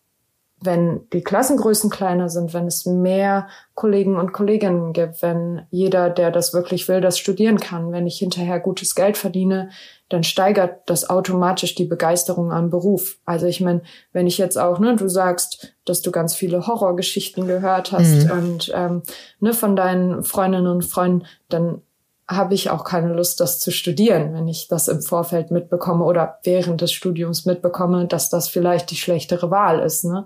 wenn 0.59 1.07
die 1.13 1.21
Klassengrößen 1.21 1.89
kleiner 1.89 2.29
sind, 2.29 2.53
wenn 2.53 2.65
es 2.65 2.85
mehr 2.85 3.47
Kollegen 3.75 4.17
und 4.17 4.33
Kolleginnen 4.33 4.91
gibt, 4.91 5.21
wenn 5.21 5.67
jeder, 5.69 6.09
der 6.09 6.31
das 6.31 6.53
wirklich 6.53 6.87
will, 6.87 6.99
das 6.99 7.19
studieren 7.19 7.59
kann, 7.59 7.91
wenn 7.91 8.07
ich 8.07 8.17
hinterher 8.17 8.59
gutes 8.59 8.95
Geld 8.95 9.17
verdiene, 9.17 9.69
dann 10.09 10.23
steigert 10.23 10.89
das 10.89 11.09
automatisch 11.09 11.75
die 11.75 11.85
Begeisterung 11.85 12.51
am 12.51 12.71
Beruf. 12.71 13.19
Also 13.25 13.45
ich 13.45 13.61
meine, 13.61 13.81
wenn 14.13 14.25
ich 14.25 14.37
jetzt 14.39 14.57
auch, 14.57 14.79
ne, 14.79 14.95
du 14.95 15.07
sagst, 15.07 15.75
dass 15.85 16.01
du 16.01 16.11
ganz 16.11 16.33
viele 16.33 16.65
Horrorgeschichten 16.65 17.45
gehört 17.45 17.91
hast 17.91 18.25
mhm. 18.25 18.31
und 18.31 18.71
ähm, 18.73 19.03
ne, 19.39 19.53
von 19.53 19.75
deinen 19.75 20.23
Freundinnen 20.23 20.67
und 20.67 20.85
Freunden, 20.85 21.25
dann 21.49 21.81
habe 22.29 22.53
ich 22.53 22.69
auch 22.69 22.83
keine 22.83 23.13
Lust, 23.13 23.39
das 23.39 23.59
zu 23.59 23.71
studieren, 23.71 24.33
wenn 24.33 24.47
ich 24.47 24.67
das 24.67 24.87
im 24.89 25.01
Vorfeld 25.01 25.49
mitbekomme 25.49 26.03
oder 26.03 26.39
während 26.43 26.81
des 26.81 26.91
Studiums 26.91 27.45
mitbekomme, 27.45 28.05
dass 28.05 28.29
das 28.29 28.49
vielleicht 28.49 28.91
die 28.91 28.97
schlechtere 28.97 29.49
Wahl 29.49 29.79
ist. 29.79 30.03
Ne? 30.03 30.25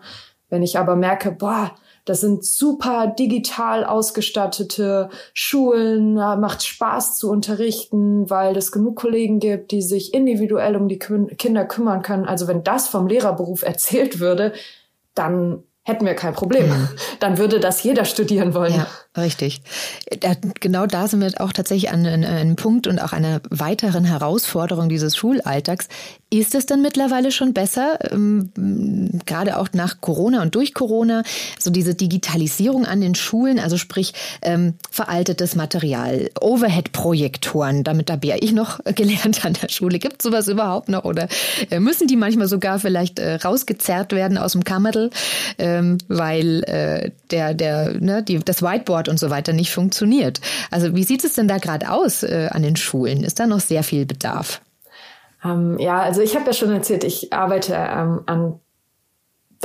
Wenn 0.49 0.63
ich 0.63 0.79
aber 0.79 0.95
merke, 0.95 1.31
boah, 1.31 1.71
das 2.05 2.21
sind 2.21 2.43
super 2.43 3.07
digital 3.07 3.85
ausgestattete 3.85 5.09
Schulen, 5.33 6.15
macht 6.15 6.63
Spaß 6.63 7.17
zu 7.17 7.29
unterrichten, 7.29 8.27
weil 8.29 8.57
es 8.57 8.71
genug 8.71 8.95
Kollegen 8.95 9.39
gibt, 9.39 9.71
die 9.71 9.83
sich 9.83 10.13
individuell 10.13 10.75
um 10.75 10.87
die 10.87 10.97
Kinder 10.97 11.65
kümmern 11.65 12.01
können. 12.01 12.25
Also 12.25 12.47
wenn 12.47 12.63
das 12.63 12.87
vom 12.87 13.05
Lehrerberuf 13.05 13.61
erzählt 13.65 14.19
würde, 14.19 14.53
dann 15.13 15.63
hätten 15.83 16.05
wir 16.05 16.15
kein 16.15 16.33
Problem. 16.33 16.69
Mhm. 16.69 16.89
Dann 17.19 17.37
würde 17.37 17.59
das 17.59 17.83
jeder 17.83 18.05
studieren 18.05 18.53
wollen. 18.53 18.73
Ja. 18.73 18.87
Richtig. 19.17 19.61
Da, 20.21 20.35
genau 20.61 20.85
da 20.85 21.05
sind 21.09 21.19
wir 21.19 21.33
auch 21.41 21.51
tatsächlich 21.51 21.91
an, 21.91 22.05
an 22.05 22.23
einem 22.23 22.55
Punkt 22.55 22.87
und 22.87 22.99
auch 22.99 23.11
einer 23.11 23.41
weiteren 23.49 24.05
Herausforderung 24.05 24.87
dieses 24.87 25.17
Schulalltags. 25.17 25.89
Ist 26.29 26.55
es 26.55 26.65
dann 26.65 26.81
mittlerweile 26.81 27.33
schon 27.33 27.53
besser, 27.53 27.99
ähm, 28.09 28.51
gerade 29.25 29.57
auch 29.57 29.67
nach 29.73 29.99
Corona 29.99 30.41
und 30.41 30.55
durch 30.55 30.73
Corona, 30.73 31.23
so 31.59 31.71
diese 31.71 31.93
Digitalisierung 31.93 32.85
an 32.85 33.01
den 33.01 33.13
Schulen, 33.13 33.59
also 33.59 33.77
sprich 33.77 34.13
ähm, 34.41 34.75
veraltetes 34.89 35.55
Material, 35.55 36.29
Overhead-Projektoren, 36.39 37.83
damit 37.83 38.09
habe 38.09 38.27
ja 38.27 38.37
ich 38.39 38.53
noch 38.53 38.79
gelernt 38.95 39.43
an 39.43 39.57
der 39.61 39.67
Schule. 39.67 39.99
Gibt 39.99 40.21
sowas 40.21 40.47
überhaupt 40.47 40.87
noch 40.87 41.03
oder 41.03 41.27
äh, 41.69 41.81
müssen 41.81 42.07
die 42.07 42.15
manchmal 42.15 42.47
sogar 42.47 42.79
vielleicht 42.79 43.19
äh, 43.19 43.35
rausgezerrt 43.35 44.13
werden 44.13 44.37
aus 44.37 44.53
dem 44.53 44.63
Kammerl, 44.63 45.09
ähm, 45.57 45.97
weil 46.07 46.63
äh, 46.63 47.11
der, 47.31 47.53
der, 47.53 47.99
ne, 47.99 48.23
die, 48.23 48.39
das 48.39 48.61
Whiteboard 48.61 49.00
und 49.09 49.19
so 49.19 49.29
weiter 49.29 49.53
nicht 49.53 49.71
funktioniert? 49.71 50.41
Also 50.69 50.95
wie 50.95 51.03
sieht 51.03 51.23
es 51.23 51.33
denn 51.33 51.47
da 51.47 51.57
gerade 51.57 51.91
aus 51.91 52.23
äh, 52.23 52.49
an 52.51 52.63
den 52.63 52.75
Schulen? 52.75 53.23
Ist 53.23 53.39
da 53.39 53.47
noch 53.47 53.59
sehr 53.59 53.83
viel 53.83 54.05
Bedarf? 54.05 54.61
Ähm, 55.43 55.77
ja, 55.79 56.01
also 56.01 56.21
ich 56.21 56.35
habe 56.35 56.45
ja 56.45 56.53
schon 56.53 56.71
erzählt, 56.71 57.03
ich 57.03 57.33
arbeite 57.33 57.73
ähm, 57.73 58.21
an 58.25 58.59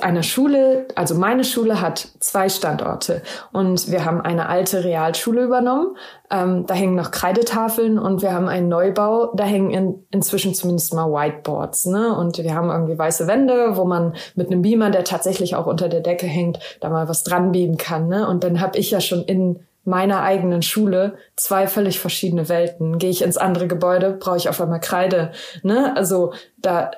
einer 0.03 0.23
Schule, 0.23 0.87
also 0.95 1.15
meine 1.15 1.43
Schule 1.43 1.81
hat 1.81 2.09
zwei 2.21 2.49
Standorte 2.49 3.23
und 3.53 3.91
wir 3.91 4.05
haben 4.05 4.21
eine 4.21 4.49
alte 4.49 4.85
Realschule 4.85 5.43
übernommen. 5.43 5.97
Ähm, 6.31 6.67
da 6.67 6.75
hängen 6.75 6.97
noch 6.97 7.11
Kreidetafeln 7.11 7.99
und 7.99 8.21
wir 8.21 8.33
haben 8.33 8.49
einen 8.49 8.69
Neubau. 8.69 9.33
Da 9.35 9.45
hängen 9.45 9.71
in, 9.71 10.07
inzwischen 10.11 10.55
zumindest 10.55 10.93
mal 10.93 11.11
Whiteboards. 11.11 11.87
Ne? 11.87 12.15
Und 12.15 12.37
wir 12.39 12.55
haben 12.55 12.69
irgendwie 12.69 12.99
weiße 12.99 13.27
Wände, 13.27 13.77
wo 13.77 13.85
man 13.85 14.15
mit 14.35 14.49
einem 14.49 14.63
Beamer, 14.63 14.91
der 14.91 15.05
tatsächlich 15.05 15.57
auch 15.57 15.67
unter 15.67 15.89
der 15.89 16.01
Decke 16.01 16.27
hängt, 16.27 16.59
da 16.81 16.91
mal 16.91 17.09
was 17.09 17.23
dran 17.25 17.53
beamen 17.53 17.79
kann. 17.79 18.09
Ne? 18.09 18.29
Und 18.29 18.45
dann 18.45 18.61
habe 18.61 18.79
ich 18.79 18.91
ja 18.91 19.01
schon 19.01 19.23
in 19.23 19.61
meiner 19.85 20.23
eigenen 20.23 20.63
Schule 20.63 21.15
zwei 21.37 21.69
völlig 21.69 22.01
verschiedene 22.01 22.49
Welten. 22.49 22.99
Gehe 22.99 23.11
ich 23.11 23.23
ins 23.23 23.37
andere 23.37 23.67
Gebäude, 23.67 24.11
brauche 24.11 24.37
ich 24.37 24.49
auf 24.49 24.61
einmal 24.61 24.81
Kreide. 24.81 25.31
Ne? 25.63 25.97
Also 25.97 26.33
da 26.59 26.91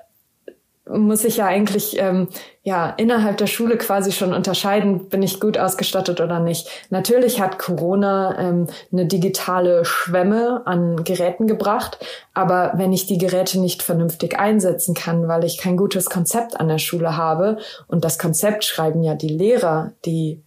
muss 0.91 1.25
ich 1.25 1.37
ja 1.39 1.47
eigentlich 1.47 1.99
ähm, 1.99 2.29
ja 2.63 2.91
innerhalb 2.91 3.37
der 3.37 3.47
Schule 3.47 3.77
quasi 3.77 4.13
schon 4.13 4.33
unterscheiden, 4.33 5.09
bin 5.09 5.23
ich 5.23 5.41
gut 5.41 5.59
ausgestattet 5.59 6.21
oder 6.21 6.41
nicht. 6.41 6.69
Natürlich 6.91 7.41
hat 7.41 7.59
Corona 7.59 8.39
ähm, 8.39 8.67
eine 8.93 9.07
digitale 9.07 9.85
Schwemme 9.85 10.63
an 10.67 11.05
Geräten 11.05 11.47
gebracht, 11.47 11.99
aber 12.35 12.73
wenn 12.77 12.93
ich 12.93 13.07
die 13.07 13.19
Geräte 13.19 13.61
nicht 13.61 13.83
vernünftig 13.83 14.39
einsetzen 14.39 14.95
kann, 14.95 15.29
weil 15.29 15.45
ich 15.45 15.59
kein 15.59 15.77
gutes 15.77 16.11
Konzept 16.11 16.59
an 16.59 16.69
der 16.69 16.79
Schule 16.79 17.17
habe 17.17 17.59
und 17.87 18.05
das 18.05 18.19
Konzept 18.19 18.65
schreiben 18.65 19.03
ja 19.03 19.15
die 19.15 19.29
Lehrer, 19.29 19.93
die 20.05 20.43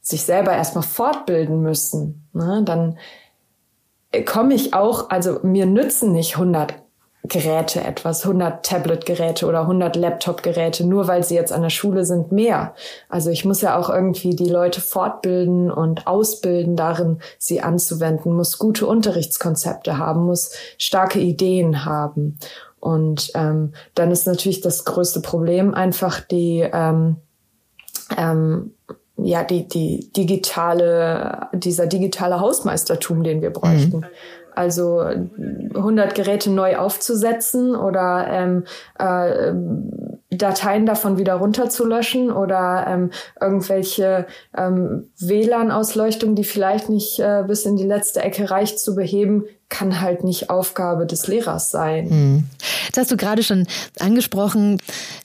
sich 0.00 0.24
selber 0.24 0.52
erstmal 0.52 0.84
fortbilden 0.84 1.62
müssen, 1.62 2.28
ne, 2.32 2.62
dann 2.64 2.98
komme 4.24 4.54
ich 4.54 4.72
auch, 4.72 5.10
also 5.10 5.40
mir 5.42 5.66
nützen 5.66 6.12
nicht 6.12 6.34
100 6.34 6.74
Geräte 7.24 7.82
etwas, 7.82 8.22
100 8.22 8.64
Tablet-Geräte 8.64 9.46
oder 9.46 9.62
100 9.62 9.96
Laptop-Geräte, 9.96 10.86
nur 10.86 11.08
weil 11.08 11.24
sie 11.24 11.34
jetzt 11.34 11.52
an 11.52 11.62
der 11.62 11.70
Schule 11.70 12.04
sind, 12.04 12.32
mehr. 12.32 12.74
Also 13.08 13.30
ich 13.30 13.44
muss 13.44 13.60
ja 13.60 13.76
auch 13.76 13.90
irgendwie 13.90 14.34
die 14.34 14.48
Leute 14.48 14.80
fortbilden 14.80 15.70
und 15.70 16.06
ausbilden 16.06 16.76
darin, 16.76 17.20
sie 17.38 17.60
anzuwenden, 17.60 18.34
muss 18.34 18.58
gute 18.58 18.86
Unterrichtskonzepte 18.86 19.98
haben, 19.98 20.24
muss 20.24 20.52
starke 20.78 21.18
Ideen 21.18 21.84
haben. 21.84 22.38
Und 22.80 23.32
ähm, 23.34 23.72
dann 23.94 24.10
ist 24.10 24.26
natürlich 24.26 24.60
das 24.60 24.84
größte 24.84 25.20
Problem 25.20 25.74
einfach 25.74 26.20
die 26.20 26.66
ähm, 26.72 27.16
ähm, 28.16 28.72
ja, 29.20 29.42
die, 29.42 29.66
die 29.66 30.12
digitale, 30.12 31.48
dieser 31.52 31.86
digitale 31.86 32.40
Hausmeistertum, 32.40 33.24
den 33.24 33.42
wir 33.42 33.50
bräuchten. 33.50 33.98
Mhm. 33.98 34.06
Also 34.58 34.98
100 34.98 36.16
Geräte 36.16 36.50
neu 36.50 36.76
aufzusetzen 36.76 37.76
oder 37.76 38.26
ähm, 38.28 38.64
äh, 38.98 39.52
Dateien 40.36 40.84
davon 40.84 41.16
wieder 41.16 41.34
runterzulöschen 41.34 42.32
oder 42.32 42.86
ähm, 42.88 43.10
irgendwelche 43.40 44.26
ähm, 44.56 45.10
WLAN-Ausleuchtung, 45.20 46.34
die 46.34 46.42
vielleicht 46.42 46.88
nicht 46.88 47.20
äh, 47.20 47.44
bis 47.46 47.64
in 47.66 47.76
die 47.76 47.86
letzte 47.86 48.20
Ecke 48.20 48.50
reicht, 48.50 48.80
zu 48.80 48.96
beheben, 48.96 49.44
kann 49.68 50.00
halt 50.00 50.24
nicht 50.24 50.50
Aufgabe 50.50 51.06
des 51.06 51.28
Lehrers 51.28 51.70
sein. 51.70 52.10
Hm. 52.10 52.44
Das 52.88 53.04
hast 53.04 53.12
du 53.12 53.16
gerade 53.16 53.44
schon 53.44 53.68
angesprochen. 54.00 54.78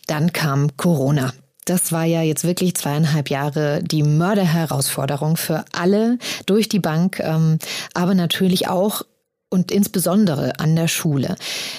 Dann 0.06 0.32
kam 0.32 0.78
Corona. 0.78 1.34
Das 1.66 1.92
war 1.92 2.04
ja 2.04 2.22
jetzt 2.22 2.44
wirklich 2.44 2.76
zweieinhalb 2.76 3.30
Jahre 3.30 3.82
die 3.82 4.04
Mörderherausforderung 4.04 5.38
für 5.38 5.64
alle 5.72 6.18
durch 6.46 6.68
die 6.68 6.80
Bank, 6.80 7.20
ähm, 7.20 7.58
aber 7.94 8.16
natürlich 8.16 8.68
auch 8.68 9.04
und 9.54 9.72
insbesondere 9.72 10.60
an 10.60 10.76
der 10.76 10.88
Schule. 10.88 11.36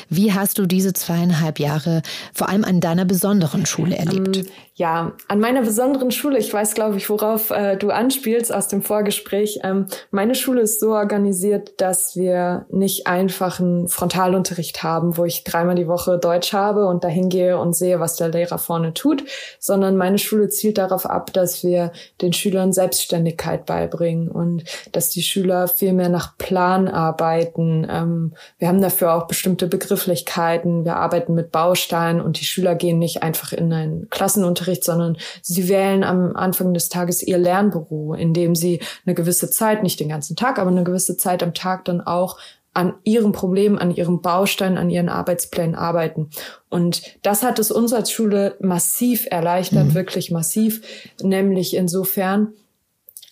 Wie 0.09 0.33
hast 0.33 0.59
du 0.59 0.67
diese 0.67 0.93
zweieinhalb 0.93 1.59
Jahre 1.59 2.03
vor 2.33 2.49
allem 2.49 2.65
an 2.65 2.81
deiner 2.81 3.05
besonderen 3.05 3.67
Schule 3.67 3.97
erlebt? 3.97 4.45
Ja, 4.77 5.13
an 5.29 5.39
meiner 5.39 5.63
besonderen 5.63 6.11
Schule, 6.11 6.37
ich 6.37 6.53
weiß, 6.53 6.75
glaube 6.75 6.97
ich, 6.97 7.09
worauf 7.09 7.51
äh, 7.51 7.77
du 7.77 7.91
anspielst 7.91 8.53
aus 8.53 8.67
dem 8.67 8.83
Vorgespräch. 8.83 9.61
Ähm, 9.63 9.87
meine 10.11 10.35
Schule 10.35 10.63
ist 10.63 10.81
so 10.81 10.95
organisiert, 10.95 11.81
dass 11.81 12.17
wir 12.17 12.67
nicht 12.71 13.07
einfach 13.07 13.61
einen 13.61 13.87
Frontalunterricht 13.87 14.83
haben, 14.83 15.17
wo 15.17 15.25
ich 15.27 15.45
dreimal 15.45 15.77
die 15.77 15.87
Woche 15.87 16.19
Deutsch 16.19 16.53
habe 16.53 16.87
und 16.87 17.05
dahin 17.05 17.29
gehe 17.29 17.57
und 17.57 17.77
sehe, 17.77 18.01
was 18.01 18.17
der 18.17 18.31
Lehrer 18.31 18.59
vorne 18.59 18.95
tut, 18.95 19.23
sondern 19.61 19.97
meine 19.97 20.19
Schule 20.19 20.49
zielt 20.49 20.79
darauf 20.79 21.07
ab, 21.07 21.33
dass 21.33 21.63
wir 21.63 21.93
den 22.21 22.33
Schülern 22.33 22.73
Selbstständigkeit 22.73 23.67
beibringen 23.67 24.29
und 24.29 24.65
dass 24.91 25.09
die 25.11 25.23
Schüler 25.23 25.69
viel 25.69 25.93
mehr 25.93 26.09
nach 26.09 26.37
Plan 26.37 26.89
arbeiten. 26.89 27.87
Ähm, 27.89 28.35
wir 28.59 28.67
haben 28.67 28.81
dafür 28.81 29.15
auch 29.15 29.29
bestimmte 29.29 29.69
Begrifflichkeiten. 29.69 30.85
Wir 30.85 30.97
arbeiten 30.97 31.35
mit 31.35 31.53
Bausteinen 31.53 32.21
und 32.21 32.41
die 32.41 32.45
Schüler 32.45 32.75
gehen 32.75 32.99
nicht 32.99 33.23
einfach 33.23 33.53
in 33.53 33.73
einen 33.73 34.11
Klassenunterricht 34.11 34.64
Unterricht, 34.65 34.85
sondern 34.85 35.17
sie 35.43 35.69
wählen 35.69 36.05
am 36.05 36.35
Anfang 36.37 36.75
des 36.75 36.89
Tages 36.89 37.23
ihr 37.23 37.39
Lernbüro, 37.39 38.15
in 38.15 38.33
dem 38.33 38.55
sie 38.55 38.81
eine 39.05 39.15
gewisse 39.15 39.51
Zeit, 39.51 39.83
nicht 39.83 40.01
den 40.01 40.09
ganzen 40.09 40.37
Tag, 40.37 40.59
aber 40.59 40.71
eine 40.71 40.85
gewisse 40.85 41.17
Zeit 41.17 41.43
am 41.43 41.55
Tag 41.55 41.85
dann 41.85 42.01
auch 42.01 42.39
an 42.73 42.95
ihrem 43.05 43.33
Problem, 43.33 43.79
an 43.79 43.93
ihrem 43.93 44.21
Baustein, 44.21 44.79
an 44.79 44.91
ihren 44.91 45.09
Arbeitsplänen 45.09 45.77
arbeiten. 45.77 46.31
Und 46.71 47.03
das 47.23 47.45
hat 47.45 47.61
es 47.61 47.71
uns 47.71 47.93
als 47.93 48.11
Schule 48.11 48.57
massiv 48.61 49.29
erleichtert, 49.31 49.89
mhm. 49.89 49.95
wirklich 49.95 50.33
massiv, 50.33 50.81
nämlich 51.23 51.77
insofern, 51.77 52.53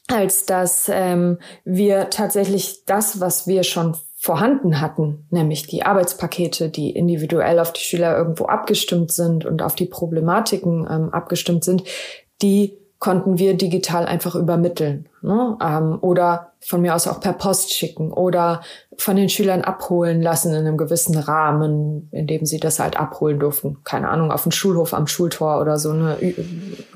als 0.07 0.47
dass 0.47 0.88
ähm, 0.92 1.38
wir 1.64 2.11
tatsächlich 2.11 2.85
das, 2.87 3.18
was 3.18 3.49
wir 3.49 3.64
schon 3.64 3.97
vorhanden 4.23 4.81
hatten, 4.81 5.27
nämlich 5.31 5.67
die 5.67 5.83
Arbeitspakete, 5.83 6.69
die 6.69 6.91
individuell 6.91 7.59
auf 7.59 7.73
die 7.73 7.81
Schüler 7.81 8.17
irgendwo 8.17 8.45
abgestimmt 8.45 9.11
sind 9.11 9.45
und 9.45 9.63
auf 9.63 9.75
die 9.75 9.87
Problematiken 9.87 10.87
ähm, 10.89 11.09
abgestimmt 11.11 11.65
sind, 11.65 11.83
die 12.41 12.79
konnten 13.03 13.37
wir 13.37 13.55
digital 13.55 14.07
einfach 14.07 14.37
übermitteln. 14.37 15.09
Ne? 15.23 15.59
Ähm, 15.61 15.99
oder 16.03 16.53
von 16.61 16.81
mir 16.81 16.95
aus 16.95 17.09
auch 17.09 17.19
per 17.19 17.33
Post 17.33 17.75
schicken 17.75 18.12
oder 18.12 18.61
von 18.97 19.17
den 19.17 19.29
Schülern 19.29 19.62
abholen 19.62 20.23
lassen 20.23 20.55
in 20.55 20.61
einem 20.61 20.77
gewissen 20.77 21.19
Rahmen, 21.19 22.09
in 22.12 22.29
dem 22.29 22.47
sie 22.47 22.61
das 22.61 22.79
halt 22.79 22.97
abholen 22.97 23.41
durften. 23.41 23.79
Keine 23.83 24.09
Ahnung, 24.09 24.31
auf 24.31 24.45
dem 24.45 24.53
Schulhof 24.53 24.95
am 24.95 25.09
Schultor 25.09 25.61
oder 25.61 25.79
so 25.79 25.91
eine 25.91 26.17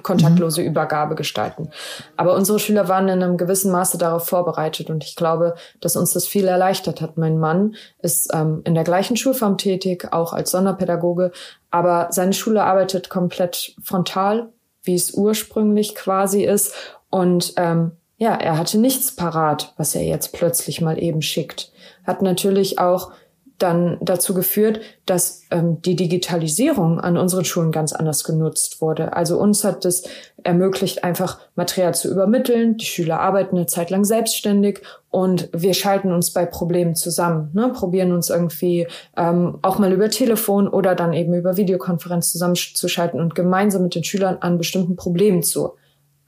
kontaktlose 0.02 0.60
mhm. 0.60 0.68
Übergabe 0.68 1.16
gestalten. 1.16 1.70
Aber 2.16 2.36
unsere 2.36 2.60
Schüler 2.60 2.88
waren 2.88 3.08
in 3.08 3.20
einem 3.20 3.36
gewissen 3.36 3.72
Maße 3.72 3.98
darauf 3.98 4.28
vorbereitet 4.28 4.90
und 4.90 5.02
ich 5.02 5.16
glaube, 5.16 5.56
dass 5.80 5.96
uns 5.96 6.12
das 6.12 6.24
viel 6.24 6.46
erleichtert 6.46 7.00
hat. 7.00 7.18
Mein 7.18 7.36
Mann 7.36 7.74
ist 7.98 8.32
ähm, 8.32 8.60
in 8.62 8.74
der 8.76 8.84
gleichen 8.84 9.16
Schulform 9.16 9.58
tätig, 9.58 10.12
auch 10.12 10.32
als 10.32 10.52
Sonderpädagoge, 10.52 11.32
aber 11.72 12.06
seine 12.10 12.32
Schule 12.32 12.62
arbeitet 12.62 13.08
komplett 13.08 13.74
frontal 13.82 14.52
wie 14.86 14.94
es 14.94 15.12
ursprünglich 15.12 15.94
quasi 15.94 16.44
ist. 16.44 16.72
Und 17.10 17.54
ähm, 17.56 17.92
ja, 18.16 18.34
er 18.34 18.58
hatte 18.58 18.78
nichts 18.78 19.14
parat, 19.14 19.74
was 19.76 19.94
er 19.94 20.04
jetzt 20.04 20.32
plötzlich 20.32 20.80
mal 20.80 21.02
eben 21.02 21.22
schickt. 21.22 21.72
Hat 22.04 22.22
natürlich 22.22 22.78
auch 22.78 23.12
dann 23.58 23.98
dazu 24.00 24.34
geführt, 24.34 24.80
dass 25.06 25.42
ähm, 25.50 25.80
die 25.82 25.96
Digitalisierung 25.96 27.00
an 27.00 27.16
unseren 27.16 27.44
Schulen 27.44 27.72
ganz 27.72 27.92
anders 27.92 28.24
genutzt 28.24 28.80
wurde. 28.80 29.14
Also 29.14 29.38
uns 29.38 29.64
hat 29.64 29.84
es 29.84 30.04
ermöglicht, 30.46 31.04
einfach 31.04 31.38
Material 31.54 31.94
zu 31.94 32.10
übermitteln. 32.10 32.76
Die 32.76 32.86
Schüler 32.86 33.20
arbeiten 33.20 33.56
eine 33.56 33.66
Zeit 33.66 33.90
lang 33.90 34.04
selbstständig 34.04 34.80
und 35.10 35.48
wir 35.52 35.74
schalten 35.74 36.12
uns 36.12 36.32
bei 36.32 36.46
Problemen 36.46 36.94
zusammen, 36.94 37.50
ne? 37.52 37.70
probieren 37.74 38.12
uns 38.12 38.30
irgendwie 38.30 38.86
ähm, 39.16 39.58
auch 39.62 39.78
mal 39.78 39.92
über 39.92 40.08
Telefon 40.08 40.68
oder 40.68 40.94
dann 40.94 41.12
eben 41.12 41.34
über 41.34 41.56
Videokonferenz 41.56 42.32
zusammenzuschalten 42.32 43.20
und 43.20 43.34
gemeinsam 43.34 43.82
mit 43.82 43.94
den 43.94 44.04
Schülern 44.04 44.38
an 44.40 44.58
bestimmten 44.58 44.96
Problemen 44.96 45.42
zu 45.42 45.72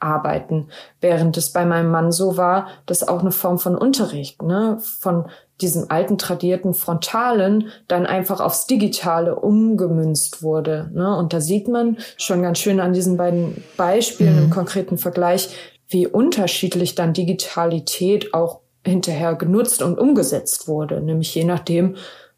arbeiten. 0.01 0.69
Während 1.01 1.37
es 1.37 1.53
bei 1.53 1.65
meinem 1.65 1.91
Mann 1.91 2.13
so 2.13 2.37
war, 2.37 2.69
dass 2.87 3.07
auch 3.07 3.21
eine 3.21 3.33
Form 3.33 3.59
von 3.59 3.77
Unterricht, 3.77 4.43
ne, 4.43 4.79
von 4.81 5.27
diesem 5.61 5.91
alten 5.91 6.19
tradierten 6.19 6.73
Frontalen 6.73 7.69
dann 7.89 8.07
einfach 8.07 8.41
aufs 8.41 8.67
Digitale 8.67 9.35
umgemünzt 9.35 10.43
wurde. 10.43 10.91
Ne? 10.95 11.17
Und 11.17 11.33
da 11.33 11.41
sieht 11.41 11.69
man 11.69 11.99
schon 12.17 12.43
ganz 12.43 12.59
schön 12.59 12.81
an 12.81 12.93
diesen 12.93 13.17
beiden 13.17 13.65
Beispielen 13.77 14.37
mhm. 14.37 14.43
im 14.45 14.51
konkreten 14.51 14.99
Vergleich, 14.99 15.51
wie 15.89 16.07
unterschiedlich 16.07 16.95
dann 16.95 17.13
Digitalität 17.13 18.35
auch 18.35 18.61
hinterher 18.85 19.35
genutzt 19.35 19.83
und 19.83 19.99
umgesetzt 19.99 20.69
wurde, 20.69 21.01
nämlich 21.01 21.35
je 21.35 21.45
nachdem, 21.45 21.97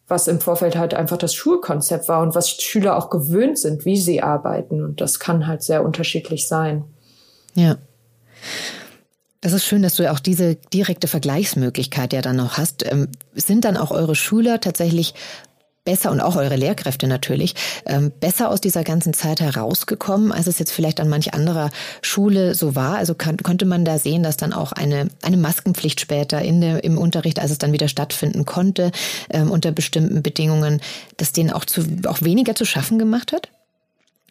was 0.08 0.26
im 0.26 0.40
Vorfeld 0.40 0.76
halt 0.76 0.94
einfach 0.94 1.18
das 1.18 1.34
Schulkonzept 1.34 2.08
war 2.08 2.22
und 2.22 2.34
was 2.34 2.50
Schüler 2.50 2.96
auch 2.96 3.10
gewöhnt 3.10 3.58
sind, 3.58 3.84
wie 3.84 3.96
sie 3.96 4.22
arbeiten. 4.22 4.82
Und 4.82 5.00
das 5.00 5.20
kann 5.20 5.46
halt 5.46 5.62
sehr 5.62 5.84
unterschiedlich 5.84 6.48
sein. 6.48 6.84
Ja. 7.54 7.76
Das 9.40 9.52
ist 9.54 9.64
schön, 9.64 9.82
dass 9.82 9.94
du 9.94 10.10
auch 10.10 10.18
diese 10.18 10.56
direkte 10.56 11.08
Vergleichsmöglichkeit 11.08 12.12
ja 12.12 12.20
dann 12.20 12.36
noch 12.36 12.58
hast. 12.58 12.90
Ähm, 12.90 13.08
sind 13.34 13.64
dann 13.64 13.78
auch 13.78 13.90
eure 13.90 14.14
Schüler 14.14 14.60
tatsächlich 14.60 15.14
besser 15.84 16.10
und 16.10 16.20
auch 16.20 16.36
eure 16.36 16.56
Lehrkräfte 16.56 17.06
natürlich 17.06 17.54
ähm, 17.86 18.12
besser 18.20 18.50
aus 18.50 18.60
dieser 18.60 18.84
ganzen 18.84 19.14
Zeit 19.14 19.40
herausgekommen, 19.40 20.30
als 20.30 20.46
es 20.46 20.58
jetzt 20.58 20.72
vielleicht 20.72 21.00
an 21.00 21.08
manch 21.08 21.32
anderer 21.32 21.70
Schule 22.02 22.54
so 22.54 22.74
war? 22.74 22.98
Also 22.98 23.14
kann, 23.14 23.38
konnte 23.38 23.64
man 23.64 23.84
da 23.84 23.98
sehen, 23.98 24.22
dass 24.22 24.36
dann 24.36 24.52
auch 24.52 24.72
eine, 24.72 25.08
eine 25.22 25.38
Maskenpflicht 25.38 26.00
später 26.00 26.42
in 26.42 26.60
der, 26.60 26.84
im 26.84 26.98
Unterricht, 26.98 27.40
als 27.40 27.50
es 27.50 27.58
dann 27.58 27.72
wieder 27.72 27.88
stattfinden 27.88 28.44
konnte, 28.44 28.92
ähm, 29.30 29.50
unter 29.50 29.72
bestimmten 29.72 30.22
Bedingungen, 30.22 30.82
dass 31.16 31.32
denen 31.32 31.50
auch, 31.50 31.64
zu, 31.64 31.82
auch 32.06 32.20
weniger 32.20 32.54
zu 32.54 32.66
schaffen 32.66 32.98
gemacht 32.98 33.32
hat? 33.32 33.48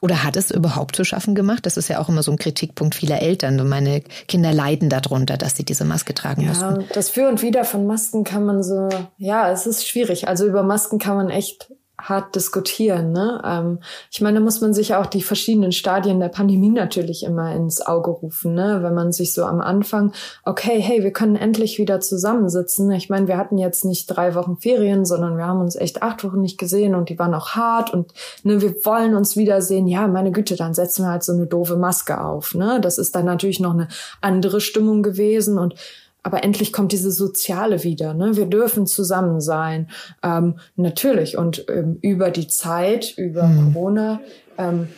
Oder 0.02 0.24
hat 0.24 0.36
es 0.38 0.52
überhaupt 0.52 0.96
zu 0.96 1.04
schaffen 1.04 1.36
gemacht? 1.36 1.66
Das 1.66 1.78
ist 1.78 1.88
ja 1.88 2.00
auch 2.00 2.10
immer 2.10 2.24
so 2.24 2.32
ein 2.32 2.38
Kritikpunkt 2.38 2.96
vieler 2.96 3.22
Eltern. 3.22 3.60
Und 3.60 3.68
meine 3.68 4.02
Kinder 4.28 4.54
leiden 4.54 4.90
darunter, 4.90 5.38
dass 5.38 5.56
sie 5.56 5.66
diese 5.66 5.86
Maske 5.86 6.14
tragen 6.14 6.42
ja, 6.42 6.50
müssen. 6.50 6.86
Das 6.94 7.10
Für 7.10 7.28
und 7.28 7.42
Wider 7.42 7.66
von 7.66 7.86
Masken 7.86 8.24
kann 8.24 8.46
man 8.46 8.64
so, 8.64 8.90
ja, 9.18 9.52
es 9.52 9.68
ist 9.68 9.88
schwierig. 9.88 10.28
Also 10.28 10.46
über 10.46 10.64
Masken 10.64 11.00
kann 11.00 11.18
man 11.18 11.30
echt 11.30 11.72
hart 12.02 12.36
diskutieren. 12.36 13.12
Ne? 13.12 13.42
Ähm, 13.46 13.80
ich 14.12 14.22
meine, 14.22 14.40
da 14.40 14.44
muss 14.44 14.62
man 14.62 14.74
sich 14.74 14.96
auch 14.96 15.06
die 15.06 15.22
verschiedenen 15.22 15.72
Stadien 15.72 16.20
der 16.20 16.30
Pandemie 16.30 16.70
natürlich 16.70 17.24
immer 17.24 17.54
ins 17.54 17.82
Auge 17.82 18.12
rufen. 18.12 18.54
Ne? 18.54 18.80
Wenn 18.82 18.94
man 18.94 19.12
sich 19.12 19.34
so 19.34 19.46
am 19.46 19.62
Anfang, 19.62 20.14
okay, 20.46 20.80
hey, 20.80 21.04
wir 21.04 21.12
können 21.12 21.36
endlich 21.36 21.78
wieder 21.78 22.00
zusammensitzen. 22.00 22.90
Ich 22.92 23.10
meine, 23.10 23.28
wir 23.28 23.38
hatten 23.38 23.58
jetzt 23.58 23.86
nicht 23.86 24.08
drei 24.08 24.36
Wochen 24.36 24.58
Ferien, 24.58 25.06
sondern 25.06 25.38
wir 25.38 25.46
haben 25.46 25.62
uns 25.62 25.76
echt 25.76 26.02
acht 26.02 26.24
Wochen 26.24 26.42
nicht 26.42 26.58
gesehen 26.58 26.96
und 26.96 27.10
die 27.10 27.20
waren 27.20 27.34
auch 27.34 27.50
hart 27.50 27.94
und 27.94 28.14
ne, 28.44 28.62
wir 28.62 28.74
wollen 28.86 29.16
uns 29.16 29.36
wiedersehen. 29.36 29.88
Ja, 29.88 30.08
meine 30.08 30.32
Güte, 30.32 30.56
dann 30.56 30.74
setzen 30.74 31.04
wir 31.04 31.12
halt 31.12 31.24
so 31.24 31.34
eine 31.34 31.48
doofe 31.48 31.76
Maske 31.76 32.22
auf. 32.22 32.56
Ne? 32.56 32.80
Das 32.82 32.98
ist 32.98 33.16
dann 33.16 33.26
natürlich 33.26 33.60
noch 33.60 33.74
eine 33.74 33.88
andere 34.22 34.62
Stimmung 34.62 35.04
gewesen 35.04 35.58
und 35.58 35.76
aber 36.24 36.44
endlich 36.44 36.74
kommt 36.74 36.92
diese 36.92 37.12
Soziale 37.12 37.84
wieder. 37.84 38.14
Ne? 38.14 38.36
Wir 38.36 38.46
dürfen 38.46 38.88
zusammen 38.88 39.42
sein. 39.42 39.90
Ähm, 40.24 40.60
natürlich. 40.76 41.38
Und 41.38 41.66
ähm, 41.70 41.98
über 42.02 42.32
die 42.32 42.48
Zeit, 42.48 43.14
über 43.18 43.48
hm. 43.48 43.74
Corona, 43.74 44.20
ähm, 44.58 44.90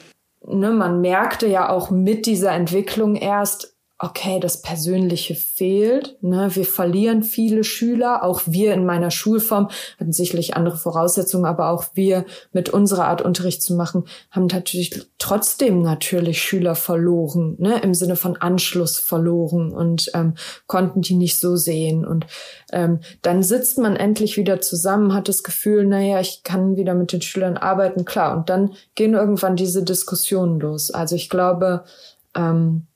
ne, 0.46 0.72
man 0.72 1.02
merkte 1.02 1.48
ja 1.48 1.70
auch 1.70 1.92
mit 1.92 2.26
dieser 2.26 2.52
Entwicklung 2.52 3.16
erst, 3.16 3.76
okay, 4.04 4.40
das 4.40 4.64
Persönliche 4.64 5.36
fehlt. 5.36 6.18
Ne? 6.24 6.50
Wir 6.54 6.66
verlieren 6.66 7.22
viele 7.22 7.64
Schüler. 7.64 8.24
Auch 8.24 8.42
wir 8.48 8.74
in 8.74 8.84
meiner 8.84 9.12
Schulform 9.12 9.70
hatten 10.00 10.12
sicherlich 10.12 10.56
andere 10.56 10.76
Voraussetzungen, 10.76 11.46
aber 11.46 11.70
auch 11.70 11.86
wir 11.94 12.26
mit 12.52 12.70
unserer 12.70 13.06
Art 13.06 13.22
Unterricht 13.22 13.62
zu 13.62 13.76
machen, 13.76 14.06
haben 14.32 14.48
natürlich 14.48 15.00
trotzdem 15.20 15.84
natürlich 15.84 16.42
Schüler 16.42 16.74
verloren, 16.74 17.56
ne? 17.60 17.80
im 17.82 17.94
Sinne 17.94 18.16
von 18.16 18.38
Anschluss 18.38 18.98
verloren 18.98 19.72
und 19.72 20.10
ähm, 20.16 20.34
konnten 20.66 21.02
die 21.02 21.16
nicht 21.16 21.38
so 21.38 21.56
sehen. 21.56 22.04
Und 22.04 22.26
ähm, 22.72 23.02
dann 23.22 23.44
sitzt 23.44 23.78
man 23.78 23.96
endlich 23.96 24.36
wieder 24.36 24.62
zusammen, 24.62 25.14
hat 25.14 25.28
das 25.28 25.44
Gefühl, 25.44 25.86
naja, 25.86 26.20
ich 26.20 26.42
kann 26.42 26.76
wieder 26.76 26.96
mit 26.96 27.14
den 27.14 27.22
Schülern 27.22 27.56
arbeiten, 27.56 28.04
klar. 28.04 28.36
Und 28.36 28.50
dann 28.50 28.74
gehen 28.96 29.14
irgendwann 29.14 29.56
diese 29.56 29.84
Diskussionen 29.84 30.60
los. 30.60 30.90
Also 30.90 31.16
ich 31.16 31.30
glaube, 31.30 31.84
ähm, 32.36 32.88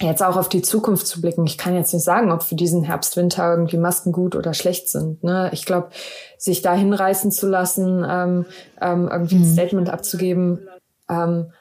jetzt 0.00 0.22
auch 0.22 0.36
auf 0.36 0.48
die 0.48 0.62
Zukunft 0.62 1.06
zu 1.06 1.20
blicken. 1.20 1.46
Ich 1.46 1.58
kann 1.58 1.74
jetzt 1.74 1.92
nicht 1.94 2.04
sagen, 2.04 2.30
ob 2.30 2.42
für 2.42 2.54
diesen 2.54 2.82
Herbst, 2.82 3.16
Winter 3.16 3.50
irgendwie 3.50 3.78
Masken 3.78 4.12
gut 4.12 4.36
oder 4.36 4.52
schlecht 4.52 4.88
sind. 4.88 5.24
Ne? 5.24 5.50
Ich 5.52 5.64
glaube, 5.64 5.90
sich 6.38 6.60
da 6.62 6.74
hinreißen 6.74 7.30
zu 7.30 7.48
lassen, 7.48 8.04
ähm, 8.08 8.46
ähm, 8.80 9.08
irgendwie 9.10 9.36
ein 9.36 9.48
mhm. 9.48 9.52
Statement 9.52 9.90
abzugeben, 9.90 10.68
ähm, 11.08 11.52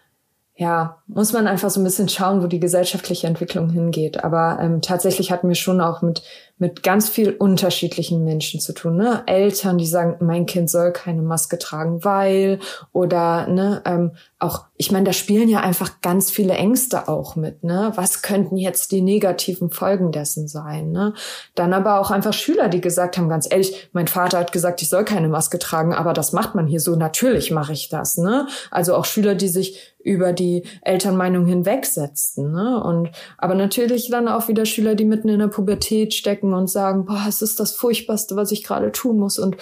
ja, 0.58 1.02
muss 1.08 1.34
man 1.34 1.48
einfach 1.48 1.70
so 1.70 1.82
ein 1.82 1.84
bisschen 1.84 2.08
schauen, 2.08 2.42
wo 2.42 2.48
die 2.48 2.62
gesellschaftliche 2.62 3.28
Entwicklung 3.28 3.70
hingeht. 3.70 4.24
Aber 4.24 4.58
ähm, 4.62 4.82
tatsächlich 4.82 5.32
hatten 5.32 5.50
wir 5.50 5.56
schon 5.56 5.82
auch 5.82 6.02
mit 6.02 6.24
mit 6.58 6.84
ganz 6.84 7.10
viel 7.10 7.32
unterschiedlichen 7.32 8.24
Menschen 8.24 8.62
zu 8.62 8.74
tun. 8.74 8.96
Ne? 8.96 9.24
Eltern, 9.26 9.78
die 9.78 9.86
sagen, 9.86 10.15
mein 10.26 10.46
Kind 10.46 10.70
soll 10.70 10.94
keine 10.94 11.22
Maske 11.22 11.60
tragen, 11.60 12.04
weil 12.06 12.60
oder 12.94 13.48
ne 13.48 13.82
ähm, 13.86 14.12
auch, 14.39 14.65
ich 14.78 14.91
meine, 14.91 15.06
da 15.06 15.13
spielen 15.13 15.50
ja 15.50 15.62
einfach 15.62 16.02
ganz 16.02 16.32
viele 16.32 16.54
Ängste 16.54 17.08
auch 17.08 17.36
mit. 17.36 17.63
Ne, 17.63 17.91
was 17.96 18.22
könnten 18.22 18.58
jetzt 18.58 18.91
die 18.91 19.02
negativen 19.02 19.70
Folgen 19.70 20.12
dessen 20.12 20.48
sein? 20.48 20.91
Ne? 20.91 21.13
Dann 21.56 21.74
aber 21.74 22.00
auch 22.00 22.12
einfach 22.12 22.34
Schüler, 22.34 22.70
die 22.70 22.82
gesagt 22.82 23.18
haben, 23.18 23.28
ganz 23.28 23.48
ehrlich, 23.50 23.89
mein 23.91 24.08
Vater 24.08 24.38
hat 24.38 24.52
gesagt, 24.52 24.82
ich 24.82 24.89
soll 24.89 25.04
keine 25.04 25.30
Maske 25.30 25.60
tragen, 25.60 25.94
aber 25.94 26.13
das 26.13 26.32
macht 26.32 26.56
man 26.56 26.68
hier 26.68 26.80
so. 26.80 26.96
Natürlich 26.96 27.52
mache 27.52 27.74
ich 27.74 27.89
das. 27.89 28.18
Ne, 28.18 28.48
also 28.72 28.96
auch 28.96 29.06
Schüler, 29.06 29.36
die 29.36 29.50
sich 29.50 29.96
über 30.06 30.34
die 30.34 30.63
Elternmeinung 30.82 31.48
hinwegsetzten. 31.48 32.52
Ne? 32.52 32.82
Und 32.84 33.10
aber 33.39 33.56
natürlich 33.56 34.10
dann 34.10 34.28
auch 34.28 34.48
wieder 34.48 34.65
Schüler, 34.65 34.94
die 34.94 35.04
mitten 35.04 35.30
in 35.30 35.39
der 35.39 35.48
Pubertät 35.48 36.13
stecken 36.13 36.45
und 36.54 36.70
sagen, 36.70 37.06
boah, 37.06 37.26
es 37.28 37.42
ist 37.42 37.60
das 37.60 37.72
Furchtbarste, 37.72 38.36
was 38.36 38.52
ich 38.52 38.64
gerade 38.64 38.92
tun 38.92 39.18
muss. 39.18 39.40
Und 39.40 39.58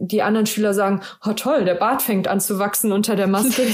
die 0.00 0.22
anderen 0.22 0.46
Schüler 0.46 0.74
sagen, 0.74 1.00
oh 1.26 1.32
toll, 1.32 1.64
der 1.64 1.74
Bart 1.74 2.02
fängt 2.02 2.28
an 2.28 2.40
zu 2.40 2.58
wachsen 2.58 2.92
unter 2.92 3.16
der 3.16 3.26
Maske. 3.26 3.62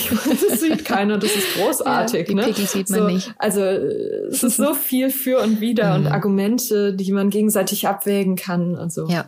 Das 0.51 0.61
sieht 0.61 0.85
keiner, 0.85 1.19
das 1.19 1.35
ist 1.35 1.55
großartig. 1.57 2.29
Ja, 2.29 2.35
die 2.35 2.35
ne? 2.35 2.53
sieht 2.55 2.91
man 2.91 3.01
so, 3.01 3.07
nicht. 3.07 3.35
Also 3.39 3.61
es 3.61 4.43
ist 4.43 4.57
so 4.57 4.75
viel 4.75 5.11
für 5.11 5.41
und 5.41 5.61
wider 5.61 5.95
und 5.95 6.03
mhm. 6.05 6.13
Argumente, 6.13 6.95
die 6.95 7.13
man 7.13 7.31
gegenseitig 7.31 7.87
abwägen 7.87 8.37
kann. 8.37 8.77
Also. 8.77 9.09
Ja. 9.09 9.27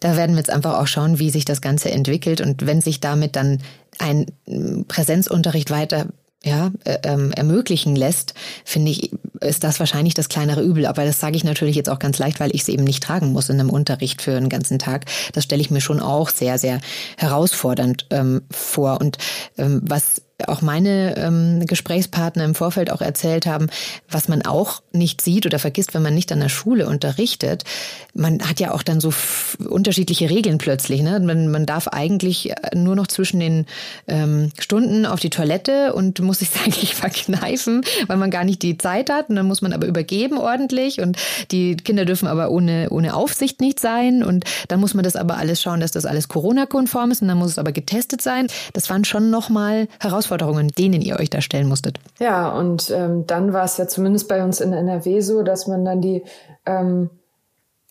Da 0.00 0.16
werden 0.16 0.32
wir 0.32 0.38
jetzt 0.38 0.50
einfach 0.50 0.78
auch 0.78 0.86
schauen, 0.86 1.18
wie 1.18 1.30
sich 1.30 1.44
das 1.44 1.60
Ganze 1.60 1.90
entwickelt 1.90 2.40
und 2.40 2.66
wenn 2.66 2.80
sich 2.80 3.00
damit 3.00 3.36
dann 3.36 3.62
ein 3.98 4.26
Präsenzunterricht 4.88 5.70
weiter 5.70 6.08
ja, 6.46 6.70
äh, 6.84 6.98
ähm, 7.02 7.32
ermöglichen 7.32 7.96
lässt, 7.96 8.34
finde 8.64 8.92
ich, 8.92 9.10
ist 9.40 9.64
das 9.64 9.80
wahrscheinlich 9.80 10.14
das 10.14 10.28
kleinere 10.28 10.62
Übel. 10.62 10.86
Aber 10.86 11.04
das 11.04 11.18
sage 11.18 11.36
ich 11.36 11.44
natürlich 11.44 11.74
jetzt 11.74 11.88
auch 11.88 11.98
ganz 11.98 12.18
leicht, 12.18 12.38
weil 12.38 12.54
ich 12.54 12.62
es 12.62 12.68
eben 12.68 12.84
nicht 12.84 13.02
tragen 13.02 13.32
muss 13.32 13.48
in 13.48 13.58
einem 13.58 13.68
Unterricht 13.68 14.22
für 14.22 14.36
einen 14.36 14.48
ganzen 14.48 14.78
Tag. 14.78 15.06
Das 15.32 15.44
stelle 15.44 15.60
ich 15.60 15.70
mir 15.70 15.80
schon 15.80 16.00
auch 16.00 16.30
sehr, 16.30 16.58
sehr 16.58 16.80
herausfordernd 17.16 18.06
ähm, 18.10 18.42
vor. 18.50 19.00
Und 19.00 19.18
ähm, 19.58 19.82
was 19.84 20.22
auch 20.46 20.60
meine 20.60 21.16
ähm, 21.16 21.64
Gesprächspartner 21.66 22.44
im 22.44 22.54
Vorfeld 22.54 22.90
auch 22.90 23.00
erzählt 23.00 23.46
haben, 23.46 23.68
was 24.10 24.28
man 24.28 24.42
auch 24.42 24.82
nicht 24.92 25.22
sieht 25.22 25.46
oder 25.46 25.58
vergisst, 25.58 25.94
wenn 25.94 26.02
man 26.02 26.14
nicht 26.14 26.30
an 26.30 26.40
der 26.40 26.50
Schule 26.50 26.86
unterrichtet. 26.86 27.64
Man 28.12 28.42
hat 28.42 28.60
ja 28.60 28.72
auch 28.72 28.82
dann 28.82 29.00
so 29.00 29.12
unterschiedliche 29.66 30.28
Regeln 30.28 30.58
plötzlich. 30.58 31.00
Ne? 31.00 31.20
Man, 31.20 31.50
man 31.50 31.64
darf 31.64 31.88
eigentlich 31.88 32.50
äh, 32.50 32.76
nur 32.76 32.96
noch 32.96 33.06
zwischen 33.06 33.40
den 33.40 33.66
ähm, 34.08 34.50
Stunden 34.58 35.06
auf 35.06 35.20
die 35.20 35.30
Toilette 35.30 35.94
und 35.94 36.20
muss 36.20 36.40
sich 36.40 36.50
eigentlich 36.64 36.94
verkneifen, 36.94 37.82
weil 38.06 38.18
man 38.18 38.30
gar 38.30 38.44
nicht 38.44 38.62
die 38.62 38.76
Zeit 38.76 39.08
hat. 39.08 39.30
Und 39.30 39.36
dann 39.36 39.46
muss 39.46 39.62
man 39.62 39.72
aber 39.72 39.86
übergeben 39.86 40.36
ordentlich 40.36 41.00
und 41.00 41.16
die 41.50 41.76
Kinder 41.76 42.04
dürfen 42.04 42.28
aber 42.28 42.50
ohne, 42.50 42.88
ohne 42.90 43.14
Aufsicht 43.14 43.62
nicht 43.62 43.80
sein. 43.80 44.22
Und 44.22 44.44
dann 44.68 44.80
muss 44.80 44.92
man 44.92 45.02
das 45.02 45.16
aber 45.16 45.38
alles 45.38 45.62
schauen, 45.62 45.80
dass 45.80 45.92
das 45.92 46.04
alles 46.04 46.28
Corona-konform 46.28 47.10
ist 47.10 47.22
und 47.22 47.28
dann 47.28 47.38
muss 47.38 47.52
es 47.52 47.58
aber 47.58 47.72
getestet 47.72 48.20
sein. 48.20 48.48
Das 48.74 48.90
waren 48.90 49.04
schon 49.04 49.30
nochmal 49.30 49.88
Herausforderungen 49.98 50.25
Herausforderungen, 50.26 50.68
denen 50.68 51.00
ihr 51.00 51.18
euch 51.18 51.30
da 51.30 51.40
stellen 51.40 51.68
musstet? 51.68 51.98
Ja, 52.18 52.50
und 52.50 52.90
ähm, 52.90 53.26
dann 53.26 53.52
war 53.52 53.64
es 53.64 53.76
ja 53.76 53.86
zumindest 53.86 54.28
bei 54.28 54.42
uns 54.42 54.60
in 54.60 54.72
NRW 54.72 55.20
so, 55.20 55.42
dass 55.42 55.66
man 55.66 55.84
dann 55.84 56.00
die 56.00 56.22
ähm, 56.66 57.10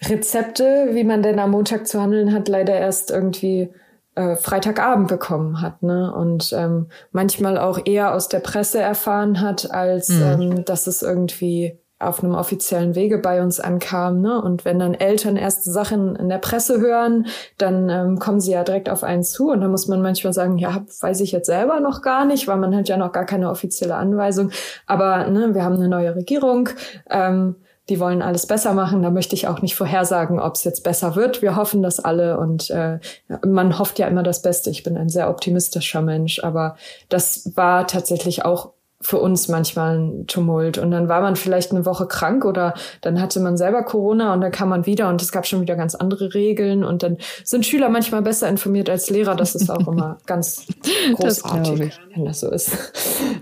Rezepte, 0.03 0.89
wie 0.91 1.03
man 1.03 1.23
denn 1.23 1.39
am 1.39 1.51
Montag 1.51 1.87
zu 1.87 2.01
handeln 2.01 2.33
hat, 2.33 2.47
leider 2.47 2.77
erst 2.77 3.11
irgendwie 3.11 3.69
äh, 4.15 4.35
Freitagabend 4.35 5.07
bekommen 5.07 5.61
hat, 5.61 5.83
ne? 5.83 6.13
Und 6.13 6.53
ähm, 6.53 6.87
manchmal 7.11 7.57
auch 7.57 7.79
eher 7.85 8.13
aus 8.13 8.27
der 8.27 8.39
Presse 8.39 8.79
erfahren 8.79 9.41
hat, 9.41 9.71
als 9.71 10.09
mhm. 10.09 10.23
ähm, 10.23 10.65
dass 10.65 10.87
es 10.87 11.01
irgendwie 11.01 11.79
auf 12.07 12.23
einem 12.23 12.35
offiziellen 12.35 12.95
Wege 12.95 13.17
bei 13.17 13.41
uns 13.41 13.59
ankam. 13.59 14.21
Ne? 14.21 14.41
Und 14.41 14.65
wenn 14.65 14.79
dann 14.79 14.93
Eltern 14.93 15.37
erste 15.37 15.71
Sachen 15.71 16.15
in 16.15 16.29
der 16.29 16.37
Presse 16.37 16.79
hören, 16.79 17.27
dann 17.57 17.89
ähm, 17.89 18.19
kommen 18.19 18.39
sie 18.39 18.51
ja 18.51 18.63
direkt 18.63 18.89
auf 18.89 19.03
einen 19.03 19.23
zu. 19.23 19.51
Und 19.51 19.61
da 19.61 19.67
muss 19.67 19.87
man 19.87 20.01
manchmal 20.01 20.33
sagen, 20.33 20.57
ja, 20.57 20.85
weiß 20.99 21.21
ich 21.21 21.31
jetzt 21.31 21.47
selber 21.47 21.79
noch 21.79 22.01
gar 22.01 22.25
nicht, 22.25 22.47
weil 22.47 22.57
man 22.57 22.75
hat 22.75 22.87
ja 22.87 22.97
noch 22.97 23.11
gar 23.11 23.25
keine 23.25 23.49
offizielle 23.49 23.95
Anweisung. 23.95 24.51
Aber 24.87 25.27
ne, 25.27 25.53
wir 25.53 25.63
haben 25.63 25.75
eine 25.75 25.89
neue 25.89 26.15
Regierung. 26.15 26.69
Ähm, 27.09 27.55
die 27.89 27.99
wollen 27.99 28.21
alles 28.21 28.47
besser 28.47 28.73
machen. 28.73 29.03
Da 29.03 29.11
möchte 29.11 29.35
ich 29.35 29.47
auch 29.47 29.61
nicht 29.61 29.75
vorhersagen, 29.75 30.39
ob 30.39 30.55
es 30.55 30.63
jetzt 30.63 30.83
besser 30.83 31.15
wird. 31.15 31.41
Wir 31.41 31.55
hoffen 31.55 31.83
das 31.83 31.99
alle 31.99 32.39
und 32.39 32.69
äh, 32.71 32.99
man 33.45 33.77
hofft 33.77 33.99
ja 33.99 34.07
immer 34.07 34.23
das 34.23 34.41
Beste. 34.41 34.69
Ich 34.69 34.83
bin 34.83 34.97
ein 34.97 35.09
sehr 35.09 35.29
optimistischer 35.29 36.01
Mensch, 36.01 36.43
aber 36.43 36.77
das 37.09 37.51
war 37.55 37.85
tatsächlich 37.85 38.43
auch 38.43 38.71
für 39.05 39.19
uns 39.19 39.47
manchmal 39.49 39.99
ein 39.99 40.25
Tumult. 40.25 40.79
Und 40.79 40.89
dann 40.89 41.07
war 41.07 41.21
man 41.21 41.35
vielleicht 41.35 41.71
eine 41.71 41.85
Woche 41.85 42.07
krank 42.07 42.43
oder 42.43 42.73
dann 43.01 43.21
hatte 43.21 43.39
man 43.39 43.55
selber 43.55 43.83
Corona 43.83 44.33
und 44.33 44.41
dann 44.41 44.51
kam 44.51 44.69
man 44.69 44.87
wieder 44.87 45.09
und 45.09 45.21
es 45.21 45.31
gab 45.31 45.45
schon 45.45 45.61
wieder 45.61 45.75
ganz 45.75 45.93
andere 45.93 46.33
Regeln. 46.33 46.83
Und 46.83 47.03
dann 47.03 47.17
sind 47.43 47.67
Schüler 47.67 47.89
manchmal 47.89 48.23
besser 48.23 48.49
informiert 48.49 48.89
als 48.89 49.11
Lehrer. 49.11 49.35
Das 49.35 49.53
ist 49.53 49.69
auch 49.69 49.87
immer 49.87 50.17
ganz 50.25 50.65
großartig, 51.13 51.89
das 51.89 51.99
wenn 52.15 52.25
das 52.25 52.39
so 52.39 52.49
ist. 52.49 52.71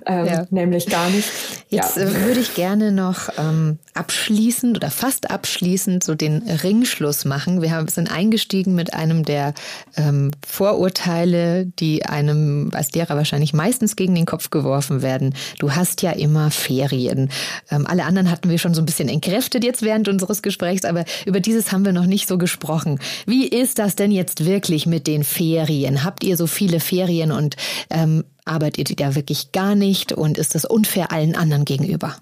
Ähm, 0.06 0.26
ja. 0.26 0.46
Nämlich 0.50 0.88
gar 0.88 1.10
nicht. 1.10 1.30
Jetzt 1.70 1.96
ja. 1.96 2.04
Äh, 2.04 2.26
würde 2.26 2.42
ich 2.42 2.56
gerne 2.56 2.92
noch 2.92 3.30
ähm, 3.38 3.80
abschließend 3.94 4.76
oder 4.76 4.90
fast 4.90 5.32
abschließend 5.32 6.04
so 6.04 6.14
den 6.14 6.44
Ringschluss 6.44 7.24
machen. 7.24 7.62
Wir 7.62 7.72
haben, 7.72 7.88
sind 7.88 8.12
eingestiegen 8.12 8.76
mit 8.76 8.94
einem 8.94 9.24
der 9.24 9.54
ähm, 9.96 10.32
Vorurteile, 10.46 11.66
die 11.66 12.06
einem 12.06 12.72
als 12.74 12.92
Lehrer 12.92 13.16
wahrscheinlich 13.16 13.54
meistens 13.54 13.96
gegen 13.96 14.14
den 14.14 14.26
Kopf 14.26 14.50
geworfen 14.50 15.02
werden 15.02 15.36
du 15.60 15.72
hast 15.72 16.02
ja 16.02 16.12
immer 16.12 16.52
Ferien. 16.52 17.30
Ähm, 17.70 17.86
alle 17.88 18.06
anderen 18.06 18.30
hatten 18.30 18.50
wir 18.50 18.58
schon 18.58 18.74
so 18.74 18.82
ein 18.82 18.86
bisschen 18.86 19.10
entkräftet 19.10 19.64
jetzt 19.64 19.82
während 19.82 20.08
unseres 20.08 20.42
Gesprächs, 20.42 20.86
aber 20.86 21.06
über 21.26 21.40
dieses 21.40 21.72
haben 21.72 21.86
wir 21.86 21.94
noch 21.94 22.06
nicht 22.06 22.28
so 22.28 22.38
gesprochen. 22.38 23.00
Wie 23.26 23.48
ist 23.48 23.80
das 23.80 23.96
denn 23.96 24.12
jetzt 24.12 24.46
wirklich 24.46 24.86
mit 24.86 25.08
den 25.08 25.24
Ferien? 25.24 26.04
Habt 26.04 26.24
ihr 26.24 26.38
so 26.38 26.48
viele 26.48 26.80
Ferien 26.80 27.32
und 27.32 27.56
ähm, 27.90 28.24
arbeitet 28.46 28.90
ihr 28.90 28.96
da 28.96 29.16
wirklich 29.16 29.52
gar 29.52 29.76
nicht 29.76 30.12
und 30.12 30.38
ist 30.38 30.56
das 30.56 30.66
unfair 30.66 31.12
allen 31.12 31.36
anderen 31.36 31.66
gegenüber? 31.66 32.16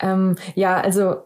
Ähm, 0.00 0.36
ja, 0.54 0.80
also 0.80 1.16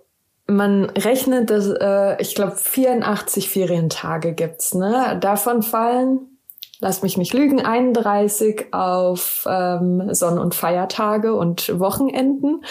man 0.46 0.85
rechnet, 0.90 1.50
dass 1.50 1.66
äh, 1.66 2.20
ich 2.20 2.35
glaube 2.35 2.56
84 2.56 3.48
Ferientage 3.48 4.32
gibt's. 4.32 4.74
Ne? 4.74 5.18
Davon 5.20 5.62
fallen 5.62 6.36
lass 6.81 7.03
mich 7.03 7.17
nicht 7.17 7.33
lügen, 7.33 7.65
31 7.65 8.73
auf 8.73 9.47
ähm, 9.49 10.12
Sonn- 10.12 10.39
und 10.39 10.55
Feiertage 10.55 11.35
und 11.35 11.79
Wochenenden. 11.79 12.62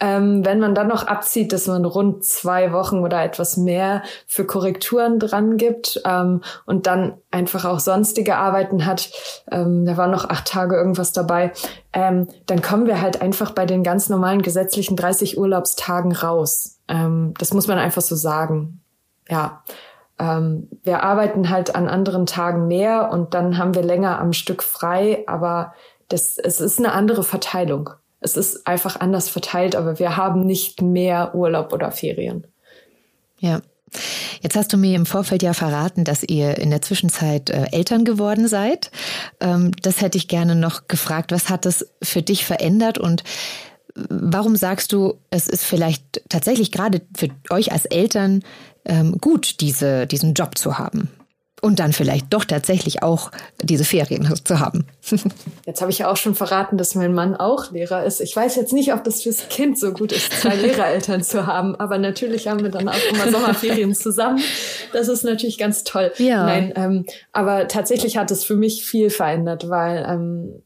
Ähm, 0.00 0.44
wenn 0.44 0.58
man 0.58 0.74
dann 0.74 0.88
noch 0.88 1.06
abzieht, 1.06 1.52
dass 1.52 1.66
man 1.68 1.84
rund 1.84 2.24
zwei 2.24 2.72
Wochen 2.72 3.00
oder 3.00 3.22
etwas 3.22 3.56
mehr 3.56 4.02
für 4.26 4.44
Korrekturen 4.44 5.18
dran 5.18 5.56
gibt 5.56 6.00
ähm, 6.04 6.42
und 6.66 6.86
dann 6.86 7.14
einfach 7.30 7.64
auch 7.64 7.78
sonstige 7.78 8.36
Arbeiten 8.36 8.84
hat, 8.84 9.10
ähm, 9.50 9.84
da 9.84 9.96
waren 9.96 10.10
noch 10.10 10.28
acht 10.28 10.48
Tage 10.48 10.76
irgendwas 10.76 11.12
dabei, 11.12 11.52
ähm, 11.92 12.26
dann 12.46 12.62
kommen 12.62 12.86
wir 12.86 13.00
halt 13.00 13.22
einfach 13.22 13.52
bei 13.52 13.66
den 13.66 13.82
ganz 13.84 14.08
normalen 14.08 14.42
gesetzlichen 14.42 14.96
30 14.96 15.38
Urlaubstagen 15.38 16.12
raus. 16.12 16.80
Ähm, 16.88 17.34
das 17.38 17.54
muss 17.54 17.68
man 17.68 17.78
einfach 17.78 18.02
so 18.02 18.16
sagen. 18.16 18.80
Ja 19.28 19.62
ähm, 20.22 20.68
wir 20.84 21.02
arbeiten 21.02 21.50
halt 21.50 21.74
an 21.74 21.88
anderen 21.88 22.26
Tagen 22.26 22.68
mehr 22.68 23.10
und 23.10 23.34
dann 23.34 23.58
haben 23.58 23.74
wir 23.74 23.82
länger 23.82 24.20
am 24.20 24.32
Stück 24.32 24.62
frei, 24.62 25.24
aber 25.26 25.74
das, 26.08 26.38
es 26.38 26.60
ist 26.60 26.78
eine 26.78 26.92
andere 26.92 27.24
Verteilung. 27.24 27.90
Es 28.20 28.36
ist 28.36 28.68
einfach 28.68 29.00
anders 29.00 29.28
verteilt, 29.28 29.74
aber 29.74 29.98
wir 29.98 30.16
haben 30.16 30.46
nicht 30.46 30.80
mehr 30.80 31.34
Urlaub 31.34 31.72
oder 31.72 31.90
Ferien. 31.90 32.46
Ja. 33.38 33.62
Jetzt 34.40 34.56
hast 34.56 34.72
du 34.72 34.76
mir 34.76 34.94
im 34.94 35.06
Vorfeld 35.06 35.42
ja 35.42 35.52
verraten, 35.54 36.04
dass 36.04 36.22
ihr 36.22 36.56
in 36.56 36.70
der 36.70 36.82
Zwischenzeit 36.82 37.50
äh, 37.50 37.66
Eltern 37.72 38.04
geworden 38.04 38.46
seid. 38.46 38.90
Ähm, 39.40 39.72
das 39.82 40.00
hätte 40.00 40.18
ich 40.18 40.28
gerne 40.28 40.54
noch 40.54 40.86
gefragt. 40.86 41.32
Was 41.32 41.50
hat 41.50 41.66
das 41.66 41.88
für 42.00 42.22
dich 42.22 42.46
verändert 42.46 42.96
und 42.96 43.24
warum 43.94 44.56
sagst 44.56 44.92
du, 44.92 45.18
es 45.30 45.48
ist 45.48 45.64
vielleicht 45.64 46.22
tatsächlich 46.28 46.72
gerade 46.72 47.02
für 47.14 47.28
euch 47.50 47.72
als 47.72 47.84
Eltern 47.84 48.42
ähm, 48.84 49.18
gut, 49.20 49.60
diese, 49.60 50.06
diesen 50.06 50.34
Job 50.34 50.58
zu 50.58 50.78
haben. 50.78 51.08
Und 51.64 51.78
dann 51.78 51.92
vielleicht 51.92 52.32
doch 52.32 52.44
tatsächlich 52.44 53.04
auch 53.04 53.30
diese 53.62 53.84
Ferien 53.84 54.28
zu 54.44 54.58
haben. 54.58 54.84
Jetzt 55.64 55.80
habe 55.80 55.92
ich 55.92 55.98
ja 55.98 56.10
auch 56.10 56.16
schon 56.16 56.34
verraten, 56.34 56.76
dass 56.76 56.96
mein 56.96 57.14
Mann 57.14 57.36
auch 57.36 57.70
Lehrer 57.70 58.04
ist. 58.04 58.20
Ich 58.20 58.34
weiß 58.34 58.56
jetzt 58.56 58.72
nicht, 58.72 58.92
ob 58.92 59.04
das 59.04 59.22
fürs 59.22 59.48
Kind 59.48 59.78
so 59.78 59.92
gut 59.92 60.10
ist, 60.10 60.32
zwei 60.32 60.56
Lehrereltern 60.56 61.22
zu 61.22 61.46
haben, 61.46 61.76
aber 61.76 61.98
natürlich 61.98 62.48
haben 62.48 62.64
wir 62.64 62.70
dann 62.70 62.88
auch 62.88 63.12
immer 63.12 63.30
Sommerferien 63.30 63.94
zusammen. 63.94 64.40
Das 64.92 65.06
ist 65.06 65.22
natürlich 65.22 65.56
ganz 65.56 65.84
toll. 65.84 66.12
Ja. 66.18 66.46
Nein, 66.46 66.72
ähm, 66.74 67.06
aber 67.30 67.68
tatsächlich 67.68 68.16
hat 68.16 68.32
es 68.32 68.42
für 68.42 68.56
mich 68.56 68.84
viel 68.84 69.10
verändert, 69.10 69.68
weil 69.68 70.04
ähm, 70.08 70.62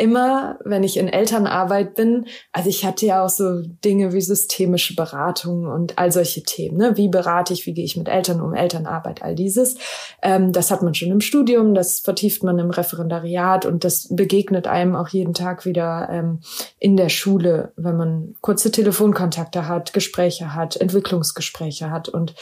immer, 0.00 0.58
wenn 0.64 0.82
ich 0.82 0.96
in 0.96 1.08
Elternarbeit 1.08 1.94
bin, 1.94 2.26
also 2.52 2.68
ich 2.70 2.84
hatte 2.86 3.04
ja 3.04 3.24
auch 3.24 3.28
so 3.28 3.60
Dinge 3.84 4.12
wie 4.12 4.20
systemische 4.22 4.96
Beratung 4.96 5.66
und 5.66 5.98
all 5.98 6.10
solche 6.10 6.42
Themen. 6.42 6.78
Ne? 6.78 6.96
Wie 6.96 7.08
berate 7.08 7.52
ich, 7.52 7.66
wie 7.66 7.74
gehe 7.74 7.84
ich 7.84 7.96
mit 7.96 8.08
Eltern 8.08 8.40
um, 8.40 8.54
Elternarbeit, 8.54 9.22
all 9.22 9.34
dieses. 9.34 9.76
Ähm, 10.22 10.52
das 10.52 10.70
hat 10.70 10.82
man 10.82 10.94
schon 10.94 11.10
im 11.10 11.20
Studium, 11.20 11.74
das 11.74 12.00
vertieft 12.00 12.42
man 12.42 12.58
im 12.58 12.70
Referendariat 12.70 13.66
und 13.66 13.84
das 13.84 14.08
begegnet 14.10 14.66
einem 14.66 14.96
auch 14.96 15.08
jeden 15.08 15.34
Tag 15.34 15.66
wieder 15.66 16.08
ähm, 16.10 16.40
in 16.78 16.96
der 16.96 17.10
Schule, 17.10 17.72
wenn 17.76 17.96
man 17.96 18.34
kurze 18.40 18.70
Telefonkontakte 18.70 19.68
hat, 19.68 19.92
Gespräche 19.92 20.54
hat, 20.54 20.76
Entwicklungsgespräche 20.76 21.90
hat. 21.90 22.08
Und 22.08 22.34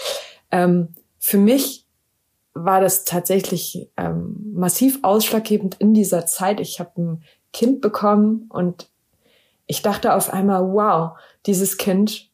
ähm, 0.53 0.95
für 1.19 1.39
mich 1.39 1.89
war 2.65 2.81
das 2.81 3.05
tatsächlich 3.05 3.89
ähm, 3.97 4.53
massiv 4.55 4.99
ausschlaggebend 5.03 5.77
in 5.79 5.95
dieser 5.95 6.27
Zeit. 6.27 6.61
Ich 6.61 6.81
habe 6.81 7.01
ein 7.01 7.23
Kind 7.53 7.81
bekommen 7.81 8.47
und 8.51 8.89
ich 9.67 9.83
dachte 9.83 10.15
auf 10.15 10.33
einmal, 10.33 10.63
wow, 10.73 11.19
dieses 11.47 11.77
Kind 11.77 12.31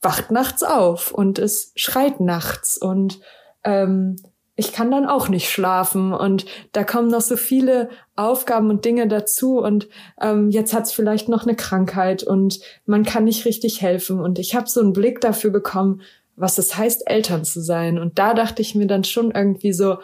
wacht 0.00 0.30
nachts 0.30 0.62
auf 0.62 1.12
und 1.12 1.38
es 1.38 1.72
schreit 1.76 2.20
nachts 2.20 2.78
und 2.78 3.20
ähm, 3.64 4.16
ich 4.54 4.72
kann 4.72 4.90
dann 4.90 5.06
auch 5.06 5.28
nicht 5.28 5.50
schlafen 5.50 6.12
und 6.12 6.44
da 6.72 6.82
kommen 6.82 7.08
noch 7.08 7.20
so 7.20 7.36
viele 7.36 7.90
Aufgaben 8.16 8.70
und 8.70 8.84
Dinge 8.84 9.06
dazu 9.06 9.60
und 9.60 9.88
ähm, 10.20 10.50
jetzt 10.50 10.74
hat 10.74 10.84
es 10.84 10.92
vielleicht 10.92 11.28
noch 11.28 11.44
eine 11.44 11.54
Krankheit 11.54 12.24
und 12.24 12.58
man 12.84 13.04
kann 13.04 13.24
nicht 13.24 13.44
richtig 13.44 13.82
helfen 13.82 14.18
und 14.20 14.40
ich 14.40 14.56
habe 14.56 14.68
so 14.68 14.80
einen 14.80 14.92
Blick 14.92 15.20
dafür 15.20 15.50
bekommen, 15.50 16.02
was 16.38 16.58
es 16.58 16.76
heißt, 16.76 17.08
Eltern 17.10 17.44
zu 17.44 17.60
sein. 17.60 17.98
Und 17.98 18.18
da 18.18 18.32
dachte 18.32 18.62
ich 18.62 18.74
mir 18.74 18.86
dann 18.86 19.04
schon 19.04 19.32
irgendwie 19.32 19.72
so, 19.72 19.98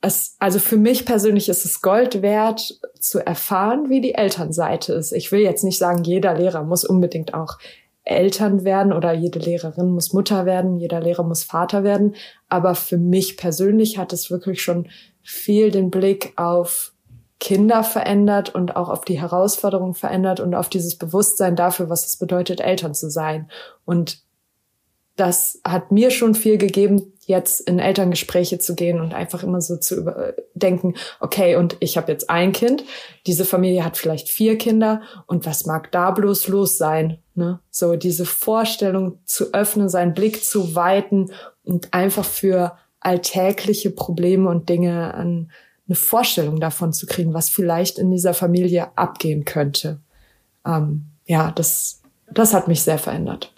es, 0.00 0.36
also 0.38 0.58
für 0.58 0.76
mich 0.76 1.04
persönlich 1.04 1.48
ist 1.48 1.64
es 1.64 1.82
Gold 1.82 2.22
wert, 2.22 2.80
zu 2.98 3.24
erfahren, 3.24 3.90
wie 3.90 4.00
die 4.00 4.14
Elternseite 4.14 4.94
ist. 4.94 5.12
Ich 5.12 5.30
will 5.30 5.40
jetzt 5.40 5.64
nicht 5.64 5.78
sagen, 5.78 6.04
jeder 6.04 6.34
Lehrer 6.34 6.64
muss 6.64 6.84
unbedingt 6.84 7.34
auch 7.34 7.58
Eltern 8.04 8.64
werden 8.64 8.92
oder 8.92 9.12
jede 9.12 9.38
Lehrerin 9.38 9.90
muss 9.90 10.12
Mutter 10.12 10.46
werden, 10.46 10.78
jeder 10.78 11.00
Lehrer 11.00 11.22
muss 11.22 11.44
Vater 11.44 11.84
werden. 11.84 12.14
Aber 12.48 12.74
für 12.74 12.96
mich 12.96 13.36
persönlich 13.36 13.98
hat 13.98 14.12
es 14.12 14.30
wirklich 14.30 14.62
schon 14.62 14.88
viel 15.22 15.70
den 15.70 15.90
Blick 15.90 16.32
auf 16.36 16.92
Kinder 17.38 17.84
verändert 17.84 18.54
und 18.54 18.76
auch 18.76 18.88
auf 18.88 19.04
die 19.04 19.20
Herausforderungen 19.20 19.94
verändert 19.94 20.40
und 20.40 20.54
auf 20.54 20.68
dieses 20.68 20.96
Bewusstsein 20.96 21.56
dafür, 21.56 21.88
was 21.88 22.06
es 22.06 22.16
bedeutet, 22.16 22.60
Eltern 22.60 22.94
zu 22.94 23.10
sein. 23.10 23.50
Und 23.84 24.22
das 25.20 25.60
hat 25.64 25.92
mir 25.92 26.10
schon 26.10 26.34
viel 26.34 26.56
gegeben, 26.56 27.12
jetzt 27.26 27.60
in 27.60 27.78
Elterngespräche 27.78 28.58
zu 28.58 28.74
gehen 28.74 29.00
und 29.00 29.12
einfach 29.12 29.42
immer 29.42 29.60
so 29.60 29.76
zu 29.76 30.02
denken, 30.54 30.94
okay, 31.20 31.56
und 31.56 31.76
ich 31.80 31.98
habe 31.98 32.10
jetzt 32.10 32.30
ein 32.30 32.52
Kind, 32.52 32.84
diese 33.26 33.44
Familie 33.44 33.84
hat 33.84 33.98
vielleicht 33.98 34.30
vier 34.30 34.56
Kinder 34.56 35.02
und 35.26 35.44
was 35.44 35.66
mag 35.66 35.92
da 35.92 36.10
bloß 36.10 36.48
los 36.48 36.78
sein? 36.78 37.18
Ne? 37.34 37.60
So 37.70 37.96
diese 37.96 38.24
Vorstellung 38.24 39.18
zu 39.26 39.52
öffnen, 39.52 39.90
seinen 39.90 40.14
Blick 40.14 40.42
zu 40.42 40.74
weiten 40.74 41.30
und 41.64 41.92
einfach 41.92 42.24
für 42.24 42.78
alltägliche 43.00 43.90
Probleme 43.90 44.48
und 44.48 44.70
Dinge 44.70 45.12
an 45.12 45.50
eine 45.86 45.96
Vorstellung 45.96 46.60
davon 46.60 46.94
zu 46.94 47.04
kriegen, 47.04 47.34
was 47.34 47.50
vielleicht 47.50 47.98
in 47.98 48.10
dieser 48.10 48.32
Familie 48.32 48.96
abgehen 48.96 49.44
könnte. 49.44 50.00
Ähm, 50.66 51.10
ja, 51.26 51.52
das, 51.52 52.00
das 52.32 52.54
hat 52.54 52.68
mich 52.68 52.80
sehr 52.82 52.98
verändert. 52.98 53.52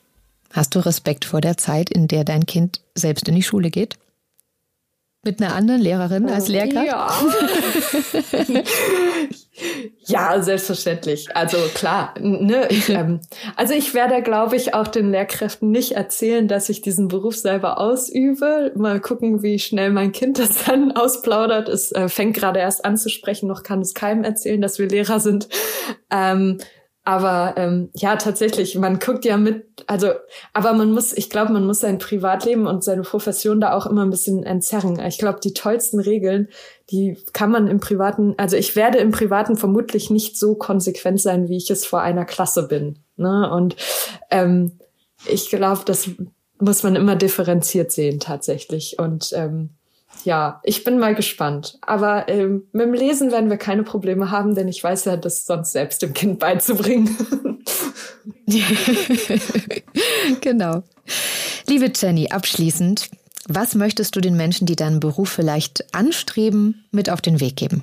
Hast 0.52 0.74
du 0.74 0.80
Respekt 0.80 1.24
vor 1.24 1.40
der 1.40 1.56
Zeit, 1.56 1.90
in 1.90 2.08
der 2.08 2.24
dein 2.24 2.46
Kind 2.46 2.80
selbst 2.94 3.28
in 3.28 3.34
die 3.34 3.42
Schule 3.42 3.70
geht? 3.70 3.96
Mit 5.24 5.40
einer 5.40 5.54
anderen 5.54 5.80
Lehrerin 5.80 6.28
als 6.28 6.48
Lehrkraft? 6.48 6.88
Ja. 6.88 7.12
ja, 10.06 10.42
selbstverständlich. 10.42 11.34
Also 11.36 11.58
klar. 11.74 12.12
Ne, 12.18 12.68
ähm, 12.88 13.20
also 13.54 13.72
ich 13.72 13.94
werde, 13.94 14.20
glaube 14.22 14.56
ich, 14.56 14.74
auch 14.74 14.88
den 14.88 15.12
Lehrkräften 15.12 15.70
nicht 15.70 15.92
erzählen, 15.92 16.48
dass 16.48 16.68
ich 16.68 16.82
diesen 16.82 17.06
Beruf 17.06 17.36
selber 17.36 17.78
ausübe. 17.78 18.72
Mal 18.74 19.00
gucken, 19.00 19.44
wie 19.44 19.60
schnell 19.60 19.90
mein 19.90 20.10
Kind 20.10 20.40
das 20.40 20.64
dann 20.64 20.90
ausplaudert. 20.90 21.68
Es 21.68 21.92
äh, 21.92 22.08
fängt 22.08 22.34
gerade 22.34 22.58
erst 22.58 22.84
an 22.84 22.96
zu 22.96 23.08
sprechen, 23.08 23.46
noch 23.46 23.62
kann 23.62 23.80
es 23.80 23.94
keinem 23.94 24.24
erzählen, 24.24 24.60
dass 24.60 24.80
wir 24.80 24.88
Lehrer 24.88 25.20
sind. 25.20 25.48
Aber 27.04 27.54
ähm, 27.56 27.90
ja, 27.94 28.14
tatsächlich, 28.14 28.76
man 28.76 29.00
guckt 29.00 29.24
ja 29.24 29.36
mit, 29.36 29.66
also, 29.88 30.10
aber 30.52 30.72
man 30.72 30.92
muss, 30.92 31.12
ich 31.12 31.30
glaube, 31.30 31.52
man 31.52 31.66
muss 31.66 31.80
sein 31.80 31.98
Privatleben 31.98 32.68
und 32.68 32.84
seine 32.84 33.02
Profession 33.02 33.60
da 33.60 33.74
auch 33.74 33.86
immer 33.86 34.04
ein 34.04 34.10
bisschen 34.10 34.44
entzerren. 34.44 35.00
Ich 35.00 35.18
glaube, 35.18 35.40
die 35.42 35.52
tollsten 35.52 35.98
Regeln, 35.98 36.48
die 36.90 37.18
kann 37.32 37.50
man 37.50 37.66
im 37.66 37.80
Privaten, 37.80 38.34
also 38.36 38.56
ich 38.56 38.76
werde 38.76 38.98
im 38.98 39.10
Privaten 39.10 39.56
vermutlich 39.56 40.10
nicht 40.10 40.38
so 40.38 40.54
konsequent 40.54 41.20
sein, 41.20 41.48
wie 41.48 41.56
ich 41.56 41.70
es 41.70 41.84
vor 41.84 42.02
einer 42.02 42.24
Klasse 42.24 42.68
bin. 42.68 43.00
Ne? 43.16 43.50
Und 43.50 43.74
ähm, 44.30 44.78
ich 45.26 45.50
glaube, 45.50 45.82
das 45.84 46.08
muss 46.60 46.84
man 46.84 46.94
immer 46.94 47.16
differenziert 47.16 47.90
sehen 47.90 48.20
tatsächlich. 48.20 49.00
Und 49.00 49.32
ähm, 49.34 49.70
ja, 50.24 50.60
ich 50.62 50.84
bin 50.84 50.98
mal 50.98 51.14
gespannt. 51.14 51.78
Aber 51.82 52.28
ähm, 52.28 52.68
mit 52.72 52.86
dem 52.86 52.94
Lesen 52.94 53.32
werden 53.32 53.50
wir 53.50 53.56
keine 53.56 53.82
Probleme 53.82 54.30
haben, 54.30 54.54
denn 54.54 54.68
ich 54.68 54.82
weiß 54.82 55.04
ja, 55.06 55.16
das 55.16 55.46
sonst 55.46 55.72
selbst 55.72 56.02
dem 56.02 56.14
Kind 56.14 56.38
beizubringen. 56.38 57.16
genau. 60.40 60.82
Liebe 61.66 61.90
Jenny, 61.94 62.28
abschließend, 62.28 63.10
was 63.48 63.74
möchtest 63.74 64.14
du 64.14 64.20
den 64.20 64.36
Menschen, 64.36 64.66
die 64.66 64.76
deinen 64.76 65.00
Beruf 65.00 65.28
vielleicht 65.28 65.94
anstreben, 65.94 66.84
mit 66.92 67.10
auf 67.10 67.20
den 67.20 67.40
Weg 67.40 67.56
geben? 67.56 67.82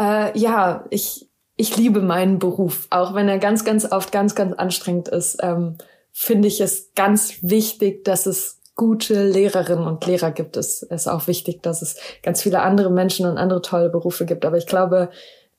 Äh, 0.00 0.36
ja, 0.36 0.84
ich, 0.90 1.28
ich 1.56 1.76
liebe 1.76 2.00
meinen 2.00 2.38
Beruf, 2.38 2.88
auch 2.90 3.14
wenn 3.14 3.28
er 3.28 3.38
ganz, 3.38 3.64
ganz 3.64 3.90
oft 3.90 4.10
ganz, 4.10 4.34
ganz 4.34 4.54
anstrengend 4.54 5.08
ist. 5.08 5.38
Ähm, 5.40 5.78
finde 6.10 6.48
ich 6.48 6.60
es 6.60 6.92
ganz 6.94 7.42
wichtig, 7.42 8.04
dass 8.04 8.26
es 8.26 8.60
gute 8.74 9.28
Lehrerinnen 9.28 9.86
und 9.86 10.04
Lehrer 10.06 10.30
gibt. 10.30 10.56
Es 10.56 10.82
ist 10.82 11.08
auch 11.08 11.26
wichtig, 11.26 11.62
dass 11.62 11.82
es 11.82 11.96
ganz 12.22 12.42
viele 12.42 12.62
andere 12.62 12.90
Menschen 12.90 13.26
und 13.26 13.38
andere 13.38 13.62
tolle 13.62 13.88
Berufe 13.88 14.24
gibt. 14.26 14.44
Aber 14.44 14.56
ich 14.56 14.66
glaube, 14.66 15.10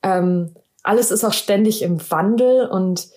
ähm, 0.03 0.53
alles 0.83 1.11
ist 1.11 1.23
auch 1.23 1.33
ständig 1.33 1.81
im 1.81 1.99
Wandel 2.11 2.67
und 2.67 3.07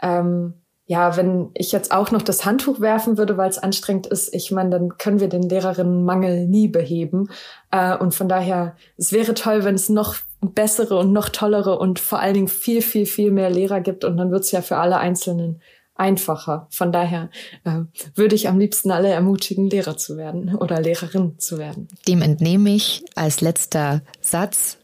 ähm, 0.00 0.54
ja, 0.86 1.18
wenn 1.18 1.50
ich 1.52 1.70
jetzt 1.70 1.92
auch 1.92 2.12
noch 2.12 2.22
das 2.22 2.46
Handtuch 2.46 2.80
werfen 2.80 3.18
würde, 3.18 3.36
weil 3.36 3.50
es 3.50 3.58
anstrengend 3.58 4.06
ist, 4.06 4.34
ich 4.34 4.50
meine, 4.50 4.70
dann 4.70 4.96
können 4.96 5.20
wir 5.20 5.28
den 5.28 5.42
Lehrerinnenmangel 5.42 6.46
nie 6.46 6.66
beheben. 6.66 7.28
Äh, 7.70 7.94
und 7.98 8.14
von 8.14 8.26
daher, 8.26 8.74
es 8.96 9.12
wäre 9.12 9.34
toll, 9.34 9.64
wenn 9.64 9.74
es 9.74 9.90
noch 9.90 10.16
bessere 10.40 10.96
und 10.96 11.12
noch 11.12 11.28
tollere 11.28 11.78
und 11.78 11.98
vor 11.98 12.20
allen 12.20 12.32
Dingen 12.32 12.48
viel, 12.48 12.80
viel, 12.80 13.04
viel 13.04 13.32
mehr 13.32 13.50
Lehrer 13.50 13.80
gibt. 13.80 14.02
Und 14.04 14.16
dann 14.16 14.30
wird 14.30 14.44
es 14.44 14.50
ja 14.50 14.62
für 14.62 14.78
alle 14.78 14.96
Einzelnen 14.96 15.60
einfacher. 15.98 16.66
Von 16.70 16.92
daher 16.92 17.30
äh, 17.64 17.80
würde 18.14 18.34
ich 18.34 18.48
am 18.48 18.58
liebsten 18.58 18.90
alle 18.90 19.08
ermutigen, 19.08 19.68
Lehrer 19.68 19.96
zu 19.96 20.16
werden 20.16 20.54
oder 20.54 20.80
Lehrerin 20.80 21.38
zu 21.38 21.58
werden. 21.58 21.88
Dem 22.06 22.22
entnehme 22.22 22.70
ich 22.70 23.04
als 23.14 23.40
letzter 23.40 24.02
Satz, 24.20 24.78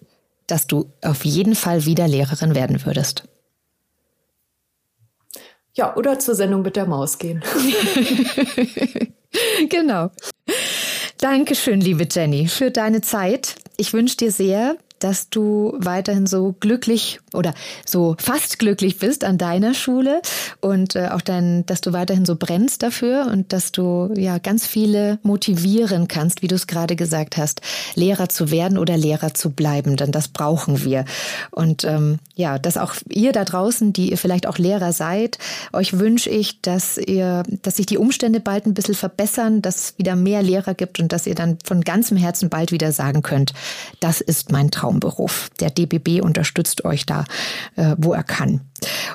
dass 0.46 0.66
du 0.66 0.90
auf 1.02 1.24
jeden 1.24 1.54
Fall 1.54 1.86
wieder 1.86 2.06
Lehrerin 2.06 2.54
werden 2.54 2.84
würdest. 2.84 3.24
Ja, 5.76 5.96
oder 5.96 6.18
zur 6.18 6.34
Sendung 6.34 6.62
mit 6.62 6.76
der 6.76 6.86
Maus 6.86 7.18
gehen. 7.18 7.42
genau. 9.68 10.10
Dankeschön, 11.18 11.80
liebe 11.80 12.06
Jenny, 12.08 12.46
für 12.46 12.70
deine 12.70 13.00
Zeit. 13.00 13.56
Ich 13.76 13.92
wünsche 13.92 14.16
dir 14.16 14.30
sehr, 14.30 14.76
dass 14.98 15.28
du 15.28 15.74
weiterhin 15.78 16.26
so 16.26 16.54
glücklich 16.60 17.20
oder 17.32 17.54
so 17.84 18.16
fast 18.18 18.58
glücklich 18.58 18.98
bist 18.98 19.24
an 19.24 19.38
deiner 19.38 19.74
Schule 19.74 20.22
und 20.60 20.96
äh, 20.96 21.08
auch 21.08 21.20
dein, 21.20 21.66
dass 21.66 21.80
du 21.80 21.92
weiterhin 21.92 22.24
so 22.24 22.36
brennst 22.36 22.82
dafür 22.82 23.28
und 23.30 23.52
dass 23.52 23.72
du 23.72 24.12
ja 24.16 24.38
ganz 24.38 24.66
viele 24.66 25.18
motivieren 25.22 26.08
kannst, 26.08 26.42
wie 26.42 26.48
du 26.48 26.54
es 26.54 26.66
gerade 26.66 26.96
gesagt 26.96 27.36
hast, 27.36 27.60
Lehrer 27.94 28.28
zu 28.28 28.50
werden 28.50 28.78
oder 28.78 28.96
Lehrer 28.96 29.34
zu 29.34 29.50
bleiben, 29.50 29.96
denn 29.96 30.12
das 30.12 30.28
brauchen 30.28 30.84
wir. 30.84 31.04
Und 31.50 31.84
ähm, 31.84 32.18
ja, 32.34 32.58
dass 32.58 32.76
auch 32.76 32.94
ihr 33.08 33.32
da 33.32 33.44
draußen, 33.44 33.92
die 33.92 34.10
ihr 34.10 34.18
vielleicht 34.18 34.46
auch 34.46 34.58
Lehrer 34.58 34.92
seid, 34.92 35.38
euch 35.72 35.98
wünsche 35.98 36.30
ich, 36.30 36.60
dass 36.62 36.98
ihr, 36.98 37.42
dass 37.62 37.76
sich 37.76 37.86
die 37.86 37.98
Umstände 37.98 38.40
bald 38.40 38.66
ein 38.66 38.74
bisschen 38.74 38.94
verbessern, 38.94 39.60
dass 39.60 39.76
es 39.76 39.98
wieder 39.98 40.16
mehr 40.16 40.42
Lehrer 40.42 40.74
gibt 40.74 41.00
und 41.00 41.12
dass 41.12 41.26
ihr 41.26 41.34
dann 41.34 41.58
von 41.64 41.82
ganzem 41.82 42.16
Herzen 42.16 42.48
bald 42.48 42.72
wieder 42.72 42.92
sagen 42.92 43.22
könnt, 43.22 43.52
das 44.00 44.20
ist 44.20 44.50
mein 44.50 44.70
Traumberuf. 44.84 45.50
Der 45.60 45.70
DBB 45.70 46.20
unterstützt 46.22 46.84
euch 46.84 47.06
da 47.06 47.24
äh, 47.76 47.94
wo 47.98 48.12
er 48.12 48.22
kann. 48.22 48.60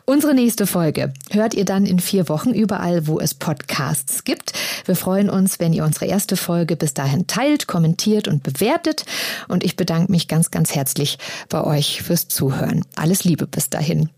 Unsere 0.05 0.33
nächste 0.33 0.65
Folge 0.65 1.13
hört 1.29 1.53
ihr 1.53 1.65
dann 1.65 1.85
in 1.85 1.99
vier 1.99 2.27
Wochen 2.27 2.51
überall, 2.51 3.05
wo 3.07 3.19
es 3.19 3.35
Podcasts 3.35 4.23
gibt. 4.23 4.53
Wir 4.85 4.95
freuen 4.95 5.29
uns, 5.29 5.59
wenn 5.59 5.73
ihr 5.73 5.83
unsere 5.83 6.05
erste 6.05 6.37
Folge 6.37 6.75
bis 6.75 6.93
dahin 6.93 7.27
teilt, 7.27 7.67
kommentiert 7.67 8.27
und 8.27 8.41
bewertet. 8.41 9.05
Und 9.47 9.63
ich 9.63 9.75
bedanke 9.75 10.11
mich 10.11 10.27
ganz, 10.27 10.49
ganz 10.49 10.73
herzlich 10.73 11.19
bei 11.49 11.63
euch 11.63 12.01
fürs 12.01 12.27
Zuhören. 12.27 12.83
Alles 12.95 13.23
Liebe 13.23 13.45
bis 13.45 13.69
dahin. 13.69 14.09